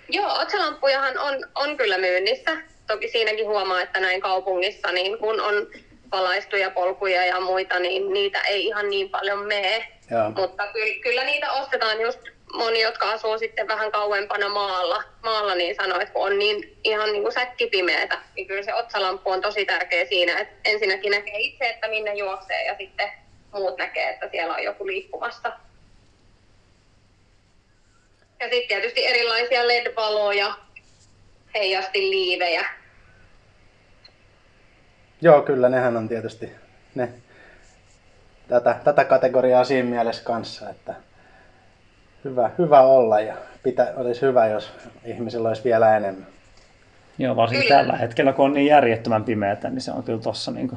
Joo, 0.09 0.39
otsalamppujahan 0.41 1.17
on, 1.17 1.34
on 1.55 1.78
kyllä 1.78 1.97
myynnissä 1.97 2.51
toki 2.88 3.07
siinäkin 3.07 3.47
huomaa, 3.47 3.82
että 3.82 3.99
näin 3.99 4.22
kaupungissa, 4.22 4.91
niin 4.91 5.17
kun 5.17 5.41
on 5.41 5.67
valaistuja 6.11 6.72
polkuja 6.72 7.26
ja 7.26 7.39
muita, 7.39 7.80
niin 7.80 8.13
niitä 8.13 8.41
ei 8.41 8.65
ihan 8.65 8.89
niin 8.89 9.09
paljon 9.09 9.39
mene. 9.39 9.88
Joo. 10.11 10.30
Mutta 10.30 10.67
kyllä, 10.67 10.93
kyllä 11.01 11.24
niitä 11.24 11.51
ostetaan 11.51 12.01
just 12.01 12.19
moni, 12.54 12.82
jotka 12.82 13.12
asuu 13.12 13.38
sitten 13.38 13.68
vähän 13.68 13.91
kauempana 13.91 14.49
maalla, 14.49 15.04
maalla 15.24 15.56
niin 15.56 15.76
sanoo, 15.76 15.99
että 15.99 16.14
kun 16.14 16.26
on 16.26 16.39
niin 16.39 16.78
ihan 16.84 17.12
niin 17.12 17.22
kuin 17.22 17.34
säkkipimeätä, 17.34 18.18
niin 18.36 18.47
kyllä 18.47 18.64
se 18.64 18.74
otsalamppu 18.74 19.30
on 19.30 19.41
tosi 19.41 19.66
tärkeä 19.66 20.06
siinä, 20.06 20.39
että 20.39 20.70
ensinnäkin 20.70 21.12
näkee 21.12 21.39
itse, 21.39 21.70
että 21.70 21.88
minne 21.88 22.14
juoksee 22.14 22.66
ja 22.66 22.76
sitten 22.78 23.12
muut 23.54 23.78
näkee, 23.78 24.10
että 24.10 24.30
siellä 24.32 24.54
on 24.54 24.64
joku 24.64 24.88
liikkumassa. 24.88 25.52
Ja 28.39 28.49
sitten 28.49 28.68
tietysti 28.68 29.06
erilaisia 29.08 29.68
LED-valoja, 29.68 30.54
heijasti 31.54 31.99
liivejä. 31.99 32.66
Joo, 35.22 35.41
kyllä 35.41 35.70
nehän 35.70 35.97
on 35.97 36.08
tietysti 36.08 36.52
ne, 36.95 37.10
tätä, 38.47 38.80
tätä 38.84 39.06
kategoriaa 39.06 39.64
siinä 39.64 39.89
mielessä 39.89 40.24
kanssa, 40.24 40.70
että 40.70 40.93
hyvä, 42.24 42.51
hyvä 42.57 42.82
olla 42.82 43.19
ja 43.19 43.34
pitä, 43.63 43.93
olisi 43.97 44.22
hyvä, 44.22 44.47
jos 44.47 44.72
ihmisillä 45.05 45.47
olisi 45.47 45.63
vielä 45.63 45.97
enemmän. 45.97 46.28
Joo, 47.17 47.36
varsinkin 47.36 47.67
Kyllä. 47.67 47.82
tällä 47.82 47.97
hetkellä, 47.97 48.34
kun 48.34 48.45
on 48.45 48.53
niin 48.53 48.67
järjettömän 48.67 49.24
pimeätä, 49.24 49.69
niin 49.69 49.82
se 49.82 49.91
on 49.91 50.03
kyllä 50.03 50.22
tuossa 50.22 50.51
niin 50.51 50.72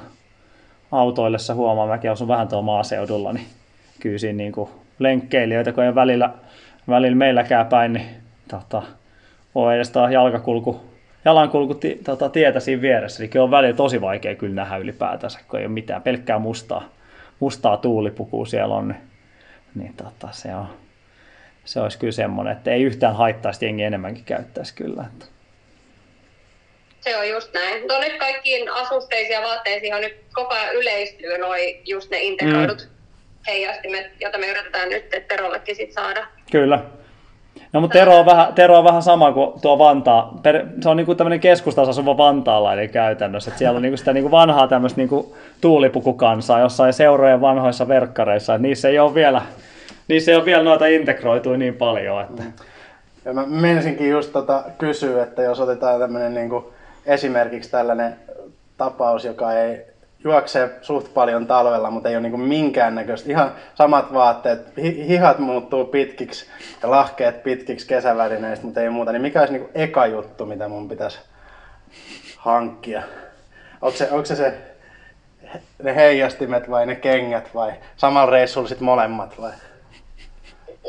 autoillessa 0.93 1.55
huomaa. 1.55 1.87
Mäkin 1.87 2.11
asun 2.11 2.29
vähän 2.29 2.49
tuolla 2.49 2.65
maaseudulla, 2.65 3.33
niin 3.33 3.47
kyllä 4.01 4.19
siinä 4.19 4.37
niin 4.37 4.53
kuin 4.53 4.71
lenkkeilijöitä, 4.99 5.73
kun 5.73 5.85
ei 5.85 5.95
välillä, 5.95 6.31
välillä 6.89 7.17
meilläkään 7.17 7.67
päin, 7.67 7.93
niin 7.93 8.07
tota, 8.49 8.83
on 9.55 9.75
edes 9.75 9.93
jalkakulku, 10.13 10.81
jalankulku 11.25 11.81
tota, 12.05 12.29
tietä 12.29 12.61
siinä 12.61 12.83
vieressä. 12.83 13.23
Eli 13.23 13.29
kyllä 13.29 13.45
on 13.45 13.51
välillä 13.51 13.77
tosi 13.77 14.01
vaikea 14.01 14.35
kyllä 14.35 14.55
nähdä 14.55 14.77
ylipäätänsä, 14.77 15.41
kun 15.49 15.61
ei 15.61 15.67
ole 15.67 15.73
mitään, 15.73 16.03
pelkkää 16.03 16.39
mustaa, 16.39 16.85
mustaa 17.41 17.77
tuulipukua 17.77 18.47
siellä 18.47 18.75
on. 18.75 18.89
Niin, 18.89 19.01
niin 19.75 19.95
tota, 19.97 20.29
se, 20.33 20.55
on, 20.55 20.67
se 21.65 21.81
olisi 21.81 21.99
kyllä 21.99 22.13
semmoinen, 22.13 22.57
että 22.57 22.71
ei 22.71 22.83
yhtään 22.83 23.17
haittaisi 23.17 23.65
jengi 23.65 23.83
enemmänkin 23.83 24.25
käyttäisi 24.25 24.75
kyllä. 24.75 25.05
Että. 25.13 25.27
Se 27.01 27.17
on 27.17 27.29
just 27.29 27.55
näin. 27.55 27.81
Mutta 27.81 27.99
nyt 27.99 28.19
kaikkiin 28.19 28.73
asusteisiin 28.73 29.35
ja 29.35 29.43
vaatteisiin 29.43 29.95
on 29.95 30.01
nyt 30.01 30.17
koko 30.33 30.55
ajan 30.55 30.75
yleistyy 30.75 31.39
noi 31.39 31.81
just 31.85 32.11
ne 32.11 32.19
integroidut 32.19 32.79
mm. 32.79 33.45
heijastimet, 33.47 34.07
joita 34.21 34.39
me 34.39 34.47
yritetään 34.47 34.89
nyt 34.89 35.15
että 35.15 35.37
Terollekin 35.37 35.77
sit 35.77 35.93
saada. 35.93 36.27
Kyllä. 36.51 36.79
No 37.73 37.81
mutta 37.81 37.99
Tero 37.99 38.19
on 38.19 38.27
vähän, 38.27 38.55
Tero 38.55 38.79
on 38.79 38.85
vähän 38.85 39.03
sama 39.03 39.33
kuin 39.33 39.61
tuo 39.61 39.79
Vantaa. 39.79 40.39
Per, 40.43 40.67
se 40.81 40.89
on 40.89 40.97
niinku 40.97 41.15
tämmöinen 41.15 41.41
keskustassa 41.41 41.91
asuva 41.91 42.17
vantaalainen 42.17 42.91
käytännössä. 42.91 43.51
Et 43.51 43.59
siellä 43.59 43.77
on 43.77 43.83
niinku 43.83 43.97
sitä 43.97 44.13
niinku 44.13 44.31
vanhaa 44.31 44.69
tämmöistä 44.69 45.01
niinku 45.01 45.37
tuulipukukansaa 45.61 46.61
jossain 46.61 46.93
seurojen 46.93 47.41
vanhoissa 47.41 47.89
verkkareissa. 47.89 48.55
Et 48.55 48.61
niissä 48.61 48.89
ei 48.89 48.99
ole 48.99 49.15
vielä, 49.15 49.43
niissä 50.09 50.31
ei 50.31 50.37
ole 50.37 50.45
vielä 50.45 50.63
noita 50.63 50.87
integroituja 50.87 51.59
niin 51.59 51.75
paljon. 51.77 52.23
Että... 52.23 52.43
Ja 53.25 53.33
mä 53.33 53.47
menisinkin 53.47 54.11
just 54.11 54.33
tota 54.33 54.65
kysyä, 54.79 55.23
että 55.23 55.43
jos 55.43 55.61
otetaan 55.61 56.01
tämmöinen 56.01 56.35
niin 56.35 56.65
esimerkiksi 57.07 57.71
tällainen 57.71 58.17
tapaus, 58.77 59.25
joka 59.25 59.53
ei 59.53 59.95
juokse 60.25 60.71
suht 60.83 61.15
paljon 61.15 61.47
talvella, 61.47 61.91
mutta 61.91 62.09
ei 62.09 62.17
ole 62.17 62.29
niin 62.29 62.41
minkäännäköistä. 62.41 63.31
Ihan 63.31 63.53
samat 63.75 64.13
vaatteet, 64.13 64.77
hi- 64.83 65.09
hihat 65.09 65.39
muuttuu 65.39 65.85
pitkiksi 65.85 66.47
ja 66.83 66.91
lahkeet 66.91 67.43
pitkiksi 67.43 67.87
kesävälineistä, 67.87 68.65
mutta 68.65 68.81
ei 68.81 68.91
muuta. 68.91 69.13
Niin 69.13 69.23
mikä 69.23 69.41
olisi 69.41 69.53
niin 69.53 69.69
eka 69.75 70.07
juttu, 70.07 70.47
mitä 70.47 70.69
mun 70.69 70.89
pitäisi 70.89 71.19
hankkia? 72.37 73.03
Onko 73.83 73.97
se, 73.97 74.11
onko 74.11 74.25
se, 74.25 74.37
se 74.37 74.55
ne 75.83 75.95
heijastimet 75.95 76.71
vai 76.71 76.87
ne 76.87 76.97
kengät 76.97 77.55
vai 77.55 77.73
samalla 77.97 78.31
reissulla 78.31 78.69
sit 78.69 78.81
molemmat 78.81 79.41
vai? 79.41 79.53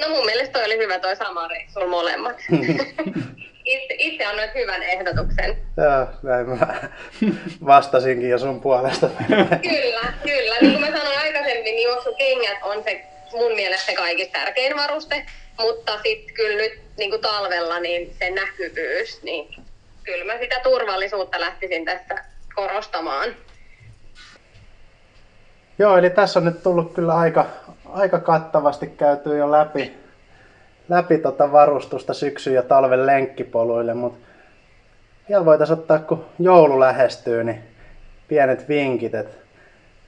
No 0.02 0.10
mun 0.10 0.26
mielestä 0.26 0.54
toi 0.54 0.66
oli 0.66 0.78
hyvä 0.78 1.00
toi 1.00 1.16
sama 1.16 1.48
reissu 1.48 1.88
molemmat. 1.88 2.38
itse, 3.66 3.96
itse 3.98 4.26
annoit 4.26 4.56
hyvän 4.56 4.84
ehdotuksen. 4.84 5.58
Joo, 5.78 6.08
näin 6.24 6.50
mä 6.50 6.90
vastasinkin 7.66 8.30
jo 8.30 8.40
sun 8.40 8.62
puolesta. 8.62 9.10
Kyllä, 9.62 10.14
kyllä. 10.24 10.56
Niin 10.62 10.72
kuin 10.72 10.92
mä 10.92 10.98
sanoin 10.98 11.20
aikaisemmin, 11.20 11.64
niin 11.64 11.84
juoksukengät 11.84 12.58
on 12.64 12.84
se 12.84 13.06
mun 13.32 13.52
mielestä 13.56 13.86
se 13.86 13.96
kaikista 13.96 14.40
tärkein 14.40 14.76
varuste. 14.78 15.26
Mutta 15.60 16.00
sitten 16.04 16.36
kyllä 16.36 16.58
nyt 16.58 16.82
niin 16.98 17.10
kuin 17.10 17.22
talvella 17.22 17.80
niin 17.80 18.16
se 18.20 18.30
näkyvyys, 18.30 19.24
niin 19.24 19.56
kyllä 20.04 20.34
mä 20.34 20.40
sitä 20.40 20.60
turvallisuutta 20.64 21.40
lähtisin 21.40 21.86
tässä 21.86 22.16
korostamaan. 22.56 23.36
Joo, 25.80 25.98
eli 25.98 26.10
tässä 26.10 26.40
on 26.40 26.46
nyt 26.46 26.64
tullut 26.64 26.94
kyllä 26.94 27.16
aika, 27.16 27.46
aika 27.96 28.20
kattavasti 28.20 28.88
käyty 28.88 29.38
jo 29.38 29.52
läpi, 29.52 29.98
läpi 30.90 31.18
tota 31.18 31.52
varustusta 31.52 32.14
syksyn 32.14 32.54
ja 32.54 32.64
talven 32.64 33.06
lenkkipoluille, 33.06 33.94
mutta 33.94 34.28
vielä 35.30 35.46
voitaisiin 35.46 35.80
ottaa, 35.80 36.00
kun 36.00 36.26
joulu 36.40 36.80
lähestyy, 36.80 37.44
niin 37.44 37.64
pienet 38.28 38.70
vinkit, 38.70 39.16
että 39.16 39.36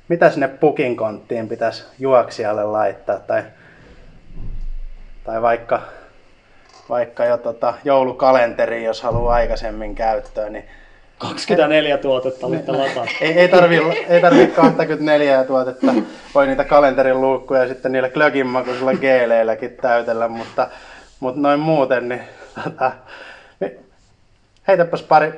mitä 0.07 0.29
sinne 0.29 0.47
pukinkonttiin 0.47 1.47
pitäisi 1.47 1.85
juoksijalle 1.99 2.63
laittaa, 2.63 3.19
tai, 3.19 3.43
tai 5.23 5.41
vaikka, 5.41 5.81
vaikka 6.89 7.25
jo 7.25 7.37
tota 7.37 7.73
joulukalenteri, 7.83 8.83
jos 8.83 9.01
haluaa 9.01 9.35
aikaisemmin 9.35 9.95
käyttöön, 9.95 10.53
niin 10.53 10.65
24 11.17 11.97
tuotetta 11.97 12.47
olitte 12.47 12.71
lataa. 12.71 13.05
ei, 13.21 13.31
ei 13.39 13.47
tarvi, 13.47 13.77
ei 14.09 14.21
tarvi 14.21 14.47
24 14.47 15.43
tuotetta. 15.43 15.93
Voi 16.35 16.47
niitä 16.47 16.63
kalenterin 16.63 17.21
luukkuja 17.21 17.67
sitten 17.67 17.91
niillä 17.91 18.09
glögin 18.09 18.47
makuisilla 18.47 18.93
geeleilläkin 18.93 19.77
täytellä, 19.81 20.27
mutta, 20.27 20.69
mutta 21.19 21.41
noin 21.41 21.59
muuten, 21.59 22.09
niin 22.09 22.21
tota, 22.63 22.91
niin 23.59 23.79
heitäpäs 24.67 25.03
pari, 25.03 25.33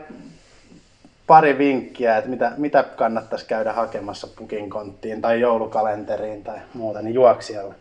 pari 1.28 1.58
vinkkiä, 1.58 2.18
että 2.18 2.30
mitä, 2.30 2.52
mitä 2.58 2.84
kannattaisi 2.84 3.46
käydä 3.46 3.74
hakemassa 3.74 4.28
pukin 4.28 4.70
konttiin 4.70 5.22
tai 5.22 5.40
joulukalenteriin 5.40 6.44
tai 6.44 6.58
muuta, 6.74 7.02
niin 7.02 7.14
juoksijalle. 7.14 7.76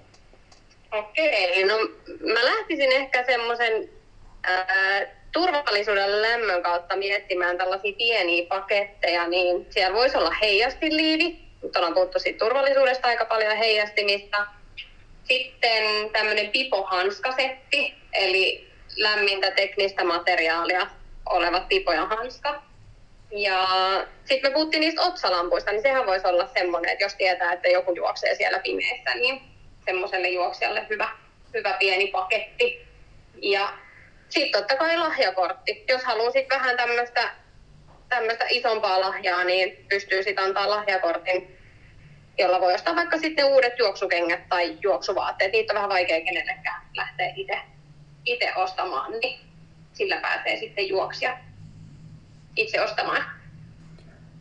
Okei, 0.92 1.64
no 1.64 1.74
mä 2.34 2.44
lähtisin 2.44 2.92
ehkä 2.92 3.24
semmoisen 3.26 3.88
turvallisuuden 5.32 6.22
lämmön 6.22 6.62
kautta 6.62 6.96
miettimään 6.96 7.58
tällaisia 7.58 7.92
pieniä 7.98 8.46
paketteja, 8.48 9.28
niin 9.28 9.66
siellä 9.70 9.96
voisi 9.96 10.16
olla 10.16 10.34
heijastiliivi, 10.42 11.38
mutta 11.62 11.78
ollaan 11.78 11.94
puhuttu 11.94 12.18
siitä 12.18 12.38
turvallisuudesta 12.38 13.08
aika 13.08 13.24
paljon 13.24 13.56
heijastimista. 13.56 14.46
Sitten 15.24 16.10
tämmöinen 16.12 16.48
pipohanskasetti, 16.48 17.94
eli 18.12 18.70
lämmintä 18.96 19.50
teknistä 19.50 20.04
materiaalia 20.04 20.86
oleva 21.26 21.60
pipo 21.60 21.92
ja 21.92 22.06
hanska. 22.06 22.62
Ja 23.30 23.68
sitten 24.24 24.50
me 24.50 24.54
puhuttiin 24.54 24.80
niistä 24.80 25.02
otsalampuista, 25.02 25.70
niin 25.70 25.82
sehän 25.82 26.06
voisi 26.06 26.26
olla 26.26 26.48
semmoinen, 26.58 26.92
että 26.92 27.04
jos 27.04 27.14
tietää, 27.14 27.52
että 27.52 27.68
joku 27.68 27.94
juoksee 27.94 28.34
siellä 28.34 28.58
pimeässä, 28.58 29.14
niin 29.14 29.40
semmoiselle 29.84 30.28
juoksijalle 30.28 30.86
hyvä, 30.88 31.08
hyvä 31.54 31.76
pieni 31.78 32.06
paketti. 32.06 32.86
Ja 33.42 33.72
sitten 34.28 34.60
totta 34.60 34.76
kai 34.76 34.96
lahjakortti. 34.96 35.84
Jos 35.88 36.04
haluaa 36.04 36.30
sitten 36.30 36.58
vähän 36.60 36.76
tämmöistä 36.76 37.30
tämmöistä 38.08 38.44
isompaa 38.48 39.00
lahjaa, 39.00 39.44
niin 39.44 39.84
pystyy 39.88 40.22
sitten 40.22 40.44
antaa 40.44 40.70
lahjakortin, 40.70 41.56
jolla 42.38 42.60
voi 42.60 42.74
ostaa 42.74 42.96
vaikka 42.96 43.18
sitten 43.18 43.44
uudet 43.44 43.78
juoksukengät 43.78 44.48
tai 44.48 44.76
juoksuvaatteet. 44.82 45.52
Niitä 45.52 45.72
on 45.72 45.74
vähän 45.74 45.88
vaikea 45.90 46.20
kenellekään 46.24 46.82
lähteä 46.96 47.32
itse, 47.36 47.58
itse 48.24 48.52
ostamaan, 48.56 49.12
niin 49.20 49.40
sillä 49.92 50.16
pääsee 50.20 50.56
sitten 50.56 50.88
juoksia 50.88 51.38
itse 52.56 52.80
ostamaan. 52.80 53.24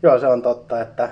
Joo, 0.04 0.20
se 0.20 0.28
on 0.28 0.42
totta, 0.42 0.82
että 0.82 1.10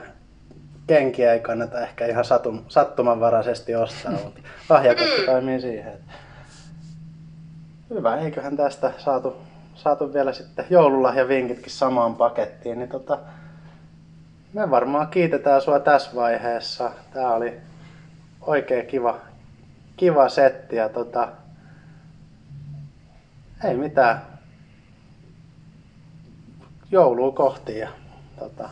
kenkiä 0.88 1.34
ei 1.34 1.39
kannata 1.39 1.82
ehkä 1.82 2.05
ihan 2.05 2.26
satum, 2.26 2.65
sattumanvaraisesti 2.67 3.76
ostaa, 3.76 4.11
mutta 4.11 4.41
lahjakortti 4.69 5.19
Mm. 5.19 5.26
toimii 5.26 5.61
siihen. 5.61 5.93
että 5.93 6.13
Hyvä, 7.96 8.16
eiköhän 8.16 8.58
tästä 8.58 8.93
saatu, 8.98 9.36
saatu 9.76 10.14
vielä 10.14 10.34
sitten 10.34 10.66
joululahjavinkitkin 10.70 11.72
samaan 11.72 12.16
pakettiin, 12.16 12.80
niin 12.80 12.89
tota, 12.89 13.20
me 14.54 14.72
varmaan 14.72 15.08
kiitetään 15.08 15.62
sua 15.62 15.80
tässä 15.80 16.12
vaiheessa. 16.16 16.91
Tää 17.14 17.34
oli 17.34 17.54
oikein 18.41 18.88
kiva, 18.88 19.20
kiva 19.98 20.30
setti 20.30 20.76
ja 20.76 20.89
tota, 20.89 21.28
ei 23.64 23.78
mitään. 23.78 24.22
Joulua 26.91 27.32
kohti 27.32 27.78
ja 27.78 27.89
tota, 28.39 28.70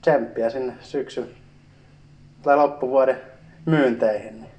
tsemppiä 0.00 0.50
sinne 0.50 0.74
syksyn 0.80 1.28
tai 2.42 2.56
loppuvuoden 2.56 3.20
myynteihin. 3.66 4.49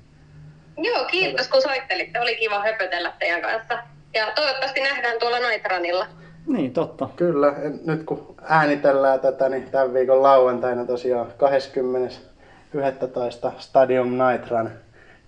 Joo, 0.78 1.06
kiitos 1.06 1.48
kun 1.48 1.62
soittelitte. 1.62 2.20
Oli 2.20 2.36
kiva 2.36 2.64
höpötellä 2.64 3.14
teidän 3.20 3.42
kanssa. 3.42 3.78
Ja 4.14 4.26
toivottavasti 4.36 4.82
nähdään 4.82 5.20
tuolla 5.20 5.40
Naitranilla. 5.40 6.06
Niin, 6.48 6.74
totta. 6.74 7.10
Kyllä, 7.16 7.54
en- 7.64 7.80
nyt 7.86 8.04
kun 8.04 8.36
äänitellään 8.44 9.20
tätä, 9.20 9.50
niin 9.50 9.72
tämän 9.72 9.94
viikon 9.94 10.24
lauantaina 10.24 10.86
tosiaan 10.86 11.28
20.11. 11.38 13.52
Stadium 13.60 14.08
Night 14.18 14.52
Run 14.52 14.70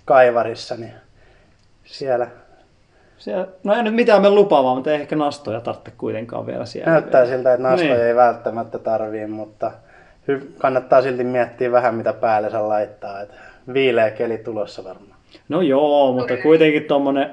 Kaivarissa, 0.06 0.76
niin 0.76 0.94
siellä 1.86 2.28
Siellä, 3.18 3.48
no 3.64 3.76
ei 3.76 3.84
nyt 3.84 3.96
mitään 3.96 4.22
me 4.22 4.30
lupaavaa, 4.30 4.76
mutta 4.76 4.92
ei 4.92 5.02
ehkä 5.02 5.16
nastoja 5.16 5.62
tarvitse 5.62 5.92
kuitenkaan 5.98 6.48
vielä 6.48 6.66
siellä. 6.66 6.92
näyttää 6.92 7.26
siltä, 7.26 7.54
että 7.54 7.68
nastoja 7.68 7.94
Niin. 7.94 8.06
ei 8.06 8.16
välttämättä 8.16 8.80
tarvii, 8.80 9.28
mutta 9.28 9.72
hy- 10.32 10.46
kannattaa 10.58 11.02
silti 11.02 11.24
miettiä 11.24 11.72
vähän 11.72 11.96
mitä 11.96 12.14
päälle 12.14 12.50
saa 12.50 12.70
laittaa. 12.70 13.22
Että 13.22 13.36
viileä 13.74 14.12
keli 14.12 14.38
tulossa 14.38 14.84
varmaan. 14.84 15.13
No 15.50 15.62
joo, 15.62 16.12
mutta 16.14 16.38
kuitenkin 16.38 16.84
tuommoinen 16.84 17.30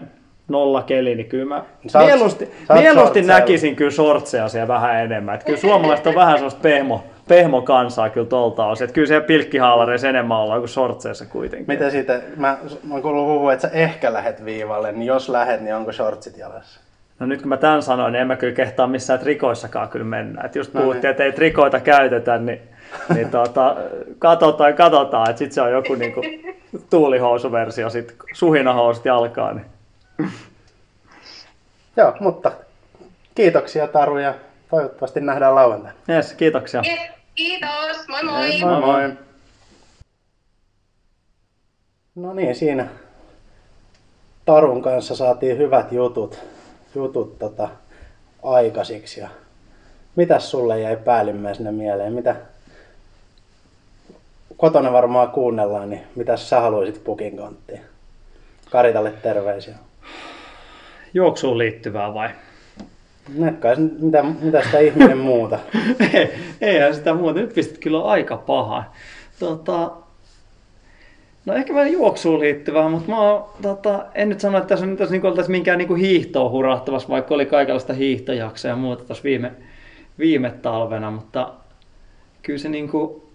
nolla 0.49 0.83
keli, 0.83 1.15
niin 1.15 1.29
kyllä 1.29 1.45
mä 1.45 1.65
oot- 1.99 2.05
mieluusti, 2.05 2.51
oot 2.71 2.81
mieluusti 2.81 3.23
näkisin 3.23 3.77
kyllä 3.77 3.91
shortseja 3.91 4.49
siellä 4.49 4.69
vähän 4.69 5.05
enemmän. 5.05 5.35
Että 5.35 5.47
kyllä 5.47 5.59
suomalaiset 5.59 6.07
on 6.07 6.15
vähän 6.15 6.35
sellaista 6.39 6.61
pehmo, 6.61 7.05
pehmo 7.29 7.63
kansaa 7.63 8.11
kyllä 8.11 8.27
tolta 8.27 8.67
osin. 8.67 8.85
Että 8.85 8.95
kyllä 8.95 9.09
siellä 9.09 9.27
pilkkihaalareissa 9.27 10.09
enemmän 10.09 10.39
ollaan 10.39 10.61
kuin 10.61 10.69
shortseissa 10.69 11.27
kuitenkin. 11.27 11.75
Mitä 11.75 11.91
siitä, 11.91 12.21
mä, 12.37 12.59
mä 12.89 12.95
oon 12.95 13.03
kuullut 13.03 13.27
huhua, 13.27 13.53
että 13.53 13.69
sä 13.69 13.75
ehkä 13.75 14.13
lähet 14.13 14.45
viivalle, 14.45 14.93
niin 14.93 15.07
jos 15.07 15.29
lähet, 15.29 15.61
niin 15.61 15.75
onko 15.75 15.93
shortsit 15.93 16.39
jalassa? 16.39 16.81
No 17.19 17.27
nyt 17.27 17.41
kun 17.41 17.49
mä 17.49 17.57
tämän 17.57 17.83
sanoin, 17.83 18.13
niin 18.13 18.21
en 18.21 18.27
mä 18.27 18.37
kyllä 18.37 18.55
kehtaa 18.55 18.87
missään 18.87 19.21
trikoissakaan 19.21 19.89
kyllä 19.89 20.05
mennä. 20.05 20.43
Et 20.45 20.55
just 20.57 20.75
No 20.75 20.81
puhuttiin, 20.81 21.03
niin. 21.03 21.11
että 21.11 21.25
ei 21.25 21.33
trikoita 21.33 21.81
käytetä, 21.81 22.39
niin, 22.39 22.61
niin 23.15 23.31
tota, 23.41 23.77
katsotaan, 24.19 24.75
katsotaan, 24.75 25.31
että 25.31 25.39
sitten 25.39 25.55
se 25.55 25.63
on 25.63 25.73
joku 25.73 25.95
niinku 25.95 26.21
tuulihousuversio, 26.91 27.91
sitten 27.91 28.17
suhinahousut 28.33 29.05
jalkaan. 29.05 29.57
Niin. 30.19 30.31
Joo, 31.97 32.15
mutta 32.21 32.53
kiitoksia 33.35 33.87
Taru 33.87 34.19
ja 34.19 34.35
toivottavasti 34.71 35.21
nähdään 35.21 35.55
lauantaina. 35.55 35.99
Yes, 36.09 36.33
kiitoksia. 36.33 36.83
Yes, 36.87 37.11
kiitos, 37.35 38.09
moi 38.09 38.23
moi! 38.23 38.61
Moi 38.61 38.81
moi. 38.81 39.13
No 42.15 42.35
niin, 42.35 42.55
siinä 42.55 42.89
Tarun 44.45 44.83
kanssa 44.83 45.17
saatiin 45.17 45.59
hyvät 45.59 45.93
jutut, 45.93 46.39
jutut 46.95 47.39
tota, 47.39 47.69
aikaisiksi. 48.43 49.21
Ja 49.21 49.29
mitäs 50.17 50.51
sulle 50.51 50.81
jäi 50.81 50.97
päällimmäisenä 50.97 51.73
mieleen? 51.73 52.13
Mitä 52.13 52.37
kotona 54.61 54.93
varmaan 54.93 55.31
kuunnellaan, 55.31 55.91
niin 55.91 56.03
mitä 56.17 56.37
sä 56.37 56.61
haluaisit 56.61 57.05
pukin 57.05 57.37
konttiin? 57.37 57.81
Karitalle 58.71 59.13
terveisiä. 59.23 59.75
Juoksuun 61.15 61.59
liittyvää 61.59 62.15
vai? 62.15 62.31
Näkkaa 63.35 63.73
mitä, 64.01 64.23
mitä 64.23 64.63
sitä 64.63 64.79
ihminen 64.79 65.19
muuta. 65.31 65.59
Ei, 66.13 66.35
eihän 66.61 66.95
sitä 66.95 67.15
muuta. 67.15 67.41
Nyt 67.41 67.55
pistit 67.55 67.79
kyllä 67.79 68.05
aika 68.05 68.37
paha. 68.37 68.85
Tota, 69.39 69.91
no 71.47 71.55
ehkä 71.55 71.75
vähän 71.75 71.93
juoksuun 71.93 72.41
liittyvää, 72.41 72.89
mutta 72.89 73.09
mä 73.09 73.21
oon, 73.21 73.45
tota, 73.63 74.07
en 74.15 74.29
nyt 74.29 74.41
sano, 74.41 74.59
että 74.59 74.69
tässä 74.69 74.87
on 74.87 74.97
tässä 74.97 75.13
niinku 75.13 75.27
oltaisiin 75.27 75.53
minkään 75.53 75.79
niinku 75.79 75.95
hiihtoon 75.95 76.51
hurahtavassa, 76.51 77.09
vaikka 77.09 77.35
oli 77.35 77.47
kaikenlaista 77.47 77.93
hiihtojaksoa 77.93 78.69
ja 78.69 78.77
muuta 78.77 79.05
tuossa 79.05 79.25
viime, 79.25 79.53
viime 80.19 80.51
talvena, 80.51 81.11
mutta 81.11 81.53
kyllä 82.43 82.59
se 82.59 82.69
niinku, 82.69 83.30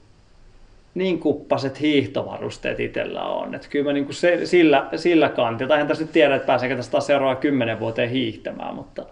niin 0.96 1.20
kuppaset 1.20 1.82
hiihtovarusteet 1.82 2.80
itsellä 2.80 3.24
on. 3.24 3.56
Että 3.56 3.68
kyllä 3.70 3.86
mä 3.86 3.94
niinku 3.94 4.14
se, 4.14 4.46
sillä, 4.46 4.90
sillä 4.96 5.30
kantilla, 5.30 5.78
en 5.78 5.88
tässä 5.88 6.04
nyt 6.04 6.12
tiedä, 6.12 6.36
että 6.36 6.46
pääseekö 6.46 6.76
tästä 6.76 6.92
taas 6.92 7.08
kymmenen 7.40 7.80
vuoteen 7.80 8.10
hiihtämään, 8.10 8.76
mutta 8.76 9.06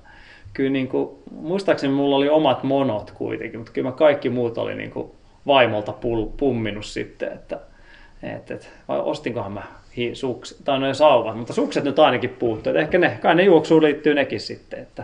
kyllä 0.54 0.70
niinku, 0.70 1.24
muistaakseni 1.32 1.94
mulla 1.94 2.16
oli 2.16 2.30
omat 2.30 2.64
monot 2.64 3.12
kuitenkin, 3.12 3.60
mutta 3.60 3.74
kyllä 3.74 3.90
mä 3.90 3.96
kaikki 3.96 4.30
muut 4.30 4.58
oli 4.58 4.76
niinku 4.76 5.16
vaimolta 5.48 5.94
pul, 5.94 6.26
pumminut 6.38 6.86
sitten, 6.86 7.32
että 7.32 7.60
et, 8.24 8.52
et, 8.52 8.70
vai 8.88 9.00
ostinkohan 9.00 9.52
mä 9.52 9.64
hi, 9.98 10.14
tai 10.64 10.80
noin 10.80 10.96
sauvat, 10.96 11.38
mutta 11.38 11.54
sukset 11.54 11.84
nyt 11.84 12.00
ainakin 12.00 12.30
puuttuu, 12.30 12.70
että 12.70 12.82
ehkä 12.82 12.98
ne, 12.98 13.18
kai 13.22 13.36
ne 13.36 13.44
juoksuun 13.44 13.84
liittyy 13.84 14.14
nekin 14.14 14.40
sitten, 14.40 14.80
että 14.80 15.04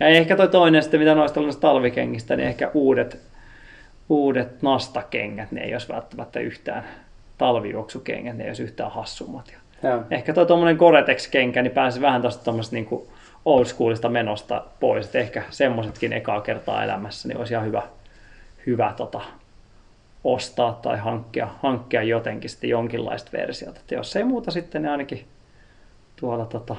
ja 0.00 0.06
ehkä 0.06 0.36
toi 0.36 0.48
toinen 0.48 0.82
sitten, 0.82 1.00
mitä 1.00 1.14
noista 1.14 1.40
talvikengistä, 1.60 2.36
niin 2.36 2.48
ehkä 2.48 2.70
uudet, 2.74 3.31
uudet 4.08 4.62
nastakengät, 4.62 5.52
ne 5.52 5.60
ei 5.60 5.74
olisi 5.74 5.88
välttämättä 5.88 6.40
yhtään 6.40 6.84
talvijuoksukengät, 7.38 8.36
ne 8.36 8.44
ei 8.44 8.50
olisi 8.50 8.62
yhtään 8.62 8.90
hassummat. 8.92 9.50
Ja 9.50 9.58
ehkä 10.10 10.32
toi 10.32 10.46
tuommoinen 10.46 10.76
Gore-Tex-kenkä, 10.76 11.62
niin 11.62 11.72
pääsi 11.72 12.00
vähän 12.00 12.20
tuosta 12.20 12.44
tuommoista 12.44 12.76
niinku 12.76 13.08
old 13.44 13.64
schoolista 13.64 14.08
menosta 14.08 14.64
pois. 14.80 15.06
Et 15.06 15.14
ehkä 15.14 15.42
semmoisetkin 15.50 16.12
ekaa 16.12 16.40
kertaa 16.40 16.84
elämässä, 16.84 17.28
niin 17.28 17.38
olisi 17.38 17.54
ihan 17.54 17.66
hyvä, 17.66 17.82
hyvä 18.66 18.94
tota, 18.96 19.20
ostaa 20.24 20.72
tai 20.72 20.98
hankkia, 20.98 21.48
hankkia 21.62 22.02
jotenkin 22.02 22.50
sitten 22.50 22.70
jonkinlaista 22.70 23.30
versiota. 23.32 23.80
Et 23.80 23.90
jos 23.90 24.16
ei 24.16 24.24
muuta 24.24 24.50
sitten, 24.50 24.82
niin 24.82 24.90
ainakin 24.90 25.26
tuolla 26.16 26.46
tota, 26.46 26.76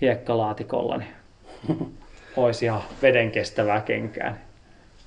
hiekkalaatikolla 0.00 0.96
niin 0.96 1.14
olisi 2.36 2.64
ihan 2.64 2.82
veden 3.02 3.30
kestävää 3.30 3.80
kenkää. 3.80 4.36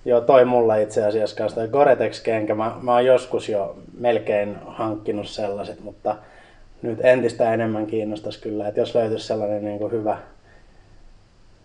Joo, 0.07 0.21
toi 0.21 0.45
mulla 0.45 0.75
itse 0.75 1.05
asiassa 1.05 1.35
kanssa 1.35 1.55
toi 1.55 1.67
Gore-Tex-kenkä. 1.67 2.55
Mä, 2.55 2.75
mä 2.81 2.93
oon 2.93 3.05
joskus 3.05 3.49
jo 3.49 3.77
melkein 3.99 4.57
hankkinut 4.67 5.27
sellaiset, 5.27 5.79
mutta 5.79 6.15
nyt 6.81 6.99
entistä 7.05 7.53
enemmän 7.53 7.87
kiinnostaisi 7.87 8.41
kyllä, 8.41 8.67
että 8.67 8.79
jos 8.79 8.95
löytyisi 8.95 9.27
sellainen 9.27 9.65
niin 9.65 9.79
kuin 9.79 9.91
hyvä, 9.91 10.17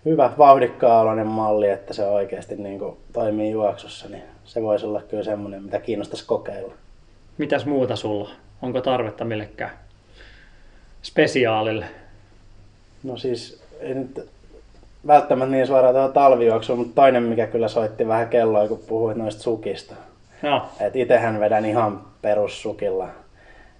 hyvä 0.05 0.32
vauhdikkaa 0.38 1.24
malli, 1.24 1.68
että 1.68 1.95
se 1.95 2.07
oikeasti 2.07 2.57
niin 2.57 2.78
kuin 2.78 2.97
toimii 3.12 3.51
juoksussa, 3.51 4.09
niin 4.09 4.22
se 4.45 4.62
voisi 4.62 4.86
olla 4.86 5.03
kyllä 5.03 5.22
semmoinen, 5.22 5.62
mitä 5.62 5.80
kiinnostaisi 5.80 6.26
kokeilla. 6.26 6.74
Mitäs 7.38 7.66
muuta 7.66 7.97
sulla? 7.97 8.30
Onko 8.62 8.80
tarvetta 8.80 9.24
millekään 9.24 9.72
spesiaalille? 11.03 11.86
No 13.03 13.16
siis, 13.16 13.62
ei 13.80 13.95
nyt 13.95 14.28
välttämättä 15.07 15.53
niin 15.53 15.66
suoraan 15.66 15.94
tuohon 15.94 16.12
talvijuoksuun, 16.12 16.78
mutta 16.78 16.94
toinen 16.94 17.22
mikä 17.22 17.46
kyllä 17.46 17.68
soitti 17.68 18.09
vähän 18.09 18.28
kelloa, 18.28 18.68
kun 18.68 18.82
puhuit 18.88 19.16
noista 19.16 19.42
sukista. 19.42 19.94
No, 20.42 20.68
Et 20.80 20.96
itehän 20.96 21.40
vedän 21.40 21.64
ihan 21.64 22.00
perussukilla. 22.22 23.09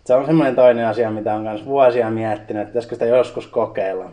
Se 0.05 0.15
on 0.15 0.27
semmoinen 0.27 0.55
toinen 0.55 0.87
asia, 0.87 1.11
mitä 1.11 1.35
on 1.35 1.43
myös 1.43 1.67
vuosia 1.67 2.11
miettinyt, 2.11 2.63
että 2.63 2.71
pitäisikö 2.71 2.95
sitä 2.95 3.07
joskus 3.07 3.47
kokeilla 3.47 4.11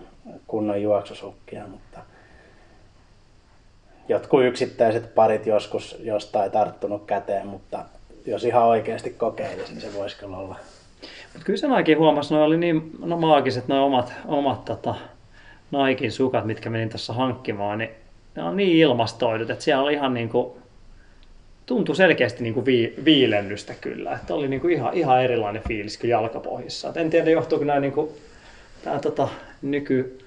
kunnon 0.47 0.81
juoksusukkia, 0.81 1.63
mutta 1.67 1.99
jotkut 4.09 4.43
yksittäiset 4.43 5.15
parit 5.15 5.45
joskus 5.45 5.97
jostain 5.99 6.51
tarttunut 6.51 7.05
käteen, 7.05 7.47
mutta 7.47 7.79
jos 8.25 8.45
ihan 8.45 8.63
oikeasti 8.63 9.09
kokeilisi, 9.09 9.71
niin 9.73 9.81
se 9.81 9.93
voisi 9.95 10.17
kyllä 10.17 10.37
olla. 10.37 10.55
Mutta 11.33 11.45
kyllä 11.45 11.57
sen 11.57 11.71
aikin 11.71 11.97
huomasi, 11.97 12.33
ne 12.33 12.41
oli 12.41 12.57
niin 12.57 12.91
no, 12.99 13.17
maagiset 13.17 13.67
nuo 13.67 13.85
omat, 13.85 14.13
omat 14.27 14.65
tota, 14.65 14.95
Naikin 15.71 16.11
sukat, 16.11 16.45
mitkä 16.45 16.69
menin 16.69 16.89
tässä 16.89 17.13
hankkimaan, 17.13 17.77
niin 17.77 17.89
ne 18.35 18.43
on 18.43 18.57
niin 18.57 18.77
ilmastoidut, 18.77 19.49
että 19.49 19.63
siellä 19.63 19.83
oli 19.83 19.93
ihan 19.93 20.13
niin 20.13 20.29
kuin, 20.29 20.51
tuntui 21.65 21.95
selkeästi 21.95 22.43
niin 22.43 22.53
kuin 22.53 22.65
vi, 22.65 22.93
viilennystä 23.05 23.73
kyllä. 23.81 24.13
Että 24.13 24.33
oli 24.33 24.47
niin 24.47 24.61
kuin 24.61 24.73
ihan, 24.73 24.93
ihan 24.93 25.23
erilainen 25.23 25.61
fiilis 25.67 25.97
kuin 25.97 26.09
jalkapohjissa. 26.09 26.89
Et 26.89 26.97
en 26.97 27.09
tiedä, 27.09 27.29
johtuuko 27.29 27.65
nämä 27.65 27.79
niin 27.79 27.93
kuin, 27.93 28.09
tämä 28.83 28.99
tota, 28.99 29.27
nyky 29.61 30.19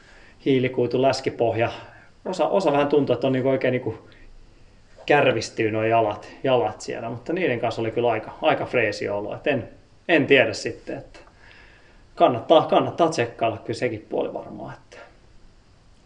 hiilikuitu 0.44 1.02
läskipohja. 1.02 1.72
Osa, 2.24 2.48
osa 2.48 2.72
vähän 2.72 2.88
tuntuu, 2.88 3.14
että 3.14 3.26
on 3.26 3.32
niin 3.32 3.42
kuin 3.42 3.52
oikein 3.52 3.72
niin 3.72 3.82
kuin 3.82 3.98
kärvistyy 5.06 5.70
nuo 5.70 5.84
jalat, 5.84 6.28
jalat 6.44 6.80
siellä, 6.80 7.10
mutta 7.10 7.32
niiden 7.32 7.60
kanssa 7.60 7.82
oli 7.82 7.90
kyllä 7.90 8.10
aika, 8.10 8.38
aika 8.42 8.64
freesi 8.64 9.08
olo. 9.08 9.34
Et 9.34 9.46
en, 9.46 9.68
en 10.08 10.26
tiedä 10.26 10.52
sitten, 10.52 10.98
että 10.98 11.18
kannattaa, 12.14 12.66
kannattaa 12.66 13.08
tsekkailla 13.08 13.58
kyllä 13.58 13.78
sekin 13.78 14.06
puoli 14.08 14.34
varmaan, 14.34 14.74
että 14.74 14.91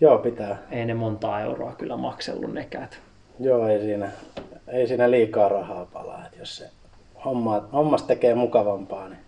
Joo, 0.00 0.18
pitää. 0.18 0.58
ei 0.70 0.84
ne 0.84 0.94
montaa 0.94 1.40
euroa 1.40 1.72
kyllä 1.72 1.96
maksellut 1.96 2.52
nekään. 2.52 2.84
että 2.84 2.96
Joo, 3.40 3.68
ei 3.68 3.80
siinä, 3.80 4.08
ei 4.68 4.86
siinä 4.86 5.10
liikaa 5.10 5.48
rahaa 5.48 5.84
palaa. 5.92 6.26
Et 6.26 6.38
jos 6.38 6.56
se 6.56 6.70
homma, 7.24 7.68
hommas 7.72 8.02
tekee 8.02 8.34
mukavampaa, 8.34 9.08
niin 9.08 9.20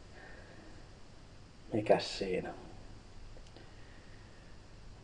mikäs 1.72 2.18
siinä. 2.18 2.48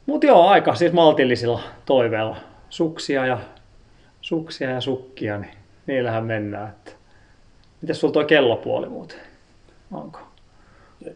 Mutta 0.07 0.27
joo, 0.27 0.47
aika 0.49 0.75
siis 0.75 0.93
maltillisilla 0.93 1.61
toiveilla. 1.87 2.37
Suksia 2.71 3.27
ja, 3.27 3.39
suksia 4.21 4.71
ja 4.71 4.81
sukkia, 4.81 5.39
niin 5.39 5.55
niillähän 5.87 6.25
mennään. 6.25 6.69
Että. 6.69 6.91
Mites 7.83 8.01
sulla 8.01 8.13
tuo 8.13 8.25
kellopuoli 8.25 8.89
muuten? 8.89 9.19
Onko? 9.93 10.19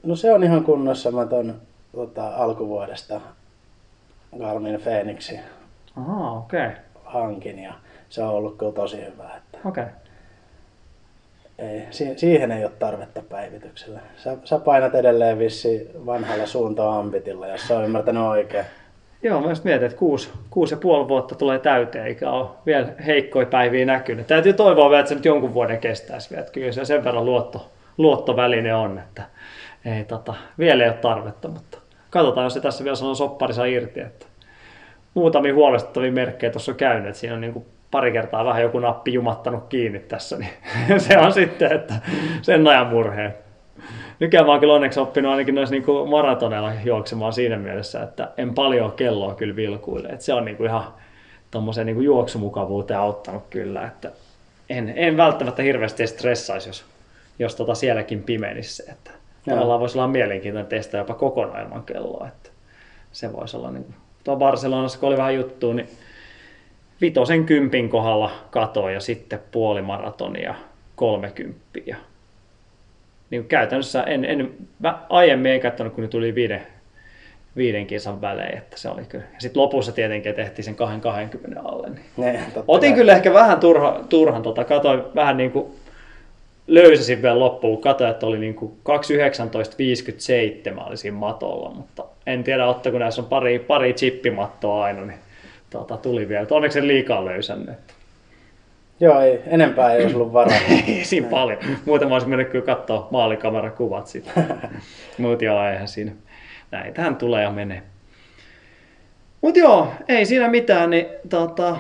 No 0.02 0.16
se 0.16 0.32
on 0.32 0.44
ihan 0.44 0.64
kunnossa. 0.64 1.10
Mä 1.10 1.26
ton 1.26 1.60
tota, 1.92 2.28
alkuvuodesta 2.36 3.20
Garmin 4.38 4.80
Phoenixin 4.80 5.40
Ahaa, 5.96 6.38
okei. 6.38 6.66
Okay. 6.66 6.76
hankin 7.04 7.58
ja 7.58 7.72
se 8.08 8.22
on 8.22 8.28
ollut 8.28 8.58
kyllä 8.58 8.72
tosi 8.72 8.96
hyvä. 8.96 9.30
Että 9.36 9.58
Okei. 9.64 9.84
Okay. 9.84 9.94
ei, 11.58 11.82
si- 11.90 12.18
siihen 12.18 12.52
ei 12.52 12.64
ole 12.64 12.72
tarvetta 12.78 13.22
päivityksellä. 13.28 14.00
Sä, 14.16 14.36
sä 14.44 14.58
painat 14.58 14.94
edelleen 14.94 15.38
vissi 15.38 15.90
vanhalla 16.06 16.46
suunta-ambitilla, 16.46 17.46
jos 17.46 17.68
sä 17.68 17.74
oon 17.74 17.84
ymmärtänyt 17.84 18.22
oikein. 18.22 18.64
Joo, 19.22 19.40
mä 19.40 19.48
just 19.48 19.64
mietin, 19.64 19.86
että 19.86 19.98
kuusi, 19.98 20.30
kuusi 20.50 20.74
ja 20.74 20.78
puoli 20.78 21.08
vuotta 21.08 21.34
tulee 21.34 21.58
täyteen, 21.58 22.06
eikä 22.06 22.30
ole 22.30 22.48
vielä 22.66 22.88
heikkoja 23.06 23.46
päiviä 23.46 23.84
näkynyt. 23.86 24.26
Täytyy 24.26 24.52
toivoa 24.52 24.90
vielä, 24.90 25.00
että 25.00 25.08
se 25.08 25.14
nyt 25.14 25.24
jonkun 25.24 25.54
vuoden 25.54 25.78
kestäisi 25.78 26.30
vielä. 26.30 26.40
Että 26.40 26.52
kyllä 26.52 26.72
se 26.72 26.84
sen 26.84 27.04
verran 27.04 27.24
luotto, 27.24 27.70
luottoväline 27.98 28.74
on, 28.74 28.98
että 28.98 29.22
ei, 29.84 30.04
tota, 30.04 30.34
vielä 30.58 30.84
ei 30.84 30.90
ole 30.90 30.96
tarvetta, 30.98 31.48
mutta 31.48 31.77
katsotaan, 32.10 32.44
jos 32.44 32.54
se 32.54 32.60
tässä 32.60 32.84
vielä 32.84 32.96
sanoo 32.96 33.14
sopparissa 33.14 33.64
irti. 33.64 34.00
Että 34.00 34.26
muutamia 35.14 35.54
huolestuttavia 35.54 36.12
merkkejä 36.12 36.52
tuossa 36.52 36.72
on 36.72 36.76
käynyt, 36.76 37.06
että 37.06 37.20
siinä 37.20 37.34
on 37.34 37.40
niin 37.40 37.52
kuin 37.52 37.66
pari 37.90 38.12
kertaa 38.12 38.44
vähän 38.44 38.62
joku 38.62 38.78
nappi 38.78 39.12
jumattanut 39.12 39.64
kiinni 39.68 39.98
tässä, 39.98 40.38
niin 40.38 40.50
se 41.00 41.18
on 41.18 41.32
sitten, 41.32 41.72
että 41.72 41.94
sen 42.42 42.68
ajan 42.68 42.86
murheet. 42.86 43.48
Nykyään 44.20 44.46
mä 44.46 44.52
oon 44.52 44.60
kyllä 44.60 44.74
onneksi 44.74 45.00
oppinut 45.00 45.30
ainakin 45.30 45.54
noissa 45.54 45.74
niinku 45.74 46.06
maratoneilla 46.06 46.72
juoksemaan 46.84 47.32
siinä 47.32 47.56
mielessä, 47.56 48.02
että 48.02 48.28
en 48.36 48.54
paljon 48.54 48.92
kelloa 48.92 49.34
kyllä 49.34 49.56
vilkuile. 49.56 50.08
Et 50.08 50.20
se 50.20 50.34
on 50.34 50.44
niinku 50.44 50.64
ihan 50.64 50.82
tuommoiseen 51.50 51.86
niinku 51.86 52.02
juoksumukavuuteen 52.02 53.00
auttanut 53.00 53.42
kyllä, 53.50 53.86
että 53.86 54.10
en, 54.70 54.92
en 54.96 55.16
välttämättä 55.16 55.62
hirveästi 55.62 56.06
stressaisi, 56.06 56.68
jos, 56.68 56.84
jos 57.38 57.54
tota 57.54 57.74
sielläkin 57.74 58.22
pimenisi 58.22 58.74
se, 58.74 58.82
että. 58.92 59.17
Tavallaan 59.44 59.80
voisi 59.80 59.98
olla 59.98 60.08
mielenkiintoinen 60.08 60.68
testaa 60.68 60.98
jopa 60.98 61.14
kokonaan 61.14 61.64
ilman 61.64 61.82
kelloa, 61.82 62.28
että 62.28 62.50
se 63.12 63.32
voisi 63.32 63.56
olla 63.56 63.70
niin 63.70 63.94
tuo 64.24 64.36
Barcelonassa, 64.36 64.98
kun 64.98 65.08
oli 65.08 65.16
vähän 65.16 65.34
juttua, 65.34 65.74
niin 65.74 65.88
vitosen 67.00 67.46
kympin 67.46 67.88
kohdalla 67.88 68.30
katoin 68.50 68.94
ja 68.94 69.00
sitten 69.00 69.40
puolimaratonia 69.50 70.54
kolmekymppiä 70.96 71.96
niin 73.30 73.44
käytännössä 73.44 74.02
en, 74.02 74.24
en, 74.24 74.50
mä 74.78 74.98
aiemmin 75.08 75.52
en 75.52 75.60
katsonut, 75.60 75.94
kun 75.94 76.08
tuli 76.08 76.34
viiden, 76.34 76.62
viiden 77.56 77.86
kisan 77.86 78.20
välein, 78.20 78.58
että 78.58 78.78
se 78.78 78.88
oli 78.88 79.04
kyllä. 79.08 79.24
Ja 79.34 79.40
sitten 79.40 79.62
lopussa 79.62 79.92
tietenkin 79.92 80.34
tehtiin 80.34 80.64
sen 80.64 80.74
20 80.74 81.60
alle. 81.64 81.88
Niin. 81.88 82.04
Ne, 82.16 82.40
Otin 82.68 82.94
kyllä 82.94 83.12
ehkä 83.12 83.32
vähän 83.32 83.60
turha, 83.60 84.00
turhan, 84.08 84.42
tota, 84.42 84.64
katoin 84.64 85.02
vähän 85.14 85.36
niin 85.36 85.50
kuin 85.50 85.72
löysäsin 86.68 87.22
vielä 87.22 87.38
loppuun, 87.38 87.80
katoin, 87.80 88.10
että 88.10 88.26
oli 88.26 88.38
niin 88.38 88.54
kuin 88.54 88.72
2.19.57 90.72 90.88
oli 90.88 90.96
siinä 90.96 91.16
matolla, 91.16 91.70
mutta 91.70 92.04
en 92.26 92.44
tiedä, 92.44 92.66
ottako 92.66 92.98
näissä 92.98 93.22
on 93.22 93.28
pari, 93.28 93.58
pari 93.58 93.92
chippimattoa 93.92 94.84
aina, 94.84 95.04
niin 95.04 95.18
tota, 95.70 95.96
tuli 95.96 96.28
vielä. 96.28 96.46
Onneksi 96.50 96.78
en 96.78 96.88
liikaa 96.88 97.24
löysännyt. 97.24 97.76
Joo, 99.00 99.20
ei, 99.20 99.40
enempää 99.46 99.92
ei 99.92 100.02
olisi 100.02 100.16
ollut 100.16 100.32
varaa. 100.32 100.58
ei 100.88 101.04
siinä 101.04 101.28
paljon. 101.28 101.58
Muuten 101.84 102.08
mä 102.08 102.14
olisin 102.14 102.30
mennyt 102.30 102.48
kyllä 102.48 102.64
katsoa 102.64 103.08
kuvat 103.76 104.06
sitten. 104.06 104.44
Mutta 105.18 105.44
joo, 105.44 105.68
eihän 105.68 105.88
siinä. 105.88 106.12
Näitähän 106.70 107.16
tulee 107.16 107.42
ja 107.42 107.50
menee. 107.50 107.82
Mut 109.40 109.56
joo, 109.56 109.92
ei 110.08 110.26
siinä 110.26 110.48
mitään, 110.48 110.90
niin 110.90 111.06
tota, 111.28 111.76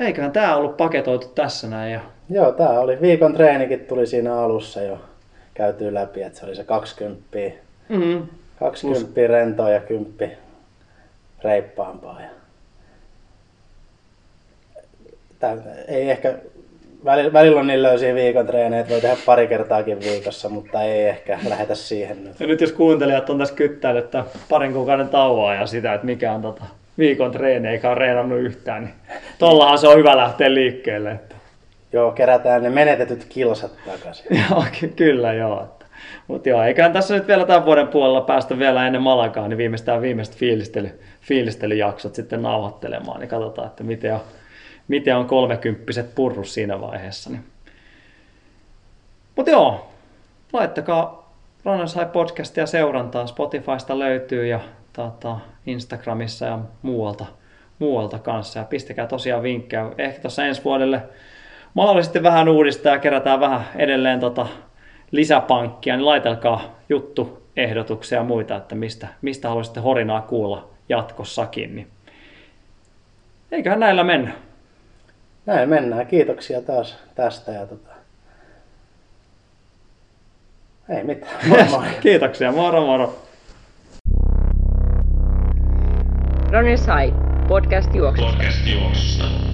eiköhän 0.00 0.32
tää 0.32 0.56
ollut 0.56 0.76
paketoitu 0.76 1.28
tässä 1.28 1.68
näin. 1.68 1.92
Ja... 1.92 2.00
Joo, 2.30 2.52
tää 2.52 2.80
oli 2.80 3.00
viikon 3.00 3.34
treenikin 3.34 3.80
tuli 3.80 4.06
siinä 4.06 4.38
alussa 4.38 4.82
jo 4.82 4.98
käyty 5.54 5.94
läpi, 5.94 6.22
että 6.22 6.38
se 6.38 6.46
oli 6.46 6.56
se 6.56 6.64
20. 6.64 7.38
Mm-hmm. 7.88 8.26
20 8.58 9.14
Plus... 9.14 9.28
rentoa 9.28 9.70
ja 9.70 9.80
10 9.80 10.36
reippaampaa. 11.44 12.20
Ja 12.20 12.28
Tää, 15.38 15.56
ei 15.88 16.10
ehkä, 16.10 16.34
välillä, 17.04 17.32
välillä 17.32 17.60
on 17.60 17.66
niin 17.66 17.82
löysiä 17.82 18.14
viikon 18.14 18.46
treenejä, 18.46 18.80
että 18.80 18.92
voi 18.92 19.00
tehdä 19.00 19.16
pari 19.26 19.46
kertaakin 19.46 20.00
viikossa, 20.00 20.48
mutta 20.48 20.82
ei 20.82 21.08
ehkä 21.08 21.38
lähetä 21.48 21.74
siihen 21.74 22.24
nyt. 22.24 22.40
Ja 22.40 22.46
nyt 22.46 22.60
jos 22.60 22.72
kuuntelijat 22.72 23.30
on 23.30 23.38
tässä 23.38 23.54
kyttänyt, 23.54 24.04
että 24.04 24.24
parin 24.48 24.72
kuukauden 24.72 25.08
tauoa 25.08 25.54
ja 25.54 25.66
sitä, 25.66 25.94
että 25.94 26.06
mikä 26.06 26.32
on 26.32 26.42
tota 26.42 26.64
viikon 26.98 27.32
treeni 27.32 27.68
eikä 27.68 27.88
ole 27.88 27.98
reenannut 27.98 28.40
yhtään, 28.40 28.82
niin 28.84 28.94
tollahan 29.38 29.78
se 29.78 29.88
on 29.88 29.98
hyvä 29.98 30.16
lähteä 30.16 30.54
liikkeelle. 30.54 31.10
Että. 31.10 31.39
Joo, 31.92 32.12
kerätään 32.12 32.62
ne 32.62 32.70
menetetyt 32.70 33.24
kilsat 33.28 33.72
takaisin. 33.86 34.26
joo, 34.50 34.64
ky- 34.80 34.88
kyllä 34.88 35.32
joo. 35.32 35.68
Mutta 36.26 36.48
joo, 36.48 36.62
eiköhän 36.62 36.92
tässä 36.92 37.14
nyt 37.14 37.26
vielä 37.26 37.46
tämän 37.46 37.64
vuoden 37.64 37.88
puolella 37.88 38.20
päästä 38.20 38.58
vielä 38.58 38.86
ennen 38.86 39.02
Malakaa, 39.02 39.48
niin 39.48 39.58
viimeistään 39.58 40.02
viimeiset 40.02 40.36
fiilistely, 40.36 41.00
fiilistelyjaksot 41.20 42.14
sitten 42.14 42.42
nauhoittelemaan, 42.42 43.20
niin 43.20 43.28
katsotaan, 43.28 43.68
että 43.68 43.84
miten 43.84 44.14
on 44.14 44.20
miten 44.90 45.16
on 45.16 45.26
kolmekymppiset 45.26 46.14
purru 46.14 46.44
siinä 46.44 46.80
vaiheessa. 46.80 47.30
Niin. 47.30 47.44
Mutta 49.36 49.50
joo, 49.50 49.90
laittakaa 50.52 51.32
Runners 51.64 51.96
High 51.96 52.12
podcastia 52.12 52.66
seurantaa. 52.66 53.26
Spotifysta 53.26 53.98
löytyy 53.98 54.46
ja 54.46 54.60
tata, 54.92 55.38
Instagramissa 55.66 56.46
ja 56.46 56.58
muualta, 56.82 57.26
muualta 57.78 58.18
kanssa. 58.18 58.58
Ja 58.58 58.64
pistäkää 58.64 59.06
tosiaan 59.06 59.42
vinkkejä. 59.42 59.90
Ehkä 59.98 60.20
tuossa 60.20 60.46
ensi 60.46 60.64
vuodelle 60.64 61.02
mahdollisesti 61.74 62.22
vähän 62.22 62.48
uudistaa 62.48 62.92
ja 62.92 62.98
kerätään 62.98 63.40
vähän 63.40 63.64
edelleen 63.76 64.20
tota 64.20 64.46
lisäpankkia, 65.10 65.96
niin 65.96 66.06
laitelkaa 66.06 66.76
juttuehdotuksia 66.88 68.18
ja 68.18 68.24
muita, 68.24 68.56
että 68.56 68.74
mistä, 68.74 69.08
mistä 69.22 69.48
haluaisitte 69.48 69.80
horinaa 69.80 70.22
kuulla 70.22 70.68
jatkossakin. 70.88 71.76
Niin 71.76 71.88
eiköhän 73.52 73.80
näillä 73.80 74.04
mennä 74.04 74.32
näin 75.46 75.68
mennään. 75.68 76.06
Kiitoksia 76.06 76.62
taas 76.62 76.98
tästä 77.14 77.52
ja 77.52 77.66
tota... 77.66 77.90
Ei 80.88 81.04
mitään. 81.04 81.48
Moi 81.48 81.64
moi. 81.70 81.86
Kiitoksia. 82.00 82.52
Moro 82.52 82.86
moro. 82.86 83.22
Ronny 86.50 86.76
Sai, 86.76 87.14
podcast 87.48 87.94
juoksusta. 87.94 88.32
Podcast 88.32 88.66
juoksusta. 88.66 89.49